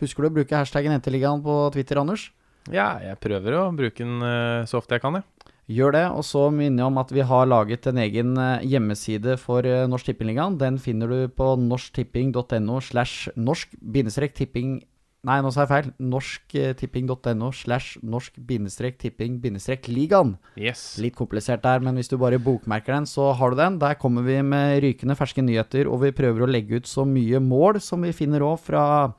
Husker 0.00 0.24
du 0.24 0.30
å 0.30 0.36
bruke 0.38 0.56
hashtaggen 0.56 0.94
Jenteligaen 0.96 1.42
på 1.44 1.66
Twitter, 1.74 2.00
Anders? 2.00 2.30
Ja, 2.72 2.94
jeg 3.02 3.18
prøver 3.20 3.56
å 3.58 3.68
bruke 3.74 4.00
den 4.00 4.20
uh, 4.22 4.66
så 4.68 4.80
ofte 4.80 4.96
jeg 4.96 5.04
kan, 5.04 5.20
jeg. 5.20 5.26
Gjør 5.70 5.94
det, 5.94 6.04
og 6.18 6.24
så 6.26 6.48
minner 6.50 6.82
jeg 6.82 6.90
om 6.90 6.98
at 6.98 7.12
vi 7.14 7.24
har 7.30 7.46
laget 7.46 7.86
en 7.86 8.00
egen 8.02 8.32
uh, 8.38 8.62
hjemmeside 8.66 9.36
for 9.38 9.66
uh, 9.66 9.86
Norsk 9.90 10.10
Tippingligaen. 10.10 10.58
Den 10.58 10.80
finner 10.82 11.10
du 11.10 11.30
på 11.30 11.52
norsktipping.no 11.62 12.80
slash 12.82 13.30
norsk-tipping 13.38 14.80
Nei, 15.28 15.34
nå 15.44 15.50
sa 15.52 15.66
jeg 15.66 15.68
feil. 15.68 15.90
Norsktipping.no 16.00 17.50
slash 17.52 17.98
norsk-tipping-ligaen. 18.00 20.30
Yes. 20.56 20.96
Litt 21.02 21.16
komplisert 21.18 21.60
der, 21.66 21.82
men 21.84 22.00
hvis 22.00 22.08
du 22.08 22.16
bare 22.20 22.38
bokmerker 22.40 22.94
den, 22.96 23.06
så 23.08 23.32
har 23.36 23.50
du 23.52 23.56
den. 23.60 23.76
Der 23.82 23.94
kommer 24.00 24.22
vi 24.24 24.38
med 24.40 24.80
rykende 24.86 25.16
ferske 25.18 25.42
nyheter, 25.44 25.84
og 25.92 26.00
vi 26.06 26.16
prøver 26.16 26.46
å 26.46 26.48
legge 26.48 26.80
ut 26.80 26.88
så 26.88 27.04
mye 27.04 27.36
mål 27.44 27.76
som 27.84 28.00
vi 28.06 28.16
finner 28.16 28.40
òg 28.46 28.56
fra, 28.64 29.12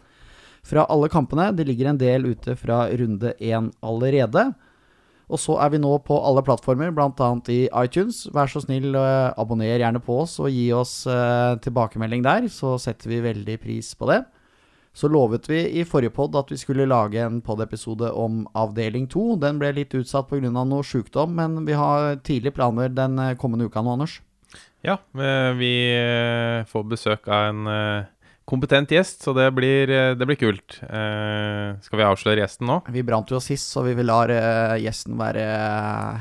fra 0.66 0.88
alle 0.90 1.10
kampene. 1.14 1.52
Det 1.54 1.68
ligger 1.70 1.92
en 1.92 2.02
del 2.02 2.26
ute 2.34 2.58
fra 2.58 2.90
runde 2.90 3.38
én 3.38 3.70
allerede. 3.86 4.58
Og 5.32 5.40
så 5.40 5.56
er 5.64 5.70
vi 5.72 5.80
nå 5.86 5.94
på 6.04 6.16
alle 6.18 6.42
plattformer, 6.44 6.92
bl.a. 6.92 7.30
i 7.54 7.70
iTunes. 7.86 8.26
Vær 8.34 8.50
så 8.52 8.60
snill, 8.66 8.90
uh, 8.98 9.38
abonner 9.40 9.78
gjerne 9.78 10.02
på 10.04 10.18
oss 10.26 10.40
og 10.42 10.50
gi 10.50 10.74
oss 10.76 11.06
uh, 11.06 11.56
tilbakemelding 11.62 12.26
der, 12.26 12.50
så 12.52 12.74
setter 12.82 13.10
vi 13.14 13.22
veldig 13.30 13.58
pris 13.62 13.94
på 13.96 14.10
det. 14.10 14.26
Så 14.94 15.08
lovet 15.08 15.48
vi 15.50 15.62
i 15.80 15.86
forrige 15.88 16.12
pod 16.12 16.36
at 16.36 16.50
vi 16.52 16.58
skulle 16.60 16.88
lage 16.90 17.22
en 17.24 17.40
pod-episode 17.42 18.10
om 18.12 18.44
avdeling 18.58 19.08
2. 19.12 19.38
Den 19.40 19.60
ble 19.62 19.72
litt 19.78 19.96
utsatt 19.96 20.28
pga. 20.28 20.52
noe 20.52 20.84
sjukdom, 20.84 21.36
men 21.36 21.64
vi 21.66 21.78
har 21.80 22.18
tidlige 22.28 22.58
planer 22.58 22.92
den 22.92 23.20
eh, 23.20 23.38
kommende 23.40 23.70
uka 23.72 23.82
nå, 23.82 23.96
Anders. 23.96 24.20
Ja, 24.84 24.98
vi 25.56 25.72
eh, 25.96 26.66
får 26.68 26.84
besøk 26.92 27.30
av 27.32 27.54
en 27.54 27.70
eh, 27.72 28.10
kompetent 28.44 28.92
gjest, 28.92 29.24
så 29.24 29.32
det 29.38 29.48
blir, 29.56 29.88
det 30.18 30.28
blir 30.28 30.36
kult. 30.36 30.82
skal 30.82 32.00
vi 32.02 32.04
avsløre 32.04 32.42
gjesten 32.42 32.68
nå? 32.68 32.82
Vi 32.92 33.06
brant 33.08 33.32
jo 33.32 33.40
sist, 33.40 33.70
så 33.72 33.86
vi 33.86 33.94
vil 33.96 34.10
la 34.10 34.26
gjesten 34.82 35.16
være 35.16 35.46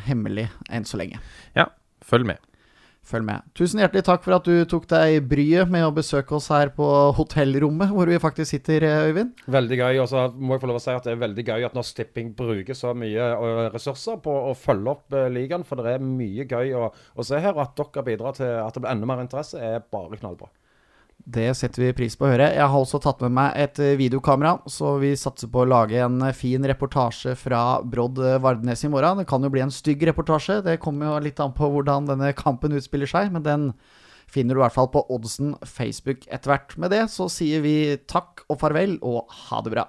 hemmelig 0.06 0.46
enn 0.70 0.86
så 0.86 1.00
lenge. 1.00 1.18
Ja, 1.58 1.66
følg 2.06 2.28
med. 2.30 2.49
Følg 3.11 3.26
med. 3.26 3.46
Tusen 3.58 3.80
hjertelig 3.82 4.04
takk 4.06 4.22
for 4.22 4.36
at 4.36 4.46
du 4.46 4.62
tok 4.70 4.86
deg 4.90 5.24
bryet 5.30 5.70
med 5.72 5.86
å 5.86 5.94
besøke 5.94 6.36
oss 6.36 6.46
her 6.52 6.70
på 6.76 6.86
hotellrommet, 7.16 7.90
hvor 7.94 8.11
vi 8.11 8.20
faktisk 8.22 8.54
sitter, 8.54 8.86
eh, 8.86 9.08
Øyvind. 9.11 9.34
Veldig 9.50 9.78
gøy. 9.80 10.00
Og 10.04 10.08
så 10.12 10.28
må 10.36 10.54
jeg 10.54 10.62
få 10.62 10.70
lov 10.70 10.78
å 10.78 10.84
si 10.84 10.94
at 10.94 11.08
det 11.08 11.16
er 11.16 11.24
veldig 11.24 11.46
gøy 11.48 11.66
at 11.66 11.76
Norsk 11.78 11.98
Tipping 11.98 12.32
bruker 12.38 12.78
så 12.78 12.94
mye 12.94 13.26
eh, 13.34 13.66
ressurser 13.74 14.20
på 14.22 14.36
å 14.50 14.54
følge 14.58 14.94
opp 14.94 15.18
eh, 15.18 15.30
ligaen, 15.32 15.66
for 15.66 15.82
det 15.82 15.96
er 15.96 16.06
mye 16.06 16.46
gøy 16.46 16.74
å, 16.78 16.90
å 16.90 17.26
se 17.26 17.40
her. 17.42 17.56
Og 17.56 17.64
at 17.66 17.76
dere 17.80 18.06
bidrar 18.12 18.38
til 18.38 18.54
at 18.61 18.76
det 18.76 18.84
blir 18.84 18.94
enda 18.94 19.11
mer 19.11 19.24
interesse, 19.26 19.58
er 19.58 19.82
bare 19.90 20.20
knallbra. 20.20 20.52
Det 21.31 21.51
setter 21.55 21.85
vi 21.85 21.93
pris 21.95 22.16
på 22.18 22.26
å 22.26 22.31
høre. 22.33 22.49
Jeg 22.57 22.66
har 22.72 22.74
også 22.81 22.99
tatt 23.03 23.20
med 23.22 23.35
meg 23.37 23.59
et 23.61 23.78
eh, 23.83 23.97
videokamera, 24.01 24.57
så 24.70 24.97
vi 25.03 25.12
satser 25.18 25.51
på 25.53 25.62
å 25.62 25.68
lage 25.68 26.01
en 26.03 26.18
eh, 26.26 26.35
fin 26.35 26.64
reportasje 26.66 27.37
fra 27.39 27.61
Brodd 27.87 28.18
Vardnes 28.43 28.83
i 28.87 28.91
morgen. 28.91 29.20
Det 29.20 29.28
kan 29.31 29.45
jo 29.45 29.53
bli 29.53 29.62
en 29.62 29.74
stygg 29.74 30.03
reportasje, 30.09 30.61
det 30.66 30.81
kommer 30.83 31.11
jo 31.12 31.20
litt 31.28 31.43
an 31.43 31.55
på 31.55 31.68
hvordan 31.70 32.09
denne 32.11 32.33
kampen 32.39 32.74
utspiller 32.74 33.11
seg. 33.11 33.31
Men 33.35 33.47
den 33.47 33.68
finner 34.31 34.57
du 34.57 34.62
i 34.62 34.64
hvert 34.64 34.78
fall 34.78 34.91
på 34.91 35.05
Oddsen 35.12 35.55
Facebook 35.66 36.26
etter 36.26 36.55
hvert. 36.55 36.74
Med 36.83 36.95
det 36.95 37.05
så 37.14 37.28
sier 37.31 37.62
vi 37.62 37.76
takk 38.11 38.47
og 38.49 38.59
farvel, 38.64 38.99
og 39.07 39.31
ha 39.47 39.62
det 39.66 39.74
bra. 39.76 39.87